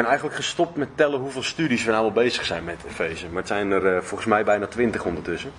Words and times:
ben 0.00 0.08
eigenlijk 0.08 0.40
gestopt 0.40 0.76
met 0.76 0.88
tellen 0.94 1.20
hoeveel 1.20 1.42
studies 1.42 1.84
we 1.84 1.90
nou 1.90 2.04
al 2.04 2.12
bezig 2.12 2.44
zijn 2.44 2.64
met 2.64 2.84
Efeze. 2.88 3.26
Maar 3.26 3.36
het 3.36 3.46
zijn 3.46 3.70
er 3.70 3.94
eh, 3.94 4.02
volgens 4.02 4.28
mij 4.28 4.44
bijna 4.44 4.66
twintig 4.66 5.04
ondertussen. 5.04 5.52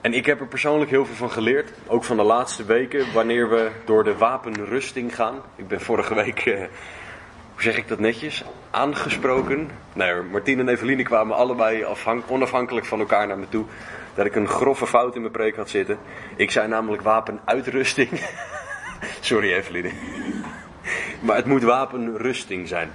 En 0.00 0.12
ik 0.12 0.26
heb 0.26 0.40
er 0.40 0.46
persoonlijk 0.46 0.90
heel 0.90 1.06
veel 1.06 1.14
van 1.14 1.30
geleerd. 1.30 1.70
Ook 1.86 2.04
van 2.04 2.16
de 2.16 2.22
laatste 2.22 2.64
weken, 2.64 3.12
wanneer 3.12 3.48
we 3.50 3.70
door 3.84 4.04
de 4.04 4.16
wapenrusting 4.16 5.14
gaan. 5.14 5.42
Ik 5.56 5.68
ben 5.68 5.80
vorige 5.80 6.14
week, 6.14 6.46
eh, 6.46 6.58
hoe 7.52 7.62
zeg 7.62 7.76
ik 7.76 7.88
dat 7.88 7.98
netjes, 7.98 8.44
aangesproken. 8.70 9.70
Nee, 9.92 10.22
Martien 10.22 10.58
en 10.58 10.68
Eveline 10.68 11.02
kwamen 11.02 11.36
allebei 11.36 11.84
afhank- 11.84 12.30
onafhankelijk 12.30 12.86
van 12.86 12.98
elkaar 13.00 13.26
naar 13.26 13.38
me 13.38 13.48
toe. 13.48 13.64
Dat 14.14 14.26
ik 14.26 14.34
een 14.34 14.48
grove 14.48 14.86
fout 14.86 15.14
in 15.14 15.20
mijn 15.20 15.32
preek 15.32 15.56
had 15.56 15.70
zitten. 15.70 15.98
Ik 16.36 16.50
zei 16.50 16.68
namelijk 16.68 17.02
wapenuitrusting. 17.02 18.10
Sorry 19.20 19.52
Eveline. 19.52 19.90
Maar 21.24 21.36
het 21.36 21.46
moet 21.46 21.62
wapenrusting 21.62 22.68
zijn. 22.68 22.90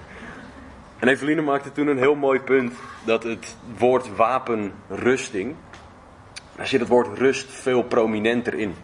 En 0.99 1.07
Eveline 1.07 1.41
maakte 1.41 1.71
toen 1.71 1.87
een 1.87 1.97
heel 1.97 2.15
mooi 2.15 2.39
punt 2.39 2.73
dat 3.05 3.23
het 3.23 3.55
woord 3.77 4.15
wapenrusting, 4.15 5.55
daar 6.55 6.67
zit 6.67 6.79
het 6.79 6.89
woord 6.89 7.17
rust 7.17 7.51
veel 7.51 7.83
prominenter 7.83 8.53
in. 8.53 8.75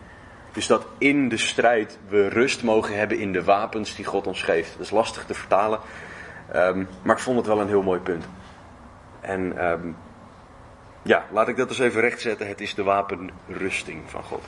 Dus 0.52 0.68
dat 0.68 0.86
in 0.98 1.30
de 1.30 1.38
strijd 1.38 2.00
we 2.08 2.28
rust 2.28 2.64
mogen 2.64 2.98
hebben 2.98 3.20
in 3.20 3.34
de 3.34 3.44
wapens 3.44 3.96
die 3.96 4.06
God 4.06 4.28
ons 4.28 4.44
geeft. 4.44 4.72
Dat 4.72 4.86
is 4.86 4.92
lastig 4.92 5.26
te 5.26 5.34
vertalen, 5.34 5.80
ehm, 6.52 6.84
maar 7.02 7.16
ik 7.16 7.22
vond 7.22 7.38
het 7.38 7.48
wel 7.48 7.62
een 7.62 7.68
heel 7.68 7.84
mooi 7.84 8.00
punt. 8.00 8.26
En 9.22 9.58
ehm, 9.58 9.88
ja, 11.02 11.26
laat 11.32 11.48
ik 11.48 11.58
dat 11.58 11.70
eens 11.70 11.80
even 11.80 12.02
rechtzetten. 12.02 12.48
Het 12.48 12.62
is 12.62 12.76
de 12.76 12.84
wapenrusting 12.84 14.02
van 14.06 14.24
God. 14.24 14.44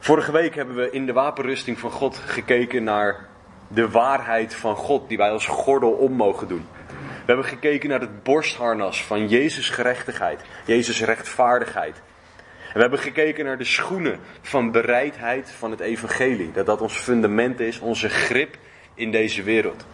Vorige 0.00 0.32
week 0.32 0.54
hebben 0.54 0.74
we 0.74 0.90
in 0.90 1.06
de 1.06 1.12
wapenrusting 1.12 1.78
van 1.78 1.90
God 1.90 2.16
gekeken 2.16 2.84
naar 2.84 3.26
de 3.68 3.90
waarheid 3.90 4.54
van 4.54 4.76
God 4.76 5.08
die 5.08 5.16
wij 5.16 5.30
als 5.30 5.46
gordel 5.46 5.90
om 5.90 6.12
mogen 6.12 6.48
doen. 6.48 6.66
We 6.88 7.34
hebben 7.34 7.44
gekeken 7.44 7.88
naar 7.88 8.00
het 8.00 8.22
borstharnas 8.22 9.04
van 9.04 9.28
Jezus' 9.28 9.70
gerechtigheid, 9.70 10.40
Jezus' 10.64 11.00
rechtvaardigheid. 11.00 11.96
En 12.68 12.74
we 12.74 12.80
hebben 12.80 12.98
gekeken 12.98 13.44
naar 13.44 13.58
de 13.58 13.64
schoenen 13.64 14.18
van 14.40 14.70
bereidheid 14.70 15.50
van 15.50 15.70
het 15.70 15.80
evangelie. 15.80 16.52
Dat 16.52 16.66
dat 16.66 16.80
ons 16.80 16.94
fundament 16.94 17.60
is, 17.60 17.78
onze 17.78 18.08
grip 18.08 18.56
in 18.94 19.10
deze 19.10 19.42
wereld. 19.42 19.86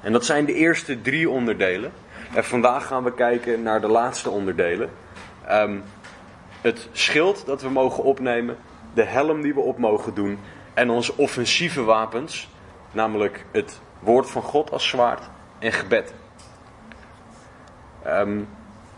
En 0.00 0.12
dat 0.12 0.24
zijn 0.24 0.44
de 0.44 0.54
eerste 0.54 1.00
drie 1.00 1.30
onderdelen. 1.30 1.92
En 2.34 2.44
vandaag 2.44 2.86
gaan 2.86 3.04
we 3.04 3.14
kijken 3.14 3.62
naar 3.62 3.80
de 3.80 3.88
laatste 3.88 4.30
onderdelen. 4.30 4.90
Ehm, 5.46 5.78
het 6.60 6.88
schild 6.92 7.46
dat 7.46 7.62
we 7.62 7.70
mogen 7.70 8.04
opnemen, 8.04 8.56
de 8.94 9.04
helm 9.04 9.42
die 9.42 9.54
we 9.54 9.60
op 9.60 9.78
mogen 9.78 10.14
doen 10.14 10.38
en 10.74 10.90
onze 10.90 11.16
offensieve 11.16 11.82
wapens, 11.82 12.48
namelijk 12.92 13.44
het 13.52 13.80
woord 13.98 14.30
van 14.30 14.42
God 14.42 14.70
als 14.70 14.88
zwaard 14.88 15.30
en 15.58 15.72
gebed. 15.72 16.14
Ehm, 18.02 18.40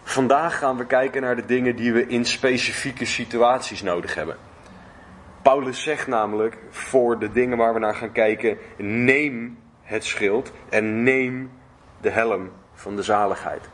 vandaag 0.02 0.58
gaan 0.58 0.76
we 0.76 0.86
kijken 0.86 1.22
naar 1.22 1.36
de 1.36 1.46
dingen 1.46 1.76
die 1.76 1.92
we 1.92 2.06
in 2.06 2.24
specifieke 2.24 3.04
situaties 3.04 3.82
nodig 3.82 4.14
hebben. 4.14 4.36
Paulus 5.42 5.82
zegt 5.82 6.06
namelijk 6.06 6.58
voor 6.70 7.18
de 7.18 7.32
dingen 7.32 7.58
waar 7.58 7.74
we 7.74 7.78
naar 7.78 7.94
gaan 7.94 8.12
kijken: 8.12 8.58
neem 8.76 9.58
het 9.82 10.04
schild 10.04 10.52
en 10.68 11.02
neem 11.02 11.50
de 12.00 12.10
helm 12.10 12.50
van 12.74 12.96
de 12.96 13.02
zaligheid. 13.02 13.68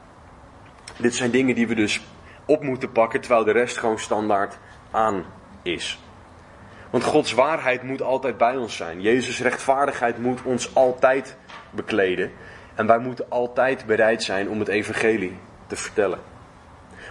Dit 0.96 1.14
zijn 1.14 1.30
dingen 1.30 1.54
die 1.54 1.68
we 1.68 1.74
dus 1.74 2.06
op 2.44 2.62
moeten 2.62 2.92
pakken 2.92 3.20
terwijl 3.20 3.44
de 3.44 3.52
rest 3.52 3.78
gewoon 3.78 3.98
standaard 3.98 4.58
aan 4.90 5.24
is. 5.62 6.00
Want 6.96 7.08
Gods 7.08 7.32
waarheid 7.32 7.82
moet 7.82 8.02
altijd 8.02 8.36
bij 8.36 8.56
ons 8.56 8.76
zijn. 8.76 9.00
Jezus' 9.00 9.40
rechtvaardigheid 9.40 10.18
moet 10.18 10.42
ons 10.42 10.74
altijd 10.74 11.36
bekleden. 11.70 12.32
En 12.74 12.86
wij 12.86 12.98
moeten 12.98 13.26
altijd 13.28 13.86
bereid 13.86 14.22
zijn 14.22 14.48
om 14.48 14.58
het 14.58 14.68
evangelie 14.68 15.38
te 15.66 15.76
vertellen. 15.76 16.18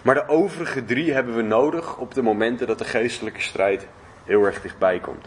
Maar 0.04 0.16
de 0.16 0.28
overige 0.28 0.86
drie 0.86 1.14
hebben 1.14 1.36
we 1.36 1.42
nodig 1.42 1.98
op 1.98 2.14
de 2.14 2.22
momenten 2.22 2.68
dat 2.68 2.78
de 2.78 2.86
geestelijke 2.86 3.42
strijd 3.42 3.88
heel 4.24 4.44
erg 4.44 4.62
dichtbij 4.62 5.00
komt. 5.00 5.26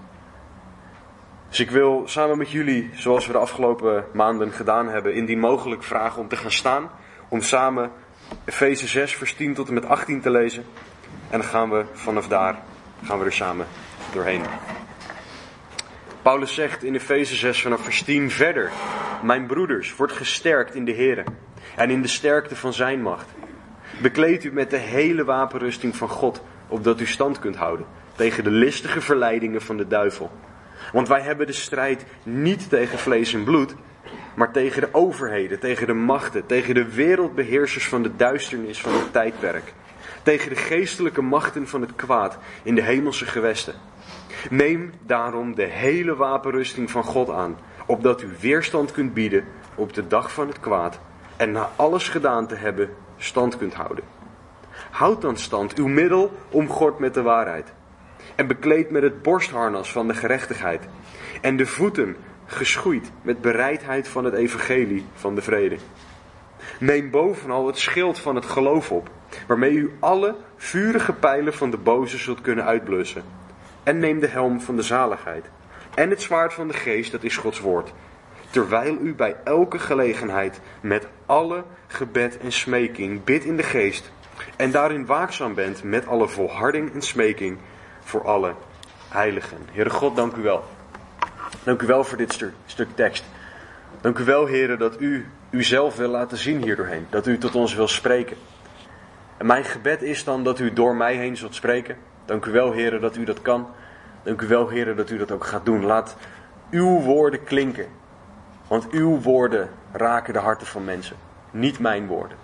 Dus 1.48 1.60
ik 1.60 1.70
wil 1.70 2.02
samen 2.06 2.38
met 2.38 2.50
jullie, 2.50 2.90
zoals 2.94 3.26
we 3.26 3.32
de 3.32 3.38
afgelopen 3.38 4.04
maanden 4.12 4.52
gedaan 4.52 4.88
hebben, 4.88 5.14
indien 5.14 5.38
mogelijk 5.38 5.82
vragen 5.82 6.20
om 6.20 6.28
te 6.28 6.36
gaan 6.36 6.52
staan. 6.52 6.90
Om 7.28 7.42
samen 7.42 7.90
Efeze 8.44 8.86
6, 8.86 9.16
vers 9.16 9.34
10 9.34 9.54
tot 9.54 9.68
en 9.68 9.74
met 9.74 9.86
18 9.86 10.20
te 10.20 10.30
lezen. 10.30 10.64
En 11.30 11.38
dan 11.38 11.48
gaan 11.48 11.70
we 11.70 11.84
vanaf 11.92 12.28
daar, 12.28 12.58
gaan 13.04 13.18
we 13.18 13.24
er 13.24 13.32
samen 13.32 13.66
doorheen. 14.12 14.42
Paulus 16.22 16.54
zegt 16.54 16.84
in 16.84 16.94
Efeze 16.94 17.34
6 17.34 17.62
vanaf 17.62 17.82
vers 17.82 18.02
10 18.02 18.30
verder. 18.30 18.70
Mijn 19.22 19.46
broeders, 19.46 19.96
wordt 19.96 20.12
gesterkt 20.12 20.74
in 20.74 20.84
de 20.84 20.94
Here 20.94 21.24
en 21.76 21.90
in 21.90 22.02
de 22.02 22.08
sterkte 22.08 22.56
van 22.56 22.72
zijn 22.72 23.02
macht. 23.02 23.26
Bekleed 24.02 24.44
u 24.44 24.52
met 24.52 24.70
de 24.70 24.76
hele 24.76 25.24
wapenrusting 25.24 25.96
van 25.96 26.08
God, 26.08 26.42
opdat 26.68 27.00
u 27.00 27.06
stand 27.06 27.38
kunt 27.38 27.56
houden 27.56 27.86
tegen 28.16 28.44
de 28.44 28.50
listige 28.50 29.00
verleidingen 29.00 29.62
van 29.62 29.76
de 29.76 29.86
duivel. 29.86 30.30
Want 30.92 31.08
wij 31.08 31.20
hebben 31.20 31.46
de 31.46 31.52
strijd 31.52 32.04
niet 32.22 32.68
tegen 32.68 32.98
vlees 32.98 33.34
en 33.34 33.44
bloed, 33.44 33.74
maar 34.34 34.52
tegen 34.52 34.80
de 34.80 34.88
overheden, 34.92 35.58
tegen 35.58 35.86
de 35.86 35.92
machten, 35.92 36.46
tegen 36.46 36.74
de 36.74 36.94
wereldbeheersers 36.94 37.88
van 37.88 38.02
de 38.02 38.16
duisternis 38.16 38.80
van 38.80 38.92
het 38.92 39.12
tijdperk, 39.12 39.72
tegen 40.28 40.48
de 40.48 40.56
geestelijke 40.56 41.22
machten 41.22 41.68
van 41.68 41.80
het 41.80 41.94
kwaad 41.96 42.38
in 42.62 42.74
de 42.74 42.82
hemelse 42.82 43.26
gewesten. 43.26 43.74
Neem 44.50 44.92
daarom 45.06 45.54
de 45.54 45.64
hele 45.64 46.16
wapenrusting 46.16 46.90
van 46.90 47.04
God 47.04 47.30
aan, 47.30 47.58
opdat 47.86 48.22
u 48.22 48.28
weerstand 48.40 48.92
kunt 48.92 49.14
bieden 49.14 49.44
op 49.74 49.92
de 49.92 50.06
dag 50.06 50.32
van 50.32 50.48
het 50.48 50.60
kwaad 50.60 51.00
en 51.36 51.52
na 51.52 51.70
alles 51.76 52.08
gedaan 52.08 52.46
te 52.46 52.54
hebben 52.54 52.90
stand 53.16 53.56
kunt 53.56 53.74
houden. 53.74 54.04
Houd 54.90 55.22
dan 55.22 55.36
stand, 55.36 55.74
uw 55.74 55.86
middel 55.86 56.32
omgord 56.50 56.98
met 56.98 57.14
de 57.14 57.22
waarheid 57.22 57.72
en 58.34 58.46
bekleed 58.46 58.90
met 58.90 59.02
het 59.02 59.22
borstharnas 59.22 59.92
van 59.92 60.08
de 60.08 60.14
gerechtigheid 60.14 60.88
en 61.40 61.56
de 61.56 61.66
voeten 61.66 62.16
geschoeid 62.46 63.10
met 63.22 63.40
bereidheid 63.40 64.08
van 64.08 64.24
het 64.24 64.34
evangelie 64.34 65.04
van 65.14 65.34
de 65.34 65.42
vrede. 65.42 65.76
Neem 66.78 67.10
bovenal 67.10 67.66
het 67.66 67.78
schild 67.78 68.18
van 68.18 68.34
het 68.34 68.46
geloof 68.46 68.92
op, 68.92 69.10
waarmee 69.46 69.72
u 69.72 69.96
alle 70.00 70.34
vurige 70.56 71.12
pijlen 71.12 71.54
van 71.54 71.70
de 71.70 71.76
boze 71.76 72.18
zult 72.18 72.40
kunnen 72.40 72.64
uitblussen. 72.64 73.22
En 73.82 73.98
neem 73.98 74.20
de 74.20 74.26
helm 74.26 74.60
van 74.60 74.76
de 74.76 74.82
zaligheid 74.82 75.44
en 75.98 76.10
het 76.10 76.22
zwaard 76.22 76.54
van 76.54 76.68
de 76.68 76.74
geest, 76.74 77.12
dat 77.12 77.22
is 77.22 77.36
Gods 77.36 77.60
woord. 77.60 77.92
Terwijl 78.50 78.98
u 79.00 79.14
bij 79.14 79.36
elke 79.44 79.78
gelegenheid 79.78 80.60
met 80.80 81.06
alle 81.26 81.64
gebed 81.86 82.38
en 82.38 82.52
smeking 82.52 83.24
bidt 83.24 83.44
in 83.44 83.56
de 83.56 83.62
geest 83.62 84.10
en 84.56 84.70
daarin 84.70 85.06
waakzaam 85.06 85.54
bent 85.54 85.82
met 85.82 86.06
alle 86.06 86.28
volharding 86.28 86.94
en 86.94 87.02
smeking 87.02 87.58
voor 88.00 88.24
alle 88.24 88.54
heiligen. 89.08 89.58
Heere 89.72 89.90
God, 89.90 90.16
dank 90.16 90.36
u 90.36 90.42
wel. 90.42 90.64
Dank 91.62 91.82
u 91.82 91.86
wel 91.86 92.04
voor 92.04 92.18
dit 92.18 92.32
stuk, 92.32 92.52
stuk 92.66 92.88
tekst. 92.94 93.24
Dank 94.00 94.18
u 94.18 94.24
wel, 94.24 94.46
heren, 94.46 94.78
dat 94.78 95.00
u 95.00 95.26
uzelf 95.50 95.96
wil 95.96 96.08
laten 96.08 96.38
zien 96.38 96.62
hier 96.62 96.76
doorheen. 96.76 97.06
Dat 97.10 97.26
u 97.26 97.38
tot 97.38 97.54
ons 97.54 97.74
wil 97.74 97.88
spreken. 97.88 98.36
En 99.36 99.46
mijn 99.46 99.64
gebed 99.64 100.02
is 100.02 100.24
dan 100.24 100.44
dat 100.44 100.58
u 100.58 100.72
door 100.72 100.96
mij 100.96 101.14
heen 101.14 101.36
zult 101.36 101.54
spreken. 101.54 101.96
Dank 102.24 102.44
u 102.44 102.50
wel, 102.50 102.72
heren, 102.72 103.00
dat 103.00 103.16
u 103.16 103.24
dat 103.24 103.42
kan. 103.42 103.68
Dank 104.22 104.40
u 104.40 104.46
wel, 104.46 104.68
heren, 104.68 104.96
dat 104.96 105.10
u 105.10 105.18
dat 105.18 105.30
ook 105.30 105.44
gaat 105.44 105.64
doen. 105.64 105.84
Laat 105.84 106.16
uw 106.70 107.00
woorden 107.00 107.44
klinken. 107.44 107.86
Want 108.68 108.90
uw 108.90 109.20
woorden 109.20 109.70
raken 109.92 110.32
de 110.32 110.38
harten 110.38 110.66
van 110.66 110.84
mensen. 110.84 111.16
Niet 111.50 111.78
mijn 111.78 112.06
woorden. 112.06 112.36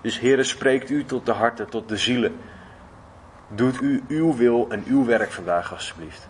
Dus 0.00 0.18
heren, 0.18 0.44
spreekt 0.44 0.90
u 0.90 1.04
tot 1.04 1.26
de 1.26 1.32
harten, 1.32 1.68
tot 1.68 1.88
de 1.88 1.96
zielen. 1.96 2.36
Doet 3.48 3.80
u 3.80 4.02
uw 4.08 4.36
wil 4.36 4.66
en 4.70 4.84
uw 4.86 5.04
werk 5.04 5.30
vandaag 5.30 5.72
alsjeblieft. 5.72 6.28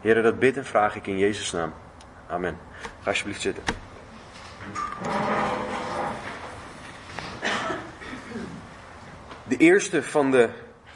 Heren, 0.00 0.22
dat 0.22 0.38
bid 0.38 0.56
en 0.56 0.64
vraag 0.64 0.96
ik 0.96 1.06
in 1.06 1.18
Jezus' 1.18 1.52
naam. 1.52 1.72
Amen. 2.28 2.58
Ga 3.00 3.10
alsjeblieft 3.10 3.40
zitten. 3.40 3.83
De 9.44 9.56
eerste 9.56 10.02
van 10.02 10.30
de 10.30 10.48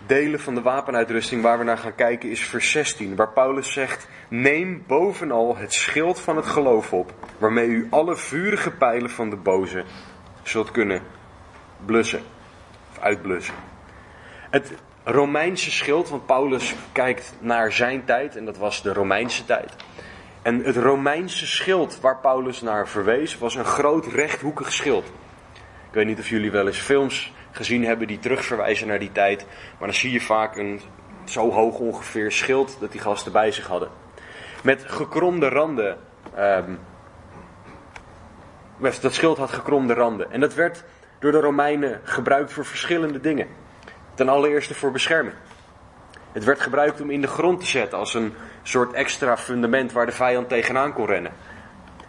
delen 0.07 0.41
van 0.41 0.55
de 0.55 0.63
wapenuitrusting 0.63 1.43
waar 1.43 1.59
we 1.59 1.65
naar 1.65 1.79
gaan 1.79 1.95
kijken 1.95 2.31
is 2.31 2.45
vers 2.45 2.71
16, 2.71 3.17
waar 3.17 3.33
Paulus 3.33 3.73
zegt: 3.73 4.09
Neem 4.29 4.85
bovenal 4.87 5.57
het 5.57 5.73
schild 5.73 6.21
van 6.21 6.37
het 6.37 6.47
geloof 6.47 6.93
op, 6.93 7.13
waarmee 7.39 7.67
u 7.67 7.87
alle 7.91 8.17
vurige 8.17 8.71
pijlen 8.71 9.11
van 9.11 9.31
de 9.31 9.37
boze 9.37 9.85
zult 10.43 10.71
kunnen 10.71 11.03
blussen 11.87 12.21
of 12.91 12.99
uitblussen. 12.99 13.55
Het 14.51 14.73
Romeinse 15.05 15.71
schild, 15.71 16.09
want 16.09 16.27
Paulus 16.27 16.75
kijkt 16.93 17.35
naar 17.41 17.73
zijn 17.73 18.05
tijd 18.05 18.37
en 18.37 18.45
dat 18.45 18.59
was 18.59 18.83
de 18.83 18.93
Romeinse 18.93 19.45
tijd. 19.45 19.77
En 20.43 20.65
het 20.65 20.77
Romeinse 20.77 21.47
schild 21.47 22.01
waar 22.01 22.17
Paulus 22.17 22.61
naar 22.61 22.89
verwees 22.89 23.39
was 23.39 23.55
een 23.55 23.65
groot 23.65 24.07
rechthoekig 24.07 24.73
schild. 24.73 25.05
Ik 25.89 25.95
weet 25.95 26.07
niet 26.07 26.19
of 26.19 26.29
jullie 26.29 26.51
wel 26.51 26.67
eens 26.67 26.79
films 26.79 27.33
gezien 27.51 27.85
hebben 27.85 28.07
die 28.07 28.19
terugverwijzen 28.19 28.87
naar 28.87 28.99
die 28.99 29.13
tijd, 29.13 29.47
maar 29.79 29.89
dan 29.89 29.97
zie 29.97 30.13
je 30.13 30.21
vaak 30.21 30.57
een 30.57 30.81
zo 31.25 31.51
hoog 31.51 31.79
ongeveer 31.79 32.33
schild 32.33 32.77
dat 32.81 32.93
die 32.93 33.01
gasten 33.01 33.33
bij 33.33 33.53
zich 33.53 33.67
hadden. 33.67 33.89
Met 34.63 34.85
gekromde 34.87 35.49
randen, 35.49 35.99
um, 36.39 36.79
Dat 39.01 39.15
schild 39.15 39.39
had 39.39 39.51
gekromde 39.51 39.95
randen. 39.95 40.31
En 40.31 40.41
dat 40.41 40.55
werd 40.55 40.85
door 41.19 41.33
de 41.33 41.41
Romeinen 41.41 42.01
gebruikt 42.05 42.53
voor 42.53 42.65
verschillende 42.65 43.21
dingen. 43.21 43.47
Ten 44.15 44.29
allereerste 44.29 44.75
voor 44.75 44.91
bescherming. 44.91 45.35
Het 46.39 46.47
werd 46.47 46.61
gebruikt 46.61 47.01
om 47.01 47.11
in 47.11 47.21
de 47.21 47.27
grond 47.27 47.61
te 47.61 47.67
zetten 47.67 47.99
als 47.99 48.15
een 48.15 48.35
soort 48.63 48.93
extra 48.93 49.37
fundament 49.37 49.93
waar 49.93 50.07
de 50.07 50.13
vijand 50.13 50.49
tegenaan 50.49 50.93
kon 50.93 51.07
rennen. 51.07 51.33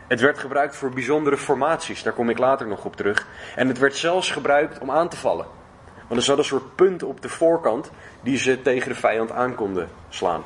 Het 0.08 0.20
werd 0.20 0.40
gebruikt 0.40 0.76
voor 0.76 0.90
bijzondere 0.90 1.38
formaties, 1.38 2.04
daar 2.04 2.14
kom 2.14 2.30
ik 2.30 2.38
later 2.38 2.68
nog 2.68 2.86
op 2.86 2.96
terug. 2.96 3.28
En 3.56 3.68
het 3.68 3.78
werd 3.78 3.96
zelfs 3.96 4.32
gebruikt 4.32 4.80
om 4.80 4.92
aan 4.92 5.10
te 5.10 5.18
vallen. 5.18 5.46
Want 6.08 6.20
er 6.20 6.26
zat 6.26 6.38
een 6.38 6.44
soort 6.44 6.76
punt 6.76 7.04
op 7.04 7.22
de 7.22 7.30
voorkant 7.30 7.92
die 8.22 8.38
ze 8.38 8.62
tegen 8.62 8.90
de 8.90 8.96
vijand 8.96 9.32
aan 9.32 9.56
konden 9.56 9.90
slaan. 10.10 10.44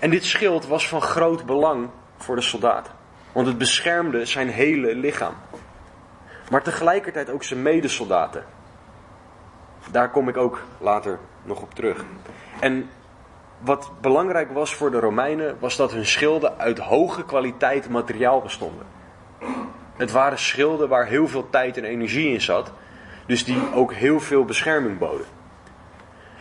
En 0.00 0.10
dit 0.10 0.24
schild 0.24 0.66
was 0.66 0.88
van 0.88 1.02
groot 1.02 1.46
belang 1.46 1.90
voor 2.16 2.36
de 2.36 2.42
soldaat. 2.42 2.90
Want 3.32 3.46
het 3.46 3.58
beschermde 3.58 4.26
zijn 4.26 4.48
hele 4.48 4.94
lichaam. 4.94 5.34
Maar 6.50 6.62
tegelijkertijd 6.62 7.30
ook 7.30 7.42
zijn 7.42 7.62
medesoldaten. 7.62 8.44
Daar 9.90 10.10
kom 10.10 10.28
ik 10.28 10.36
ook 10.36 10.62
later 10.78 11.18
nog 11.48 11.62
op 11.62 11.74
terug. 11.74 12.04
En 12.60 12.90
wat 13.58 13.90
belangrijk 14.00 14.52
was 14.52 14.74
voor 14.74 14.90
de 14.90 15.00
Romeinen, 15.00 15.56
was 15.60 15.76
dat 15.76 15.92
hun 15.92 16.06
schilden 16.06 16.58
uit 16.58 16.78
hoge 16.78 17.24
kwaliteit 17.24 17.88
materiaal 17.88 18.40
bestonden. 18.40 18.86
Het 19.96 20.12
waren 20.12 20.38
schilden 20.38 20.88
waar 20.88 21.06
heel 21.06 21.28
veel 21.28 21.50
tijd 21.50 21.76
en 21.76 21.84
energie 21.84 22.32
in 22.32 22.40
zat, 22.40 22.72
dus 23.26 23.44
die 23.44 23.74
ook 23.74 23.92
heel 23.92 24.20
veel 24.20 24.44
bescherming 24.44 24.98
boden. 24.98 25.26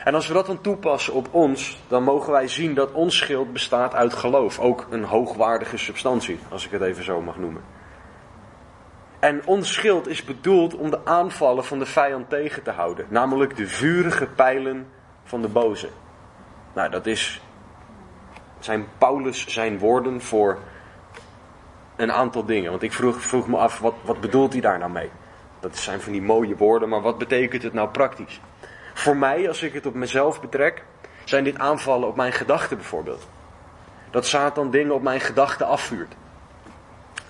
En 0.03 0.13
als 0.15 0.27
we 0.27 0.33
dat 0.33 0.45
dan 0.45 0.61
toepassen 0.61 1.13
op 1.13 1.27
ons, 1.31 1.79
dan 1.87 2.03
mogen 2.03 2.31
wij 2.31 2.47
zien 2.47 2.73
dat 2.73 2.91
ons 2.91 3.17
schild 3.17 3.53
bestaat 3.53 3.93
uit 3.93 4.13
geloof. 4.13 4.59
Ook 4.59 4.87
een 4.89 5.03
hoogwaardige 5.03 5.77
substantie, 5.77 6.39
als 6.49 6.65
ik 6.65 6.71
het 6.71 6.81
even 6.81 7.03
zo 7.03 7.21
mag 7.21 7.37
noemen. 7.37 7.61
En 9.19 9.41
ons 9.45 9.73
schild 9.73 10.07
is 10.07 10.23
bedoeld 10.23 10.75
om 10.75 10.89
de 10.89 11.05
aanvallen 11.05 11.65
van 11.65 11.79
de 11.79 11.85
vijand 11.85 12.29
tegen 12.29 12.63
te 12.63 12.71
houden. 12.71 13.05
Namelijk 13.09 13.55
de 13.55 13.67
vurige 13.67 14.27
pijlen 14.27 14.87
van 15.27 15.41
de 15.41 15.47
boze. 15.47 15.89
Nou, 16.73 16.89
dat 16.89 17.05
is. 17.05 17.41
Zijn 18.59 18.87
Paulus 18.97 19.47
zijn 19.47 19.79
woorden 19.79 20.21
voor 20.21 20.57
een 21.95 22.11
aantal 22.11 22.45
dingen. 22.45 22.69
Want 22.69 22.83
ik 22.83 22.93
vroeg, 22.93 23.21
vroeg 23.21 23.47
me 23.47 23.57
af, 23.57 23.79
wat, 23.79 23.93
wat 24.01 24.19
bedoelt 24.19 24.51
hij 24.51 24.61
daar 24.61 24.79
nou 24.79 24.91
mee? 24.91 25.09
Dat 25.59 25.77
zijn 25.77 26.01
van 26.01 26.11
die 26.11 26.21
mooie 26.21 26.55
woorden, 26.55 26.89
maar 26.89 27.01
wat 27.01 27.17
betekent 27.17 27.63
het 27.63 27.73
nou 27.73 27.89
praktisch? 27.89 28.41
Voor 28.93 29.17
mij, 29.17 29.47
als 29.47 29.63
ik 29.63 29.73
het 29.73 29.85
op 29.85 29.93
mezelf 29.93 30.41
betrek, 30.41 30.83
zijn 31.23 31.43
dit 31.43 31.57
aanvallen 31.57 32.07
op 32.07 32.15
mijn 32.15 32.33
gedachten 32.33 32.77
bijvoorbeeld. 32.77 33.27
Dat 34.09 34.25
Satan 34.25 34.71
dingen 34.71 34.93
op 34.93 35.01
mijn 35.01 35.19
gedachten 35.19 35.67
afvuurt. 35.67 36.15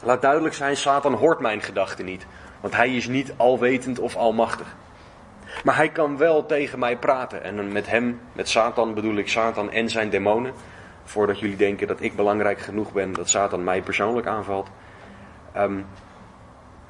Laat 0.03 0.21
duidelijk 0.21 0.53
zijn, 0.55 0.77
Satan 0.77 1.13
hoort 1.13 1.39
mijn 1.39 1.61
gedachten 1.61 2.05
niet. 2.05 2.25
Want 2.61 2.75
hij 2.75 2.95
is 2.95 3.07
niet 3.07 3.33
alwetend 3.37 3.99
of 3.99 4.15
almachtig. 4.15 4.75
Maar 5.63 5.75
hij 5.75 5.89
kan 5.89 6.17
wel 6.17 6.45
tegen 6.45 6.79
mij 6.79 6.97
praten. 6.97 7.43
En 7.43 7.71
met 7.71 7.87
hem, 7.87 8.19
met 8.33 8.49
Satan 8.49 8.93
bedoel 8.93 9.15
ik 9.15 9.29
Satan 9.29 9.71
en 9.71 9.89
zijn 9.89 10.09
demonen. 10.09 10.53
Voordat 11.03 11.39
jullie 11.39 11.55
denken 11.55 11.87
dat 11.87 12.01
ik 12.01 12.15
belangrijk 12.15 12.59
genoeg 12.59 12.91
ben 12.91 13.13
dat 13.13 13.29
Satan 13.29 13.63
mij 13.63 13.81
persoonlijk 13.81 14.27
aanvalt. 14.27 14.69
Um, 15.57 15.85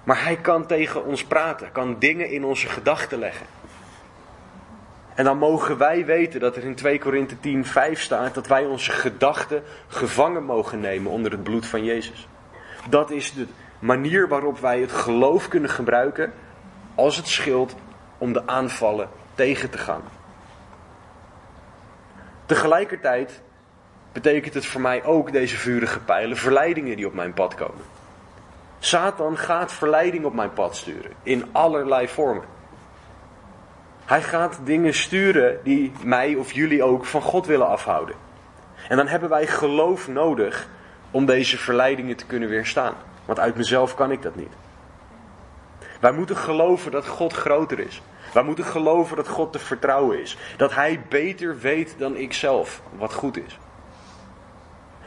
maar 0.03 0.23
hij 0.23 0.35
kan 0.35 0.65
tegen 0.65 1.05
ons 1.05 1.23
praten, 1.23 1.71
kan 1.71 1.95
dingen 1.99 2.29
in 2.29 2.43
onze 2.43 2.67
gedachten 2.67 3.19
leggen. 3.19 3.45
En 5.15 5.23
dan 5.23 5.37
mogen 5.37 5.77
wij 5.77 6.05
weten 6.05 6.39
dat 6.39 6.55
er 6.55 6.63
in 6.63 6.75
2 6.75 6.99
Korinthe 6.99 7.39
10, 7.39 7.65
5 7.65 8.01
staat 8.01 8.33
dat 8.33 8.47
wij 8.47 8.65
onze 8.65 8.91
gedachten 8.91 9.63
gevangen 9.87 10.43
mogen 10.43 10.79
nemen 10.79 11.11
onder 11.11 11.31
het 11.31 11.43
bloed 11.43 11.65
van 11.65 11.83
Jezus. 11.83 12.27
Dat 12.89 13.11
is 13.11 13.33
de 13.33 13.47
manier 13.79 14.27
waarop 14.27 14.59
wij 14.59 14.79
het 14.79 14.91
geloof 14.91 15.47
kunnen 15.47 15.69
gebruiken 15.69 16.33
als 16.95 17.17
het 17.17 17.27
schild 17.27 17.75
om 18.17 18.33
de 18.33 18.47
aanvallen 18.47 19.09
tegen 19.35 19.69
te 19.69 19.77
gaan. 19.77 20.01
Tegelijkertijd 22.45 23.41
betekent 24.11 24.53
het 24.53 24.65
voor 24.65 24.81
mij 24.81 25.03
ook 25.03 25.31
deze 25.31 25.57
vurige 25.57 25.99
pijlen 25.99 26.37
verleidingen 26.37 26.95
die 26.95 27.07
op 27.07 27.13
mijn 27.13 27.33
pad 27.33 27.55
komen. 27.55 27.85
Satan 28.79 29.37
gaat 29.37 29.73
verleiding 29.73 30.25
op 30.25 30.33
mijn 30.33 30.53
pad 30.53 30.75
sturen 30.75 31.11
in 31.23 31.45
allerlei 31.51 32.07
vormen. 32.07 32.43
Hij 34.05 34.21
gaat 34.21 34.59
dingen 34.63 34.93
sturen 34.93 35.59
die 35.63 35.91
mij 36.03 36.35
of 36.35 36.51
jullie 36.51 36.83
ook 36.83 37.05
van 37.05 37.21
God 37.21 37.45
willen 37.45 37.67
afhouden. 37.67 38.15
En 38.89 38.97
dan 38.97 39.07
hebben 39.07 39.29
wij 39.29 39.47
geloof 39.47 40.07
nodig 40.07 40.67
om 41.11 41.25
deze 41.25 41.57
verleidingen 41.57 42.15
te 42.15 42.25
kunnen 42.25 42.49
weerstaan. 42.49 42.93
Want 43.25 43.39
uit 43.39 43.55
mezelf 43.55 43.95
kan 43.95 44.11
ik 44.11 44.21
dat 44.21 44.35
niet. 44.35 44.53
Wij 45.99 46.11
moeten 46.11 46.37
geloven 46.37 46.91
dat 46.91 47.07
God 47.07 47.33
groter 47.33 47.79
is. 47.79 48.01
Wij 48.33 48.43
moeten 48.43 48.65
geloven 48.65 49.15
dat 49.15 49.27
God 49.27 49.51
te 49.51 49.59
vertrouwen 49.59 50.21
is. 50.21 50.37
Dat 50.57 50.73
Hij 50.73 51.01
beter 51.09 51.59
weet 51.59 51.95
dan 51.97 52.15
ik 52.15 52.33
zelf 52.33 52.81
wat 52.97 53.13
goed 53.13 53.37
is. 53.37 53.59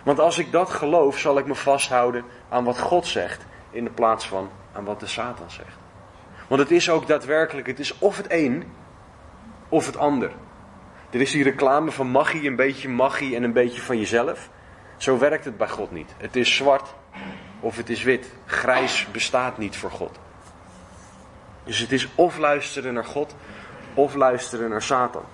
Want 0.04 0.18
als 0.18 0.38
ik 0.38 0.52
dat 0.52 0.70
geloof, 0.70 1.18
zal 1.18 1.38
ik 1.38 1.46
me 1.46 1.54
vasthouden 1.54 2.24
aan 2.48 2.64
wat 2.64 2.78
God 2.78 3.06
zegt 3.06 3.46
in 3.70 3.84
de 3.84 3.90
plaats 3.90 4.28
van 4.28 4.50
aan 4.72 4.84
wat 4.84 5.00
de 5.00 5.06
Satan 5.06 5.50
zegt. 5.50 5.78
Want 6.48 6.60
het 6.60 6.70
is 6.70 6.90
ook 6.90 7.06
daadwerkelijk, 7.06 7.66
het 7.66 7.78
is 7.78 7.98
of 7.98 8.16
het 8.16 8.26
een 8.28 8.64
of 9.68 9.86
het 9.86 9.96
ander. 9.96 10.30
Er 11.10 11.20
is 11.20 11.30
die 11.30 11.42
reclame 11.42 11.90
van 11.90 12.10
magie, 12.10 12.46
een 12.46 12.56
beetje 12.56 12.88
magie 12.88 13.36
en 13.36 13.42
een 13.42 13.52
beetje 13.52 13.80
van 13.80 13.98
jezelf. 13.98 14.50
Zo 14.96 15.18
werkt 15.18 15.44
het 15.44 15.56
bij 15.56 15.68
God 15.68 15.90
niet. 15.90 16.14
Het 16.16 16.36
is 16.36 16.56
zwart 16.56 16.94
of 17.60 17.76
het 17.76 17.90
is 17.90 18.02
wit. 18.02 18.32
Grijs 18.46 19.06
bestaat 19.12 19.58
niet 19.58 19.76
voor 19.76 19.90
God. 19.90 20.18
Dus 21.64 21.78
het 21.78 21.92
is 21.92 22.08
of 22.14 22.38
luisteren 22.38 22.94
naar 22.94 23.04
God 23.04 23.34
of 23.94 24.14
luisteren 24.14 24.70
naar 24.70 24.82
Satan. 24.82 25.24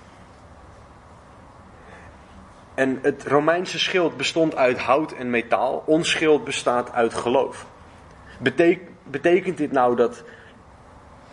En 2.73 2.99
het 3.01 3.23
Romeinse 3.27 3.79
schild 3.79 4.17
bestond 4.17 4.55
uit 4.55 4.79
hout 4.79 5.11
en 5.11 5.29
metaal. 5.29 5.83
Ons 5.85 6.09
schild 6.09 6.43
bestaat 6.43 6.91
uit 6.91 7.13
geloof. 7.13 7.65
betekent 9.03 9.57
dit 9.57 9.71
nou 9.71 9.95
dat 9.95 10.23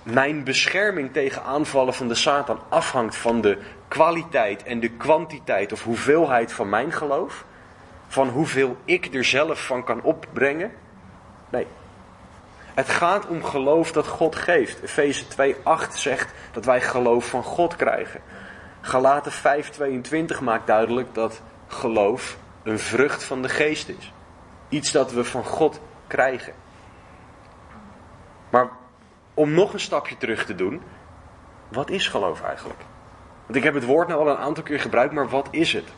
mijn 0.03 0.45
bescherming 0.45 1.13
tegen 1.13 1.43
aanvallen 1.43 1.95
van 1.95 2.09
de 2.09 2.15
Satan 2.15 2.59
afhangt 2.69 3.17
van 3.17 3.41
de 3.41 3.59
kwaliteit 3.89 4.63
en 4.63 4.81
de 4.81 4.89
kwantiteit 4.89 5.73
of 5.73 5.83
hoeveelheid 5.83 6.53
van 6.53 6.69
mijn 6.69 6.93
geloof? 6.93 7.45
Van 8.09 8.29
hoeveel 8.29 8.77
ik 8.85 9.15
er 9.15 9.25
zelf 9.25 9.67
van 9.67 9.85
kan 9.85 10.03
opbrengen? 10.03 10.73
Nee. 11.49 11.67
Het 12.75 12.89
gaat 12.89 13.27
om 13.27 13.45
geloof 13.45 13.93
dat 13.93 14.07
God 14.07 14.37
geeft. 14.37 14.83
Efeze 14.83 15.25
2:8 15.27 15.95
zegt 15.95 16.33
dat 16.53 16.65
wij 16.65 16.81
geloof 16.81 17.29
van 17.29 17.43
God 17.43 17.77
krijgen. 17.77 18.21
Galaten 18.81 19.33
5:22 19.33 20.41
maakt 20.41 20.67
duidelijk 20.67 21.15
dat 21.15 21.43
geloof 21.67 22.37
een 22.63 22.79
vrucht 22.79 23.25
van 23.25 23.43
de 23.43 23.49
geest 23.49 23.89
is. 23.89 24.13
Iets 24.69 24.93
dat 24.93 25.13
we 25.13 25.25
van 25.25 25.45
God 25.45 25.81
krijgen. 26.07 26.53
Maar 28.51 28.69
om 29.35 29.53
nog 29.53 29.73
een 29.73 29.81
stapje 29.81 30.17
terug 30.17 30.45
te 30.45 30.55
doen, 30.55 30.83
wat 31.69 31.91
is 31.91 32.09
geloof 32.09 32.43
eigenlijk? 32.43 32.81
Want 33.45 33.57
ik 33.57 33.63
heb 33.63 33.75
het 33.75 33.85
woord 33.85 34.09
nou 34.09 34.21
al 34.21 34.29
een 34.29 34.43
aantal 34.43 34.63
keer 34.63 34.81
gebruikt, 34.81 35.15
maar 35.15 35.29
wat 35.29 35.49
is 35.51 35.73
het? 35.73 35.89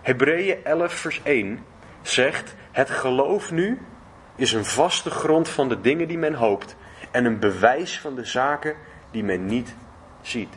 Hebreeën 0.00 0.64
11 0.64 0.92
vers 0.92 1.20
1 1.22 1.64
zegt, 2.02 2.54
het 2.72 2.90
geloof 2.90 3.50
nu 3.50 3.80
is 4.36 4.52
een 4.52 4.64
vaste 4.64 5.10
grond 5.10 5.48
van 5.48 5.68
de 5.68 5.80
dingen 5.80 6.08
die 6.08 6.18
men 6.18 6.34
hoopt 6.34 6.76
en 7.10 7.24
een 7.24 7.38
bewijs 7.38 8.00
van 8.00 8.14
de 8.14 8.24
zaken 8.24 8.74
die 9.10 9.24
men 9.24 9.46
niet 9.46 9.74
ziet. 10.22 10.56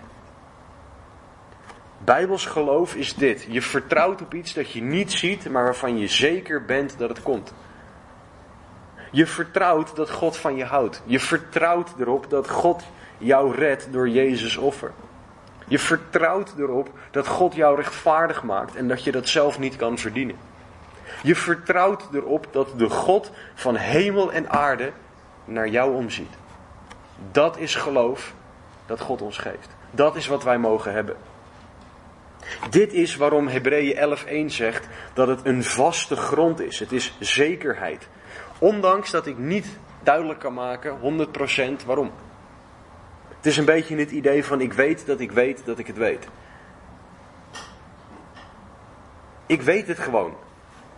Bijbels 2.03 2.45
geloof 2.45 2.95
is 2.95 3.15
dit. 3.15 3.47
Je 3.49 3.61
vertrouwt 3.61 4.21
op 4.21 4.33
iets 4.33 4.53
dat 4.53 4.71
je 4.71 4.81
niet 4.81 5.11
ziet, 5.11 5.49
maar 5.49 5.63
waarvan 5.63 5.97
je 5.97 6.07
zeker 6.07 6.65
bent 6.65 6.97
dat 6.97 7.09
het 7.09 7.21
komt. 7.21 7.53
Je 9.11 9.25
vertrouwt 9.25 9.95
dat 9.95 10.11
God 10.11 10.37
van 10.37 10.55
je 10.55 10.63
houdt. 10.63 11.01
Je 11.05 11.19
vertrouwt 11.19 11.93
erop 11.99 12.29
dat 12.29 12.49
God 12.49 12.83
jou 13.17 13.55
redt 13.55 13.87
door 13.91 14.09
Jezus 14.09 14.57
offer. 14.57 14.91
Je 15.67 15.79
vertrouwt 15.79 16.53
erop 16.57 16.89
dat 17.11 17.27
God 17.27 17.55
jou 17.55 17.75
rechtvaardig 17.75 18.43
maakt 18.43 18.75
en 18.75 18.87
dat 18.87 19.03
je 19.03 19.11
dat 19.11 19.27
zelf 19.27 19.59
niet 19.59 19.75
kan 19.75 19.97
verdienen. 19.97 20.35
Je 21.23 21.35
vertrouwt 21.35 22.07
erop 22.13 22.47
dat 22.51 22.79
de 22.79 22.89
God 22.89 23.31
van 23.55 23.75
hemel 23.75 24.31
en 24.31 24.49
aarde 24.49 24.91
naar 25.45 25.67
jou 25.67 25.95
omziet. 25.95 26.33
Dat 27.31 27.57
is 27.57 27.75
geloof 27.75 28.33
dat 28.85 28.99
God 28.99 29.21
ons 29.21 29.37
geeft. 29.37 29.69
Dat 29.91 30.15
is 30.15 30.27
wat 30.27 30.43
wij 30.43 30.57
mogen 30.57 30.91
hebben. 30.91 31.15
Dit 32.69 32.93
is 32.93 33.15
waarom 33.15 33.47
Hebreeën 33.47 34.17
11.1 34.49 34.53
zegt 34.53 34.87
dat 35.13 35.27
het 35.27 35.45
een 35.45 35.63
vaste 35.63 36.15
grond 36.15 36.59
is. 36.59 36.79
Het 36.79 36.91
is 36.91 37.15
zekerheid. 37.19 38.07
Ondanks 38.59 39.11
dat 39.11 39.25
ik 39.25 39.37
niet 39.37 39.67
duidelijk 40.03 40.39
kan 40.39 40.53
maken 40.53 41.27
100% 41.81 41.85
waarom. 41.85 42.11
Het 43.35 43.45
is 43.45 43.57
een 43.57 43.65
beetje 43.65 43.97
het 43.97 44.11
idee 44.11 44.45
van 44.45 44.61
ik 44.61 44.73
weet 44.73 45.05
dat 45.05 45.19
ik 45.19 45.31
weet 45.31 45.65
dat 45.65 45.79
ik 45.79 45.87
het 45.87 45.97
weet. 45.97 46.27
Ik 49.45 49.61
weet 49.61 49.87
het 49.87 49.99
gewoon. 49.99 50.33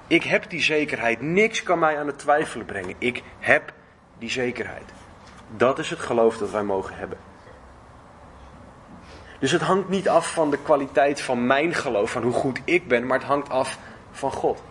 Ik 0.10 0.24
heb 0.24 0.50
die 0.50 0.62
zekerheid. 0.62 1.22
Niks 1.22 1.64
kan 1.64 1.80
mij 1.80 2.00
aan 2.00 2.08
het 2.08 2.20
twijfelen 2.20 2.66
brengen. 2.66 2.96
Ik 2.98 3.24
heb 3.40 3.74
die 4.18 4.30
zekerheid. 4.30 4.94
Dat 5.58 5.80
is 5.80 5.90
het 5.90 6.00
geloof 6.00 6.38
dat 6.38 6.52
wij 6.52 6.64
mogen 6.64 6.96
hebben. 6.96 7.18
Dus 9.40 9.52
het 9.52 9.62
hangt 9.62 9.90
niet 9.90 10.10
af 10.10 10.34
van 10.34 10.52
de 10.52 10.58
kwaliteit 10.58 11.22
van 11.22 11.48
mijn 11.48 11.74
geloof, 11.74 12.12
van 12.12 12.24
hoe 12.24 12.34
goed 12.34 12.62
ik 12.64 12.88
ben, 12.88 13.08
maar 13.08 13.18
het 13.18 13.28
hangt 13.28 13.50
af 13.50 13.78
van 14.12 14.32
God. 14.32 14.64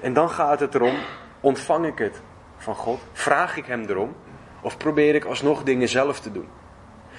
En 0.00 0.12
dan 0.12 0.30
gaat 0.30 0.60
het 0.60 0.74
erom, 0.74 0.96
ontvang 1.40 1.86
ik 1.86 1.98
het 1.98 2.20
van 2.56 2.74
God? 2.74 3.00
Vraag 3.12 3.56
ik 3.56 3.66
Hem 3.66 3.84
erom? 3.84 4.16
Of 4.60 4.76
probeer 4.76 5.14
ik 5.14 5.24
alsnog 5.24 5.62
dingen 5.62 5.88
zelf 5.88 6.20
te 6.20 6.32
doen? 6.32 6.48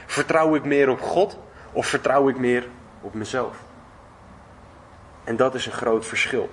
Vertrouw 0.06 0.56
ik 0.56 0.64
meer 0.64 0.90
op 0.90 1.02
God 1.02 1.40
of 1.72 1.88
vertrouw 1.88 2.30
ik 2.30 2.38
meer 2.38 2.68
op 3.02 3.14
mezelf? 3.14 3.58
En 5.24 5.36
dat 5.36 5.56
is 5.56 5.66
een 5.66 5.72
groot 5.72 6.06
verschil. 6.06 6.50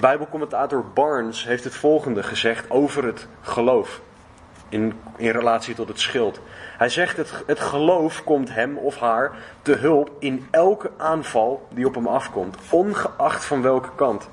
Bijbelcommentator 0.00 0.84
Barnes 0.94 1.44
heeft 1.44 1.64
het 1.64 1.74
volgende 1.74 2.22
gezegd 2.22 2.70
over 2.70 3.04
het 3.04 3.26
geloof 3.40 4.00
in, 4.68 4.94
in 5.16 5.30
relatie 5.30 5.74
tot 5.74 5.88
het 5.88 6.00
schild. 6.00 6.40
Hij 6.76 6.88
zegt 6.88 7.16
het, 7.16 7.32
het 7.46 7.60
geloof 7.60 8.24
komt 8.24 8.54
hem 8.54 8.76
of 8.76 8.98
haar 8.98 9.32
te 9.62 9.72
hulp 9.72 10.10
in 10.18 10.46
elke 10.50 10.90
aanval 10.96 11.68
die 11.70 11.86
op 11.86 11.94
hem 11.94 12.06
afkomt, 12.06 12.56
ongeacht 12.70 13.44
van 13.44 13.62
welke 13.62 13.90
kant. 13.94 14.28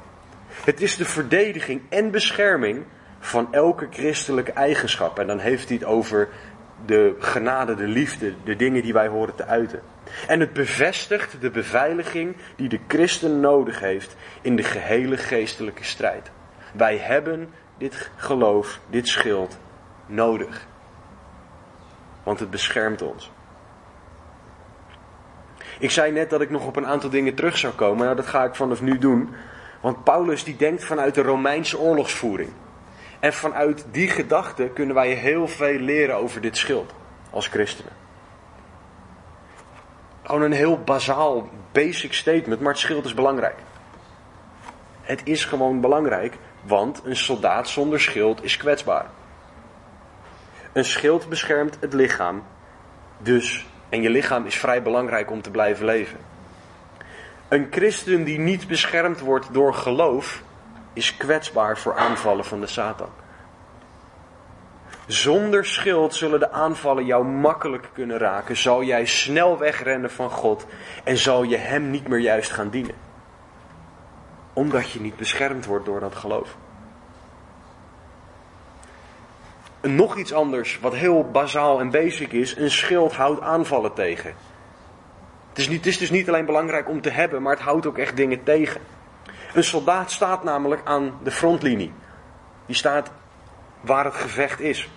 Het 0.48 0.82
is 0.82 0.96
de 0.98 1.06
verdediging 1.06 1.82
en 1.90 2.12
bescherming 2.12 2.86
van 3.20 3.48
elke 3.54 3.88
christelijke 3.92 4.52
eigenschap. 4.52 5.20
En 5.20 5.28
dan 5.28 5.40
heeft 5.40 5.68
hij 5.68 5.78
het 5.78 5.86
over 5.86 6.30
de 6.86 7.16
genade, 7.20 7.76
de 7.76 7.88
liefde, 7.88 8.34
de 8.44 8.56
dingen 8.56 8.82
die 8.82 8.94
wij 8.94 9.08
horen 9.08 9.36
te 9.36 9.46
uiten. 9.46 9.82
En 10.28 10.40
het 10.40 10.54
bevestigt 10.54 11.42
de 11.42 11.50
beveiliging 11.50 12.36
die 12.56 12.70
de 12.70 12.80
christen 12.88 13.40
nodig 13.40 13.80
heeft 13.80 14.16
in 14.42 14.56
de 14.56 14.64
gehele 14.64 15.18
geestelijke 15.18 15.84
strijd. 15.84 16.32
Wij 16.74 16.98
hebben 16.98 17.50
dit 17.78 18.12
geloof, 18.16 18.80
dit 18.90 19.08
schild 19.08 19.58
nodig. 20.06 20.68
Want 22.24 22.40
het 22.40 22.50
beschermt 22.50 23.02
ons. 23.02 23.32
Ik 25.80 25.92
zei 25.92 26.12
net 26.12 26.30
dat 26.30 26.42
ik 26.42 26.50
nog 26.50 26.66
op 26.66 26.76
een 26.76 26.88
aantal 26.88 27.10
dingen 27.10 27.34
terug 27.34 27.58
zou 27.58 27.74
komen. 27.74 28.04
Nou, 28.04 28.16
dat 28.16 28.28
ga 28.28 28.44
ik 28.44 28.56
vanaf 28.56 28.82
nu 28.82 28.98
doen. 28.98 29.30
Want 29.82 30.04
Paulus 30.04 30.44
die 30.44 30.56
denkt 30.56 30.84
vanuit 30.84 31.16
de 31.16 31.22
Romeinse 31.22 31.80
oorlogsvoering. 31.80 32.50
En 33.26 33.34
vanuit 33.34 33.86
die 33.92 34.10
gedachte 34.10 34.70
kunnen 34.74 34.96
wij 34.96 35.10
heel 35.10 35.48
veel 35.48 35.80
leren 35.80 36.16
over 36.16 36.42
dit 36.42 36.58
schild 36.58 36.94
als 37.30 37.48
christenen. 37.48 37.92
Gewoon 40.24 40.42
een 40.42 40.52
heel 40.52 40.80
bazaal, 40.80 41.50
basic 41.72 42.14
statement, 42.14 42.62
maar 42.62 42.72
het 42.72 42.82
schild 42.82 43.06
is 43.06 43.14
belangrijk. 43.14 43.56
Het 45.02 45.22
is 45.24 45.46
gewoon 45.46 45.82
belangrijk, 45.82 46.38
want 46.62 47.02
een 47.06 47.16
soldaat 47.16 47.70
zonder 47.70 48.00
schild 48.00 48.44
is 48.44 48.58
kwetsbaar. 48.58 49.06
Een 50.74 50.86
schild 50.86 51.30
beschermt 51.30 51.78
het 51.80 51.94
lichaam, 51.94 52.44
dus, 53.18 53.66
en 53.90 54.02
je 54.02 54.10
lichaam 54.10 54.46
is 54.46 54.56
vrij 54.56 54.82
belangrijk 54.82 55.32
om 55.32 55.42
te 55.42 55.52
blijven 55.52 55.86
leven. 55.86 56.18
Een 57.48 57.68
christen 57.72 58.24
die 58.24 58.40
niet 58.40 58.68
beschermd 58.68 59.20
wordt 59.20 59.54
door 59.54 59.74
geloof, 59.74 60.44
is 60.96 61.18
kwetsbaar 61.18 61.78
voor 61.78 61.96
aanvallen 61.96 62.46
van 62.46 62.60
de 62.60 62.68
Satan. 62.68 63.10
Zonder 65.06 65.66
schild 65.66 66.16
zullen 66.16 66.40
de 66.40 66.52
aanvallen 66.52 67.06
jou 67.06 67.26
makkelijk 67.26 67.90
kunnen 67.94 68.18
raken. 68.18 68.58
Zal 68.58 68.84
jij 68.84 69.06
snel 69.06 69.58
wegrennen 69.58 70.12
van 70.12 70.30
God 70.30 70.66
en 71.04 71.18
zal 71.18 71.44
je 71.44 71.58
Hem 71.58 71.90
niet 71.90 72.08
meer 72.08 72.20
juist 72.20 72.52
gaan 72.52 72.70
dienen. 72.70 72.96
Omdat 74.54 74.92
je 74.92 75.02
niet 75.02 75.16
beschermd 75.16 75.66
wordt 75.66 75.86
door 75.86 76.00
dat 76.00 76.16
geloof. 76.16 76.56
nog 79.82 80.18
iets 80.18 80.34
anders, 80.34 80.80
wat 80.80 80.94
heel 80.94 81.30
bazaal 81.32 81.80
en 81.80 81.90
basic 81.90 82.32
is: 82.32 82.58
een 82.58 82.72
schild 82.72 83.14
houdt 83.14 83.42
aanvallen 83.42 83.94
tegen. 83.94 84.34
Het 85.50 85.58
is, 85.58 85.68
niet, 85.68 85.78
het 85.78 85.88
is 85.88 85.98
dus 85.98 86.10
niet 86.10 86.28
alleen 86.28 86.46
belangrijk 86.46 86.90
om 86.90 87.02
te 87.02 87.10
hebben, 87.10 87.42
maar 87.42 87.54
het 87.54 87.64
houdt 87.64 87.86
ook 87.86 87.98
echt 87.98 88.18
dingen 88.18 88.44
tegen. 88.44 88.82
Een 89.56 89.64
soldaat 89.64 90.12
staat 90.12 90.44
namelijk 90.44 90.82
aan 90.84 91.20
de 91.24 91.32
frontlinie. 91.32 91.94
Die 92.66 92.76
staat 92.76 93.12
waar 93.82 94.06
het 94.06 94.14
gevecht 94.14 94.60
is. 94.60 94.90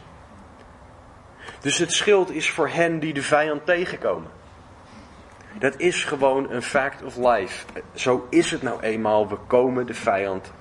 Dus 1.61 1.79
het 1.79 1.93
schild 1.93 2.31
is 2.31 2.51
voor 2.51 2.69
hen 2.69 2.99
die 2.99 3.13
de 3.13 3.23
vijand 3.23 3.67
tegenkomen. 3.67 4.31
Dat 5.59 5.75
is 5.77 6.05
gewoon 6.05 6.51
een 6.51 6.63
fact 6.63 7.03
of 7.03 7.17
life. 7.17 7.67
Zo 7.95 8.27
is 8.31 8.51
het 8.51 8.63
nou 8.63 8.81
eenmaal. 8.81 9.29
We 9.29 9.37
komen 9.47 9.87
de 9.87 9.95
vijand 9.95 10.53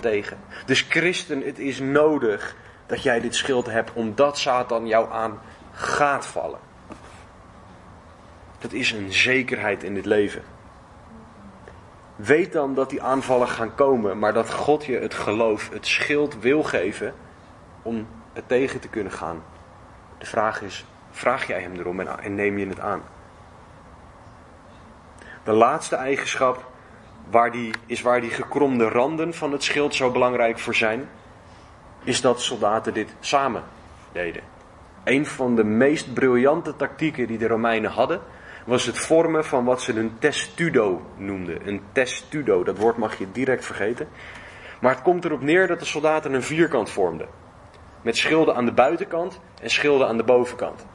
tegen. 0.00 0.38
Dus 0.66 0.86
christen, 0.88 1.42
het 1.42 1.58
is 1.58 1.80
nodig 1.80 2.56
dat 2.86 3.02
jij 3.02 3.20
dit 3.20 3.34
schild 3.34 3.66
hebt 3.66 3.92
omdat 3.92 4.38
Satan 4.38 4.86
jou 4.86 5.12
aan 5.12 5.40
gaat 5.72 6.26
vallen. 6.26 6.60
Dat 8.58 8.72
is 8.72 8.92
een 8.92 9.12
zekerheid 9.12 9.82
in 9.82 9.94
dit 9.94 10.06
leven. 10.06 10.42
Weet 12.18 12.52
dan 12.52 12.74
dat 12.74 12.90
die 12.90 13.02
aanvallen 13.02 13.48
gaan 13.48 13.74
komen, 13.74 14.18
maar 14.18 14.32
dat 14.32 14.52
God 14.52 14.84
je 14.84 14.98
het 14.98 15.14
geloof, 15.14 15.70
het 15.70 15.86
schild 15.86 16.40
wil 16.40 16.62
geven 16.62 17.14
om 17.82 18.06
het 18.32 18.48
tegen 18.48 18.80
te 18.80 18.88
kunnen 18.88 19.12
gaan. 19.12 19.42
De 20.18 20.26
vraag 20.26 20.62
is, 20.62 20.84
vraag 21.10 21.46
jij 21.46 21.60
hem 21.60 21.76
erom 21.76 22.00
en 22.00 22.34
neem 22.34 22.58
je 22.58 22.66
het 22.66 22.80
aan? 22.80 23.02
De 25.44 25.52
laatste 25.52 25.96
eigenschap 25.96 26.70
waar 27.30 27.50
die, 27.50 27.74
is 27.86 28.02
waar 28.02 28.20
die 28.20 28.30
gekromde 28.30 28.88
randen 28.88 29.34
van 29.34 29.52
het 29.52 29.62
schild 29.62 29.94
zo 29.94 30.10
belangrijk 30.10 30.58
voor 30.58 30.74
zijn, 30.74 31.08
is 32.04 32.20
dat 32.20 32.40
soldaten 32.40 32.94
dit 32.94 33.14
samen 33.20 33.62
deden. 34.12 34.42
Een 35.04 35.26
van 35.26 35.56
de 35.56 35.64
meest 35.64 36.14
briljante 36.14 36.76
tactieken 36.76 37.26
die 37.26 37.38
de 37.38 37.46
Romeinen 37.46 37.90
hadden, 37.90 38.20
was 38.68 38.86
het 38.86 38.98
vormen 38.98 39.44
van 39.44 39.64
wat 39.64 39.82
ze 39.82 39.98
een 39.98 40.18
testudo 40.18 41.02
noemden. 41.16 41.68
Een 41.68 41.82
testudo, 41.92 42.64
dat 42.64 42.78
woord 42.78 42.96
mag 42.96 43.18
je 43.18 43.32
direct 43.32 43.64
vergeten. 43.64 44.08
Maar 44.80 44.94
het 44.94 45.02
komt 45.02 45.24
erop 45.24 45.42
neer 45.42 45.66
dat 45.66 45.78
de 45.78 45.84
soldaten 45.84 46.32
een 46.32 46.42
vierkant 46.42 46.90
vormden. 46.90 47.28
Met 48.02 48.16
schilden 48.16 48.54
aan 48.54 48.64
de 48.64 48.72
buitenkant 48.72 49.40
en 49.62 49.70
schilden 49.70 50.08
aan 50.08 50.16
de 50.16 50.24
bovenkant. 50.24 50.86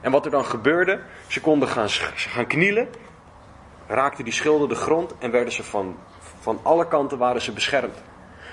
En 0.00 0.10
wat 0.10 0.24
er 0.24 0.30
dan 0.30 0.44
gebeurde, 0.44 1.00
ze 1.26 1.40
konden 1.40 1.68
gaan, 1.68 1.88
gaan 2.14 2.46
knielen, 2.46 2.88
raakten 3.86 4.24
die 4.24 4.32
schilden 4.32 4.68
de 4.68 4.74
grond 4.74 5.14
en 5.18 5.30
werden 5.30 5.52
ze 5.52 5.62
van, 5.62 5.96
van 6.40 6.60
alle 6.62 6.88
kanten 6.88 7.18
waren 7.18 7.42
ze 7.42 7.52
beschermd. 7.52 8.02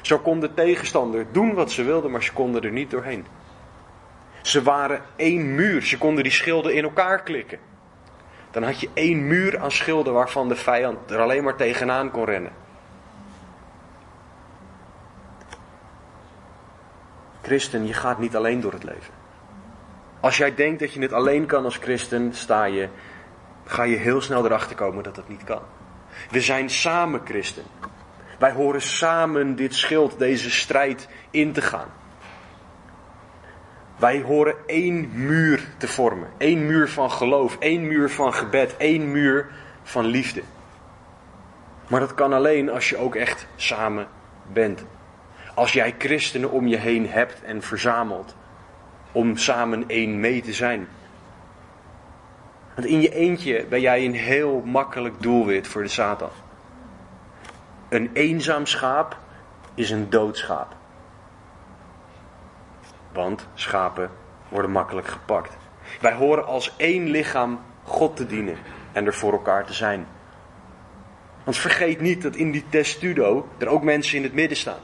Zo 0.02 0.20
kon 0.20 0.40
de 0.40 0.54
tegenstander 0.54 1.26
doen 1.32 1.54
wat 1.54 1.72
ze 1.72 1.84
wilden, 1.84 2.12
maar 2.12 2.24
ze 2.24 2.34
konden 2.34 2.62
er 2.62 2.72
niet 2.72 2.92
doorheen. 2.92 3.26
Ze 4.42 4.62
waren 4.62 5.02
één 5.16 5.56
muur, 5.56 5.82
ze 5.82 5.98
konden 5.98 6.24
die 6.24 6.32
schilden 6.32 6.74
in 6.74 6.84
elkaar 6.84 7.24
klikken. 7.24 7.71
Dan 8.52 8.64
had 8.64 8.80
je 8.80 8.90
één 8.94 9.28
muur 9.28 9.60
aan 9.60 9.72
schilden 9.72 10.14
waarvan 10.14 10.48
de 10.48 10.56
vijand 10.56 11.12
er 11.12 11.20
alleen 11.20 11.44
maar 11.44 11.56
tegenaan 11.56 12.12
kon 12.12 12.26
rennen. 12.26 12.52
Christen, 17.42 17.88
je 17.88 17.94
gaat 17.94 18.20
niet 18.20 18.36
alleen 18.36 18.62
door 18.62 18.74
het 18.74 18.84
leven. 18.84 19.14
Als 20.20 20.38
jij 20.38 20.56
denkt 20.56 20.80
dat 20.80 20.94
je 20.94 21.02
het 21.02 21.14
alleen 21.14 21.46
kan 21.46 21.64
als 21.64 21.78
christen, 21.78 22.34
sta 22.34 22.66
je, 22.66 22.90
ga 23.66 23.84
je 23.84 23.96
heel 23.96 24.22
snel 24.22 24.46
erachter 24.46 24.76
komen 24.76 25.04
dat 25.04 25.16
dat 25.16 25.28
niet 25.28 25.44
kan. 25.44 25.62
We 26.32 26.42
zijn 26.42 26.70
samen 26.70 27.22
christen. 27.26 27.64
Wij 28.40 28.52
horen 28.52 28.82
samen 28.82 29.56
dit 29.56 29.76
schild, 29.76 30.20
deze 30.20 30.50
strijd 30.50 31.08
in 31.30 31.54
te 31.54 31.62
gaan. 31.62 31.88
Wij 34.02 34.22
horen 34.22 34.56
één 34.66 35.10
muur 35.14 35.68
te 35.78 35.88
vormen. 35.88 36.28
één 36.38 36.66
muur 36.66 36.90
van 36.90 37.12
geloof, 37.12 37.58
één 37.60 37.88
muur 37.88 38.10
van 38.10 38.34
gebed, 38.34 38.78
één 38.78 39.12
muur 39.12 39.50
van 39.84 40.06
liefde. 40.06 40.42
Maar 41.88 42.00
dat 42.00 42.14
kan 42.14 42.34
alleen 42.34 42.70
als 42.70 42.90
je 42.90 42.98
ook 42.98 43.16
echt 43.16 43.48
samen 43.56 44.08
bent. 44.54 44.86
Als 45.56 45.74
jij 45.74 45.96
christenen 45.98 46.52
om 46.52 46.68
je 46.68 46.78
heen 46.78 47.10
hebt 47.10 47.44
en 47.44 47.62
verzamelt. 47.62 48.36
Om 49.12 49.38
samen 49.38 49.84
één 49.88 50.20
mee 50.20 50.42
te 50.42 50.54
zijn. 50.54 50.88
Want 52.76 52.88
in 52.88 53.02
je 53.02 53.14
eentje 53.14 53.66
ben 53.70 53.82
jij 53.82 54.06
een 54.06 54.16
heel 54.16 54.62
makkelijk 54.66 55.22
doelwit 55.22 55.68
voor 55.68 55.82
de 55.82 55.90
Satan. 55.90 56.30
Een 57.90 58.10
eenzaam 58.14 58.66
schaap 58.66 59.18
is 59.74 59.90
een 59.90 60.10
dood 60.10 60.38
schaap. 60.38 60.80
Want 63.14 63.48
schapen 63.54 64.10
worden 64.50 64.72
makkelijk 64.72 65.08
gepakt. 65.08 65.58
Wij 66.02 66.14
horen 66.14 66.46
als 66.46 66.74
één 66.78 67.10
lichaam 67.10 67.60
God 67.84 68.16
te 68.16 68.26
dienen 68.26 68.58
en 68.92 69.06
er 69.06 69.14
voor 69.14 69.32
elkaar 69.32 69.66
te 69.66 69.74
zijn. 69.74 70.08
Want 71.44 71.58
vergeet 71.58 72.02
niet 72.02 72.22
dat 72.22 72.36
in 72.36 72.52
die 72.52 72.66
testudo 72.70 73.48
er 73.58 73.68
ook 73.68 73.84
mensen 73.84 74.18
in 74.18 74.24
het 74.24 74.34
midden 74.34 74.58
staan. 74.58 74.80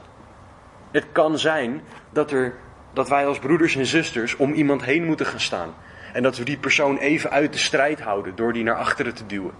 Het 0.90 1.06
kan 1.12 1.38
zijn 1.38 1.82
dat, 2.10 2.30
er, 2.30 2.54
dat 2.92 3.08
wij 3.08 3.26
als 3.26 3.38
broeders 3.38 3.76
en 3.76 3.86
zusters 3.86 4.36
om 4.36 4.52
iemand 4.52 4.84
heen 4.84 5.04
moeten 5.04 5.26
gaan 5.26 5.40
staan. 5.40 5.74
En 6.12 6.22
dat 6.22 6.36
we 6.36 6.44
die 6.44 6.58
persoon 6.58 6.96
even 6.96 7.30
uit 7.30 7.52
de 7.52 7.58
strijd 7.58 8.00
houden 8.00 8.36
door 8.36 8.52
die 8.52 8.62
naar 8.62 8.76
achteren 8.76 9.14
te 9.14 9.26
duwen. 9.26 9.54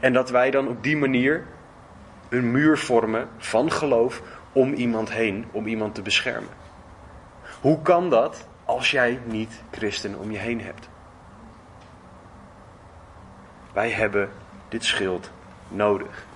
En 0.00 0.12
dat 0.12 0.30
wij 0.30 0.50
dan 0.50 0.68
op 0.68 0.82
die 0.82 0.96
manier 0.96 1.44
een 2.28 2.50
muur 2.50 2.78
vormen 2.78 3.28
van 3.38 3.72
geloof 3.72 4.22
om 4.52 4.72
iemand 4.72 5.12
heen, 5.12 5.46
om 5.50 5.66
iemand 5.66 5.94
te 5.94 6.02
beschermen. 6.02 6.61
Hoe 7.62 7.82
kan 7.82 8.10
dat 8.10 8.46
als 8.64 8.90
jij 8.90 9.20
niet 9.24 9.62
christen 9.70 10.18
om 10.18 10.30
je 10.30 10.38
heen 10.38 10.60
hebt? 10.60 10.88
Wij 13.72 13.90
hebben 13.90 14.30
dit 14.68 14.84
schild 14.84 15.30
nodig. 15.68 16.26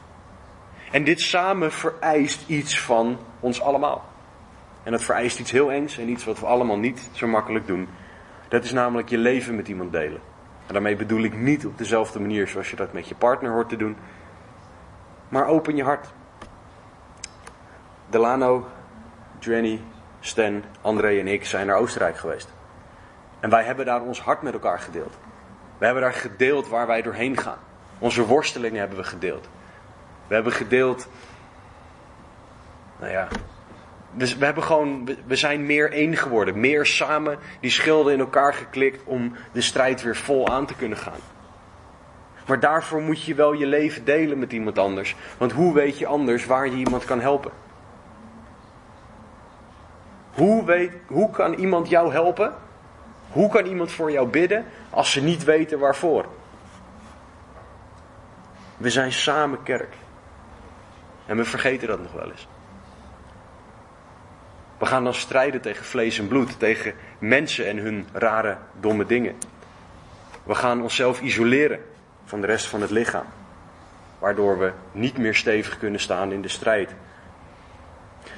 En 0.91 1.05
dit 1.05 1.21
samen 1.21 1.73
vereist 1.73 2.49
iets 2.49 2.81
van 2.81 3.19
ons 3.41 3.61
allemaal. 3.61 4.05
En 4.83 4.93
dat 4.93 5.03
vereist 5.03 5.39
iets 5.39 5.51
heel 5.51 5.73
engs 5.73 5.99
en 5.99 6.09
iets 6.09 6.25
wat 6.25 6.41
we 6.41 6.47
allemaal 6.47 6.79
niet 6.79 7.09
zo 7.13 7.27
makkelijk 7.27 7.67
doen. 7.67 7.89
Dat 8.49 8.65
is 8.65 8.73
namelijk 8.73 9.09
je 9.09 9.19
leven 9.19 9.57
met 9.57 9.69
iemand 9.69 9.93
delen. 9.93 10.21
En 10.67 10.73
daarmee 10.73 10.97
bedoel 10.97 11.23
ik 11.23 11.37
niet 11.37 11.67
op 11.67 11.79
dezelfde 11.79 12.21
manier 12.21 12.49
zoals 12.49 12.71
je 12.71 12.77
dat 12.77 12.93
met 12.93 13.09
je 13.09 13.15
partner 13.15 13.53
hoort 13.53 13.69
te 13.69 13.77
doen. 13.77 13.97
Maar 15.29 15.47
open 15.47 15.77
je 15.77 15.83
hart. 15.83 16.13
Delano, 18.11 18.67
Jenny, 19.39 19.81
Stan, 20.27 20.65
André 20.81 21.19
en 21.19 21.27
ik 21.27 21.45
zijn 21.45 21.67
naar 21.67 21.77
Oostenrijk 21.77 22.17
geweest. 22.17 22.49
En 23.41 23.51
wij 23.51 23.65
hebben 23.65 23.87
daar 23.87 24.03
ons 24.03 24.21
hart 24.21 24.43
met 24.43 24.53
elkaar 24.53 24.79
gedeeld. 24.79 25.19
We 25.79 25.85
hebben 25.85 26.03
daar 26.03 26.13
gedeeld 26.13 26.69
waar 26.69 26.87
wij 26.87 27.03
doorheen 27.03 27.37
gaan. 27.37 27.59
Onze 27.99 28.27
worstelingen 28.27 28.79
hebben 28.79 28.99
we 28.99 29.05
gedeeld. 29.05 29.49
We 30.27 30.35
hebben 30.35 30.53
gedeeld. 30.53 31.09
Nou 33.01 33.13
ja. 33.13 33.29
Dus 34.13 34.37
we 34.37 34.45
hebben 34.45 34.63
gewoon. 34.63 35.09
We 35.27 35.37
zijn 35.37 35.67
meer 35.67 35.93
één 35.93 36.17
geworden. 36.17 36.61
Meer 36.61 36.87
samen 36.87 37.39
die 37.61 37.71
schilden 37.71 38.13
in 38.13 38.21
elkaar 38.21 38.55
geklikt 38.55 39.05
om 39.05 39.33
de 39.53 39.61
strijd 39.61 40.03
weer 40.03 40.17
vol 40.17 40.49
aan 40.49 40.67
te 40.67 40.75
kunnen 40.75 40.99
gaan. 40.99 41.21
Maar 42.47 42.61
daarvoor 42.61 43.01
moet 43.01 43.25
je 43.25 43.35
wel 43.35 43.53
je 43.53 43.67
leven 43.67 44.05
delen 44.05 44.39
met 44.39 44.53
iemand 44.53 44.79
anders. 44.79 45.17
Want 45.39 45.53
hoe 45.53 45.75
weet 45.75 45.99
je 45.99 46.07
anders 46.07 46.47
waar 46.47 46.67
je 46.67 46.77
iemand 46.77 47.05
kan 47.05 47.21
helpen? 47.21 47.53
Hoe, 50.37 50.65
weet, 50.65 50.93
hoe 51.07 51.31
kan 51.31 51.55
iemand 51.55 51.89
jou 51.89 52.13
helpen? 52.13 52.55
Hoe 53.31 53.51
kan 53.51 53.67
iemand 53.67 53.93
voor 53.93 54.11
jou 54.11 54.29
bidden 54.29 54.65
als 54.91 55.13
ze 55.13 55.23
niet 55.23 55.45
weten 55.45 55.79
waarvoor? 55.79 56.27
We 58.77 58.91
zijn 58.91 59.13
samen 59.13 59.63
kerk. 59.63 59.95
En 61.27 61.37
we 61.37 61.45
vergeten 61.45 61.89
dat 61.89 62.03
nog 62.03 62.13
wel 62.13 62.31
eens. 62.31 62.49
We 64.79 64.87
gaan 64.87 65.05
dan 65.05 65.15
strijden 65.15 65.61
tegen 65.61 65.85
vlees 65.85 66.19
en 66.19 66.29
bloed, 66.29 66.59
tegen 66.59 66.95
mensen 67.19 67.67
en 67.67 67.77
hun 67.77 68.09
rare, 68.13 68.57
domme 68.81 69.07
dingen. 69.07 69.35
We 70.43 70.55
gaan 70.55 70.83
onszelf 70.83 71.21
isoleren 71.21 71.81
van 72.25 72.41
de 72.41 72.47
rest 72.47 72.67
van 72.67 72.81
het 72.81 72.91
lichaam, 72.91 73.27
waardoor 74.19 74.59
we 74.59 74.73
niet 74.93 75.19
meer 75.19 75.35
stevig 75.35 75.79
kunnen 75.79 76.01
staan 76.01 76.33
in 76.33 76.43
de 76.43 76.49
strijd. 76.49 76.95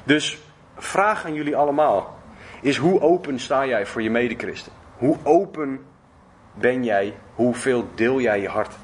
Dus 0.04 0.38
vraag 0.78 1.24
aan 1.24 1.34
jullie 1.34 1.56
allemaal 1.56 2.18
is 2.60 2.76
hoe 2.76 3.00
open 3.00 3.38
sta 3.40 3.66
jij 3.66 3.86
voor 3.86 4.02
je 4.02 4.10
medechristen? 4.10 4.72
Hoe 4.96 5.16
open 5.22 5.80
ben 6.54 6.84
jij? 6.84 7.14
Hoeveel 7.34 7.88
deel 7.94 8.20
jij 8.20 8.40
je 8.40 8.48
hart? 8.48 8.74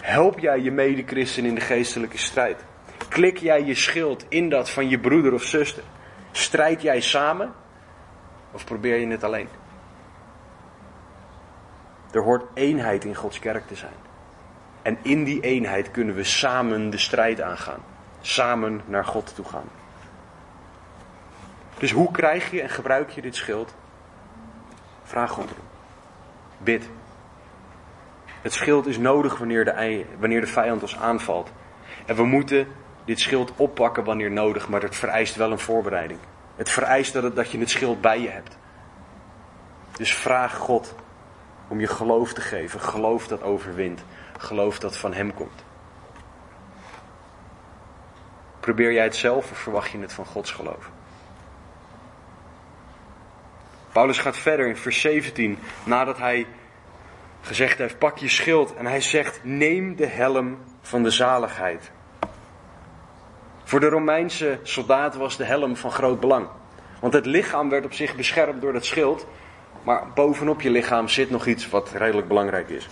Help 0.00 0.38
jij 0.38 0.60
je 0.60 0.70
medechristen 0.70 1.44
in 1.44 1.54
de 1.54 1.60
geestelijke 1.60 2.18
strijd? 2.18 2.64
Klik 3.08 3.38
jij 3.38 3.64
je 3.64 3.74
schild 3.74 4.24
in 4.28 4.48
dat 4.48 4.70
van 4.70 4.88
je 4.88 4.98
broeder 4.98 5.32
of 5.32 5.42
zuster? 5.42 5.82
Strijd 6.30 6.82
jij 6.82 7.00
samen? 7.00 7.52
Of 8.52 8.64
probeer 8.64 8.96
je 8.96 9.06
het 9.06 9.24
alleen? 9.24 9.48
Er 12.12 12.22
hoort 12.22 12.44
eenheid 12.54 13.04
in 13.04 13.14
Gods 13.14 13.38
kerk 13.38 13.66
te 13.66 13.74
zijn. 13.74 13.92
En 14.82 14.98
in 15.02 15.24
die 15.24 15.40
eenheid 15.40 15.90
kunnen 15.90 16.14
we 16.14 16.24
samen 16.24 16.90
de 16.90 16.98
strijd 16.98 17.40
aangaan. 17.40 17.80
Samen 18.20 18.80
naar 18.86 19.04
God 19.04 19.34
toe 19.34 19.44
gaan. 19.44 19.81
Dus 21.82 21.90
hoe 21.90 22.10
krijg 22.10 22.50
je 22.50 22.62
en 22.62 22.70
gebruik 22.70 23.10
je 23.10 23.22
dit 23.22 23.36
schild? 23.36 23.74
Vraag 25.02 25.30
God 25.30 25.50
erom. 25.50 25.64
Bid. 26.58 26.88
Het 28.24 28.52
schild 28.52 28.86
is 28.86 28.98
nodig 28.98 29.38
wanneer 29.38 29.64
de, 29.64 30.04
wanneer 30.18 30.40
de 30.40 30.46
vijand 30.46 30.82
ons 30.82 30.96
aanvalt. 30.96 31.52
En 32.06 32.16
we 32.16 32.24
moeten 32.24 32.68
dit 33.04 33.20
schild 33.20 33.52
oppakken 33.56 34.04
wanneer 34.04 34.30
nodig, 34.30 34.68
maar 34.68 34.82
het 34.82 34.96
vereist 34.96 35.36
wel 35.36 35.50
een 35.50 35.58
voorbereiding. 35.58 36.20
Het 36.56 36.68
vereist 36.68 37.12
dat, 37.12 37.36
dat 37.36 37.50
je 37.50 37.58
het 37.58 37.70
schild 37.70 38.00
bij 38.00 38.20
je 38.20 38.30
hebt. 38.30 38.58
Dus 39.92 40.14
vraag 40.14 40.56
God 40.56 40.94
om 41.68 41.80
je 41.80 41.88
geloof 41.88 42.32
te 42.32 42.40
geven. 42.40 42.80
Geloof 42.80 43.28
dat 43.28 43.42
overwint. 43.42 44.04
Geloof 44.38 44.78
dat 44.78 44.96
van 44.96 45.12
Hem 45.12 45.34
komt. 45.34 45.64
Probeer 48.60 48.92
jij 48.92 49.04
het 49.04 49.16
zelf 49.16 49.50
of 49.50 49.58
verwacht 49.58 49.90
je 49.90 49.98
het 49.98 50.12
van 50.12 50.26
Gods 50.26 50.50
geloof? 50.50 50.90
Paulus 53.92 54.18
gaat 54.18 54.36
verder 54.36 54.66
in 54.66 54.76
vers 54.76 55.00
17, 55.00 55.58
nadat 55.84 56.18
hij 56.18 56.46
gezegd 57.40 57.78
heeft: 57.78 57.98
pak 57.98 58.18
je 58.18 58.28
schild. 58.28 58.74
En 58.74 58.86
hij 58.86 59.00
zegt: 59.00 59.40
neem 59.42 59.96
de 59.96 60.06
helm 60.06 60.58
van 60.80 61.02
de 61.02 61.10
zaligheid. 61.10 61.90
Voor 63.64 63.80
de 63.80 63.88
Romeinse 63.88 64.58
soldaat 64.62 65.16
was 65.16 65.36
de 65.36 65.44
helm 65.44 65.76
van 65.76 65.90
groot 65.90 66.20
belang. 66.20 66.48
Want 67.00 67.12
het 67.12 67.26
lichaam 67.26 67.68
werd 67.68 67.84
op 67.84 67.92
zich 67.92 68.16
beschermd 68.16 68.60
door 68.60 68.72
dat 68.72 68.84
schild. 68.84 69.26
Maar 69.82 70.06
bovenop 70.14 70.60
je 70.60 70.70
lichaam 70.70 71.08
zit 71.08 71.30
nog 71.30 71.46
iets 71.46 71.68
wat 71.68 71.90
redelijk 71.90 72.28
belangrijk 72.28 72.68
is. 72.68 72.88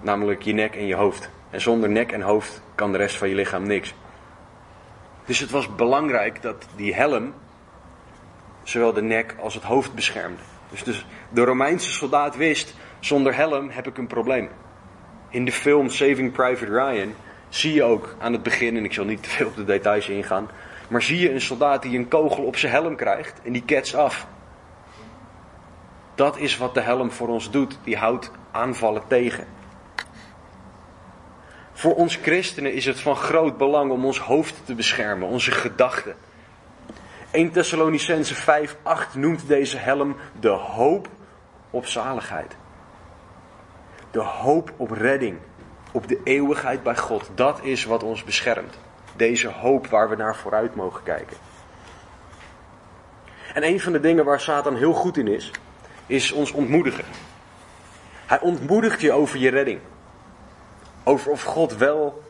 Namelijk 0.00 0.42
je 0.42 0.52
nek 0.52 0.74
en 0.76 0.86
je 0.86 0.94
hoofd. 0.94 1.30
En 1.50 1.60
zonder 1.60 1.88
nek 1.88 2.12
en 2.12 2.20
hoofd 2.20 2.62
kan 2.74 2.92
de 2.92 2.98
rest 2.98 3.16
van 3.16 3.28
je 3.28 3.34
lichaam 3.34 3.66
niks. 3.66 3.94
Dus 5.24 5.38
het 5.38 5.50
was 5.50 5.74
belangrijk 5.74 6.42
dat 6.42 6.66
die 6.76 6.94
helm 6.94 7.34
zowel 8.68 8.92
de 8.92 9.02
nek 9.02 9.34
als 9.40 9.54
het 9.54 9.62
hoofd 9.62 9.94
beschermde. 9.94 10.42
Dus, 10.70 10.82
dus 10.82 11.06
de 11.30 11.44
Romeinse 11.44 11.90
soldaat 11.90 12.36
wist, 12.36 12.74
zonder 13.00 13.34
helm 13.34 13.70
heb 13.70 13.86
ik 13.86 13.98
een 13.98 14.06
probleem. 14.06 14.48
In 15.28 15.44
de 15.44 15.52
film 15.52 15.90
Saving 15.90 16.32
Private 16.32 16.72
Ryan 16.72 17.14
zie 17.48 17.74
je 17.74 17.82
ook 17.82 18.16
aan 18.18 18.32
het 18.32 18.42
begin, 18.42 18.76
en 18.76 18.84
ik 18.84 18.92
zal 18.92 19.04
niet 19.04 19.22
te 19.22 19.28
veel 19.28 19.46
op 19.46 19.56
de 19.56 19.64
details 19.64 20.08
ingaan, 20.08 20.50
maar 20.88 21.02
zie 21.02 21.18
je 21.18 21.32
een 21.32 21.40
soldaat 21.40 21.82
die 21.82 21.98
een 21.98 22.08
kogel 22.08 22.44
op 22.44 22.56
zijn 22.56 22.72
helm 22.72 22.96
krijgt 22.96 23.40
en 23.42 23.52
die 23.52 23.64
ketst 23.64 23.94
af. 23.94 24.26
Dat 26.14 26.38
is 26.38 26.56
wat 26.56 26.74
de 26.74 26.80
helm 26.80 27.10
voor 27.10 27.28
ons 27.28 27.50
doet, 27.50 27.78
die 27.84 27.96
houdt 27.96 28.30
aanvallen 28.50 29.02
tegen. 29.08 29.46
Voor 31.72 31.94
ons 31.94 32.16
christenen 32.16 32.72
is 32.74 32.84
het 32.84 33.00
van 33.00 33.16
groot 33.16 33.56
belang 33.56 33.90
om 33.90 34.04
ons 34.04 34.18
hoofd 34.18 34.54
te 34.64 34.74
beschermen, 34.74 35.28
onze 35.28 35.50
gedachten. 35.50 36.16
1 37.30 37.50
Thessalonicense 37.50 38.34
5, 38.34 38.76
8 38.82 39.14
noemt 39.14 39.46
deze 39.46 39.76
helm 39.76 40.16
de 40.40 40.48
hoop 40.48 41.08
op 41.70 41.86
zaligheid. 41.86 42.56
De 44.10 44.20
hoop 44.20 44.72
op 44.76 44.90
redding, 44.90 45.38
op 45.92 46.08
de 46.08 46.20
eeuwigheid 46.24 46.82
bij 46.82 46.96
God. 46.96 47.30
Dat 47.34 47.62
is 47.62 47.84
wat 47.84 48.02
ons 48.02 48.24
beschermt. 48.24 48.78
Deze 49.16 49.48
hoop 49.48 49.86
waar 49.86 50.08
we 50.08 50.16
naar 50.16 50.36
vooruit 50.36 50.74
mogen 50.74 51.02
kijken. 51.02 51.36
En 53.54 53.64
een 53.64 53.80
van 53.80 53.92
de 53.92 54.00
dingen 54.00 54.24
waar 54.24 54.40
Satan 54.40 54.76
heel 54.76 54.92
goed 54.92 55.16
in 55.16 55.28
is, 55.28 55.50
is 56.06 56.32
ons 56.32 56.52
ontmoedigen. 56.52 57.04
Hij 58.26 58.40
ontmoedigt 58.40 59.00
je 59.00 59.12
over 59.12 59.38
je 59.38 59.50
redding. 59.50 59.80
Over 61.04 61.30
of 61.30 61.42
God 61.42 61.76
wel 61.76 62.22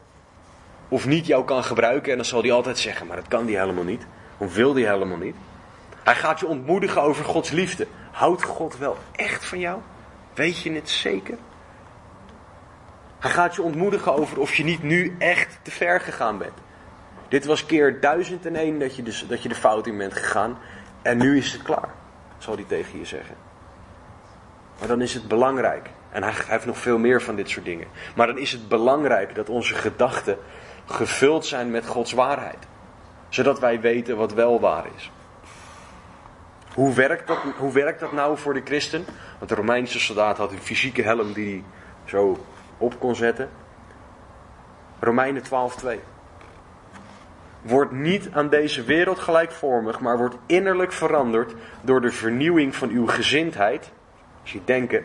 of 0.88 1.06
niet 1.06 1.26
jou 1.26 1.44
kan 1.44 1.64
gebruiken. 1.64 2.11
En 2.11 2.16
dan 2.16 2.26
zal 2.26 2.42
hij 2.42 2.52
altijd 2.52 2.78
zeggen, 2.78 3.06
maar 3.06 3.16
dat 3.16 3.28
kan 3.28 3.44
hij 3.44 3.61
helemaal 3.61 3.84
niet. 3.84 4.06
Of 4.38 4.55
wil 4.55 4.74
hij 4.74 4.85
helemaal 4.85 5.16
niet. 5.16 5.37
Hij 6.05 6.14
gaat 6.14 6.40
je 6.40 6.46
ontmoedigen 6.46 7.03
over 7.03 7.24
Gods 7.24 7.51
liefde. 7.51 7.87
Houdt 8.11 8.42
God 8.42 8.79
wel 8.79 8.96
echt 9.12 9.44
van 9.44 9.59
jou? 9.59 9.81
Weet 10.35 10.59
je 10.59 10.72
het 10.72 10.90
zeker? 10.90 11.38
Hij 13.18 13.31
gaat 13.31 13.55
je 13.55 13.62
ontmoedigen 13.62 14.14
over 14.14 14.40
of 14.40 14.55
je 14.55 14.64
niet 14.64 14.83
nu 14.83 15.16
echt 15.18 15.59
te 15.62 15.70
ver 15.70 16.01
gegaan 16.01 16.38
bent. 16.38 16.53
Dit 17.29 17.44
was 17.44 17.66
keer 17.66 18.01
duizend 18.01 18.46
en 18.46 18.57
één 18.57 18.79
dat 18.79 18.96
je, 18.96 19.03
dus, 19.03 19.27
dat 19.29 19.42
je 19.42 19.48
de 19.48 19.55
fout 19.55 19.87
in 19.87 19.98
bent 19.98 20.12
gegaan. 20.12 20.59
En 21.03 21.18
nu 21.18 21.37
is 21.37 21.53
het 21.53 21.62
klaar, 21.62 21.88
zal 22.38 22.55
hij 22.55 22.64
tegen 22.68 22.98
je 22.98 23.05
zeggen. 23.05 23.35
Maar 24.79 24.88
dan 24.88 25.01
is 25.01 25.14
het 25.14 25.29
belangrijk. 25.29 25.90
En 26.11 26.22
hij 26.22 26.33
heeft 26.46 26.66
nog 26.66 26.79
veel 26.79 26.98
meer 26.98 27.22
van 27.22 27.37
dit 27.37 27.48
soort 27.48 27.64
dingen. 27.64 27.87
Maar 28.14 28.27
dan 28.27 28.38
is 28.38 28.53
het 28.53 28.68
belangrijk 28.68 29.35
dat 29.35 29.48
onze 29.48 29.74
gedachten 29.74 30.38
gevuld 30.87 31.46
zijn 31.46 31.70
met 31.70 31.87
Gods 31.87 32.12
waarheid. 32.12 32.66
Zodat 33.29 33.59
wij 33.59 33.81
weten 33.81 34.17
wat 34.17 34.33
wel 34.33 34.61
waar 34.61 34.85
is. 34.97 35.11
Hoe 36.75 36.95
werkt 36.95 37.27
dat, 37.27 37.38
hoe 37.59 37.73
werkt 37.73 38.01
dat 38.01 38.12
nou 38.12 38.38
voor 38.38 38.55
de 38.55 38.62
christen? 38.64 39.05
Want 39.38 39.51
de 39.51 39.57
Romeinse 39.57 40.01
soldaat 40.01 40.37
had 40.37 40.53
een 40.53 40.59
fysieke 40.59 41.03
helm 41.03 41.33
die 41.33 41.49
hij 41.49 41.64
zo 42.05 42.47
op 42.79 43.01
kon 43.01 43.14
zetten. 43.14 43.51
Romeinen 45.01 45.43
12:2. 45.43 45.88
Word 47.62 47.91
niet 47.91 48.29
aan 48.33 48.49
deze 48.49 48.85
wereld 48.85 49.19
gelijkvormig, 49.19 50.01
maar 50.01 50.19
wordt 50.19 50.37
innerlijk 50.47 50.93
veranderd 50.93 51.55
door 51.81 52.01
de 52.01 52.11
vernieuwing 52.11 52.77
van 52.77 52.88
uw 52.88 53.07
gezindheid, 53.07 53.93
als 54.43 54.53
je 54.53 54.61
denken, 54.64 55.05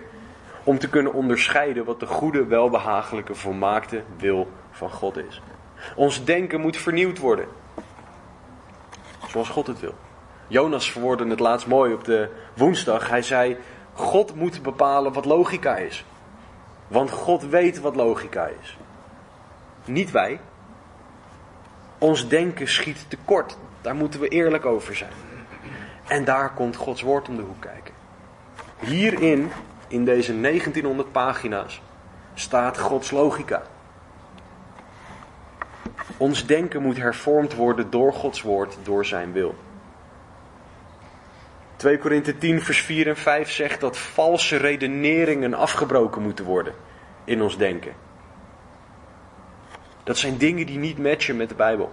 om 0.64 0.80
te 0.80 0.90
kunnen 0.90 1.14
onderscheiden 1.14 1.86
wat 1.86 2.00
de 2.00 2.06
goede, 2.06 2.46
welbehagelijke, 2.46 3.36
volmaakte 3.36 4.04
wil 4.18 4.52
van 4.72 4.90
God 4.90 5.18
is. 5.18 5.42
Ons 5.96 6.26
denken 6.26 6.62
moet 6.62 6.78
vernieuwd 6.78 7.20
worden. 7.20 7.48
Zoals 9.34 9.50
God 9.50 9.68
het 9.68 9.80
wil. 9.80 9.94
Jonas 10.48 10.92
verwoordde 10.92 11.28
het 11.28 11.40
laatst 11.40 11.68
mooi 11.68 11.94
op 11.94 12.04
de 12.04 12.30
woensdag. 12.54 13.10
Hij 13.10 13.22
zei: 13.22 13.58
God 13.94 14.36
moet 14.36 14.62
bepalen 14.62 15.14
wat 15.14 15.26
logica 15.26 15.76
is. 15.76 16.06
Want 16.88 17.12
God 17.12 17.46
weet 17.46 17.80
wat 17.80 17.96
logica 17.96 18.50
is. 18.62 18.78
Niet 19.86 20.12
wij. 20.12 20.40
Ons 21.98 22.28
denken 22.28 22.68
schiet 22.68 23.06
tekort. 23.08 23.58
Daar 23.82 23.96
moeten 23.96 24.20
we 24.20 24.28
eerlijk 24.28 24.66
over 24.66 24.96
zijn. 24.96 25.14
En 26.08 26.26
daar 26.26 26.54
komt 26.54 26.76
Gods 26.76 27.02
woord 27.02 27.30
om 27.30 27.36
de 27.36 27.42
hoek 27.42 27.62
kijken. 27.62 27.94
Hierin, 28.80 29.52
in 29.88 30.06
deze 30.06 30.42
1900 30.42 31.12
pagina's, 31.12 31.82
staat 32.34 32.80
Gods 32.80 33.12
logica. 33.12 33.64
Ons 36.18 36.46
denken 36.46 36.82
moet 36.82 36.98
hervormd 36.98 37.56
worden 37.56 37.90
door 37.90 38.14
Gods 38.14 38.42
woord, 38.42 38.78
door 38.84 39.06
zijn 39.06 39.32
wil. 39.32 39.56
2 41.76 41.98
Korinthe 41.98 42.38
10, 42.38 42.62
vers 42.62 42.82
4 42.82 43.08
en 43.08 43.18
5 43.18 43.52
zegt 43.52 43.80
dat 43.80 43.98
valse 43.98 44.58
redeneringen 44.58 45.54
afgebroken 45.54 46.22
moeten 46.22 46.46
worden 46.46 46.74
in 47.24 47.42
ons 47.42 47.58
denken. 47.58 47.94
Dat 50.04 50.18
zijn 50.18 50.38
dingen 50.38 50.66
die 50.66 50.78
niet 50.78 50.98
matchen 50.98 51.38
met 51.38 51.50
de 51.50 51.56
Bijbel. 51.56 51.92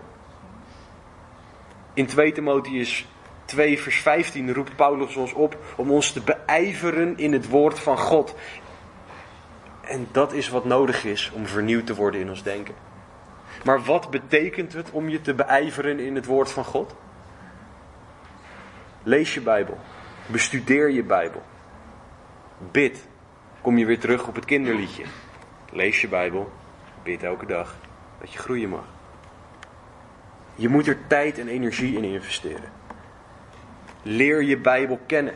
In 1.95 2.07
2 2.07 2.33
Timotheus 2.33 3.09
2, 3.45 3.79
vers 3.79 4.01
15 4.01 4.55
roept 4.55 4.77
Paulus 4.77 5.17
ons 5.17 5.33
op 5.33 5.57
om 5.77 5.91
ons 5.91 6.13
te 6.13 6.21
beijveren 6.21 7.19
in 7.19 7.33
het 7.33 7.49
woord 7.49 7.79
van 7.79 7.99
God. 7.99 8.35
En 9.81 10.09
dat 10.13 10.33
is 10.33 10.49
wat 10.49 10.65
nodig 10.65 11.05
is 11.05 11.31
om 11.35 11.47
vernieuwd 11.47 11.87
te 11.87 11.95
worden 11.95 12.21
in 12.21 12.29
ons 12.29 12.43
denken. 12.43 12.75
Maar 13.65 13.83
wat 13.83 14.11
betekent 14.11 14.73
het 14.73 14.91
om 14.91 15.09
je 15.09 15.21
te 15.21 15.35
beijveren 15.35 15.99
in 15.99 16.15
het 16.15 16.27
woord 16.27 16.51
van 16.51 16.65
God? 16.65 16.95
Lees 19.03 19.35
je 19.35 19.41
Bijbel. 19.41 19.79
Bestudeer 20.27 20.91
je 20.91 21.03
Bijbel. 21.03 21.43
Bid. 22.71 23.09
Kom 23.61 23.79
je 23.79 23.87
weer 23.87 23.99
terug 24.01 24.29
op 24.29 24.35
het 24.35 24.45
kinderliedje. 24.45 25.05
Lees 25.73 26.01
je 26.01 26.09
Bijbel. 26.09 26.53
Bid 27.03 27.23
elke 27.23 27.47
dag 27.47 27.77
dat 28.21 28.33
je 28.33 28.39
groeien 28.39 28.69
mag. 28.69 28.85
Je 30.55 30.69
moet 30.69 30.87
er 30.87 31.07
tijd 31.07 31.39
en 31.39 31.49
energie 31.49 31.97
in 31.97 32.05
investeren. 32.05 32.73
Leer 34.03 34.43
je 34.43 34.59
Bijbel 34.59 35.01
kennen. 35.07 35.35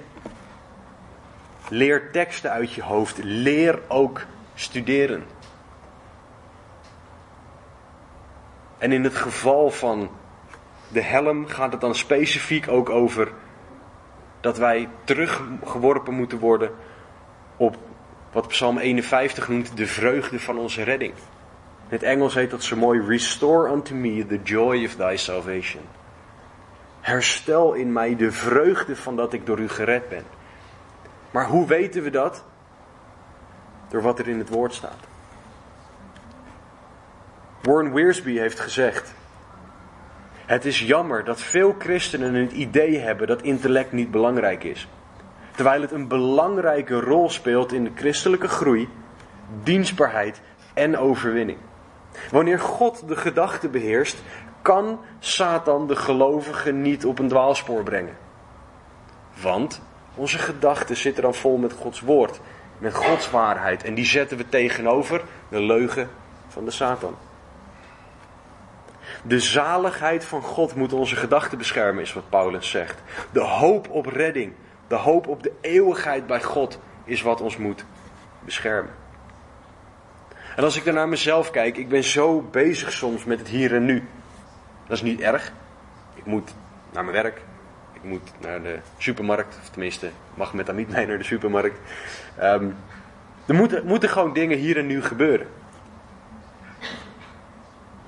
Leer 1.69 2.11
teksten 2.11 2.51
uit 2.51 2.73
je 2.73 2.83
hoofd. 2.83 3.19
Leer 3.23 3.81
ook 3.89 4.21
studeren. 4.55 5.25
En 8.85 8.92
in 8.92 9.05
het 9.05 9.14
geval 9.14 9.70
van 9.70 10.11
de 10.88 11.01
helm 11.01 11.47
gaat 11.47 11.73
het 11.73 11.81
dan 11.81 11.94
specifiek 11.94 12.68
ook 12.68 12.90
over 12.90 13.33
dat 14.40 14.59
wij 14.59 14.88
teruggeworpen 15.05 16.14
moeten 16.14 16.38
worden 16.38 16.70
op 17.57 17.77
wat 18.33 18.49
Psalm 18.49 18.79
51 18.79 19.49
noemt 19.49 19.77
de 19.77 19.87
vreugde 19.87 20.40
van 20.40 20.59
onze 20.59 20.83
redding. 20.83 21.12
In 21.12 21.20
het 21.88 22.03
Engels 22.03 22.35
heet 22.35 22.51
dat 22.51 22.62
zo 22.62 22.77
mooi: 22.77 23.07
Restore 23.07 23.73
unto 23.73 23.94
me 23.94 24.27
the 24.27 24.40
joy 24.42 24.85
of 24.85 24.94
thy 24.94 25.16
salvation. 25.16 25.83
Herstel 27.01 27.73
in 27.73 27.92
mij 27.92 28.16
de 28.16 28.33
vreugde 28.33 28.97
van 28.97 29.16
dat 29.16 29.33
ik 29.33 29.47
door 29.47 29.59
u 29.59 29.68
gered 29.68 30.09
ben. 30.09 30.25
Maar 31.31 31.47
hoe 31.47 31.66
weten 31.66 32.03
we 32.03 32.11
dat? 32.11 32.44
Door 33.88 34.03
wat 34.03 34.18
er 34.18 34.29
in 34.29 34.38
het 34.38 34.49
woord 34.49 34.75
staat. 34.75 35.13
Warren 37.64 37.94
Wiersbe 37.94 38.31
heeft 38.31 38.61
gezegd: 38.61 39.14
Het 40.46 40.64
is 40.64 40.81
jammer 40.81 41.24
dat 41.24 41.40
veel 41.40 41.74
christenen 41.79 42.35
het 42.35 42.53
idee 42.53 42.98
hebben 42.98 43.27
dat 43.27 43.42
intellect 43.42 43.92
niet 43.92 44.11
belangrijk 44.11 44.64
is. 44.64 44.88
Terwijl 45.50 45.81
het 45.81 45.92
een 45.92 46.09
belangrijke 46.09 47.00
rol 47.00 47.31
speelt 47.31 47.72
in 47.72 47.85
de 47.85 47.90
christelijke 47.94 48.48
groei, 48.48 48.88
dienstbaarheid 49.62 50.40
en 50.74 50.98
overwinning. 50.98 51.59
Wanneer 52.31 52.59
God 52.59 53.09
de 53.09 53.16
gedachte 53.16 53.68
beheerst, 53.68 54.22
kan 54.62 55.00
Satan 55.18 55.87
de 55.87 55.96
gelovigen 55.96 56.83
niet 56.83 57.05
op 57.05 57.18
een 57.18 57.29
dwaalspoor 57.29 57.83
brengen. 57.83 58.16
Want 59.42 59.83
onze 60.14 60.38
gedachten 60.38 60.96
zitten 60.96 61.22
dan 61.22 61.35
vol 61.35 61.57
met 61.57 61.72
Gods 61.72 62.00
woord, 62.00 62.40
met 62.79 62.94
Gods 62.94 63.31
waarheid. 63.31 63.85
En 63.85 63.94
die 63.94 64.05
zetten 64.05 64.37
we 64.37 64.48
tegenover 64.48 65.22
de 65.48 65.61
leugen 65.61 66.11
van 66.48 66.64
de 66.64 66.70
Satan. 66.70 67.16
De 69.23 69.40
zaligheid 69.40 70.25
van 70.25 70.43
God 70.43 70.75
moet 70.75 70.93
onze 70.93 71.17
gedachten 71.17 71.59
beschermen, 71.59 72.03
is 72.03 72.12
wat 72.12 72.29
Paulus 72.29 72.71
zegt. 72.71 73.03
De 73.33 73.40
hoop 73.40 73.90
op 73.90 74.07
redding, 74.07 74.53
de 74.88 74.95
hoop 74.95 75.27
op 75.27 75.43
de 75.43 75.53
eeuwigheid 75.61 76.27
bij 76.27 76.43
God 76.43 76.79
is 77.05 77.23
wat 77.23 77.40
ons 77.40 77.57
moet 77.57 77.85
beschermen. 78.45 78.93
En 80.57 80.64
als 80.64 80.77
ik 80.77 80.85
dan 80.85 80.95
naar 80.95 81.09
mezelf 81.09 81.51
kijk, 81.51 81.77
ik 81.77 81.88
ben 81.88 82.05
zo 82.05 82.40
bezig 82.40 82.93
soms 82.93 83.25
met 83.25 83.38
het 83.38 83.49
hier 83.49 83.75
en 83.75 83.85
nu. 83.85 84.09
Dat 84.87 84.97
is 84.97 85.03
niet 85.03 85.21
erg. 85.21 85.53
Ik 86.14 86.25
moet 86.25 86.55
naar 86.93 87.05
mijn 87.05 87.23
werk. 87.23 87.40
Ik 87.93 88.03
moet 88.03 88.33
naar 88.40 88.62
de 88.62 88.79
supermarkt. 88.99 89.59
Of 89.62 89.69
tenminste, 89.69 90.11
mag 90.35 90.55
met 90.55 90.69
Amit 90.69 90.88
mee 90.88 91.07
naar 91.07 91.19
de 91.19 91.25
supermarkt. 91.25 91.79
Ehm, 92.38 92.69
er 93.47 93.55
moeten, 93.55 93.87
moeten 93.87 94.09
gewoon 94.09 94.33
dingen 94.33 94.59
hier 94.59 94.79
en 94.79 94.87
nu 94.87 95.03
gebeuren. 95.03 95.47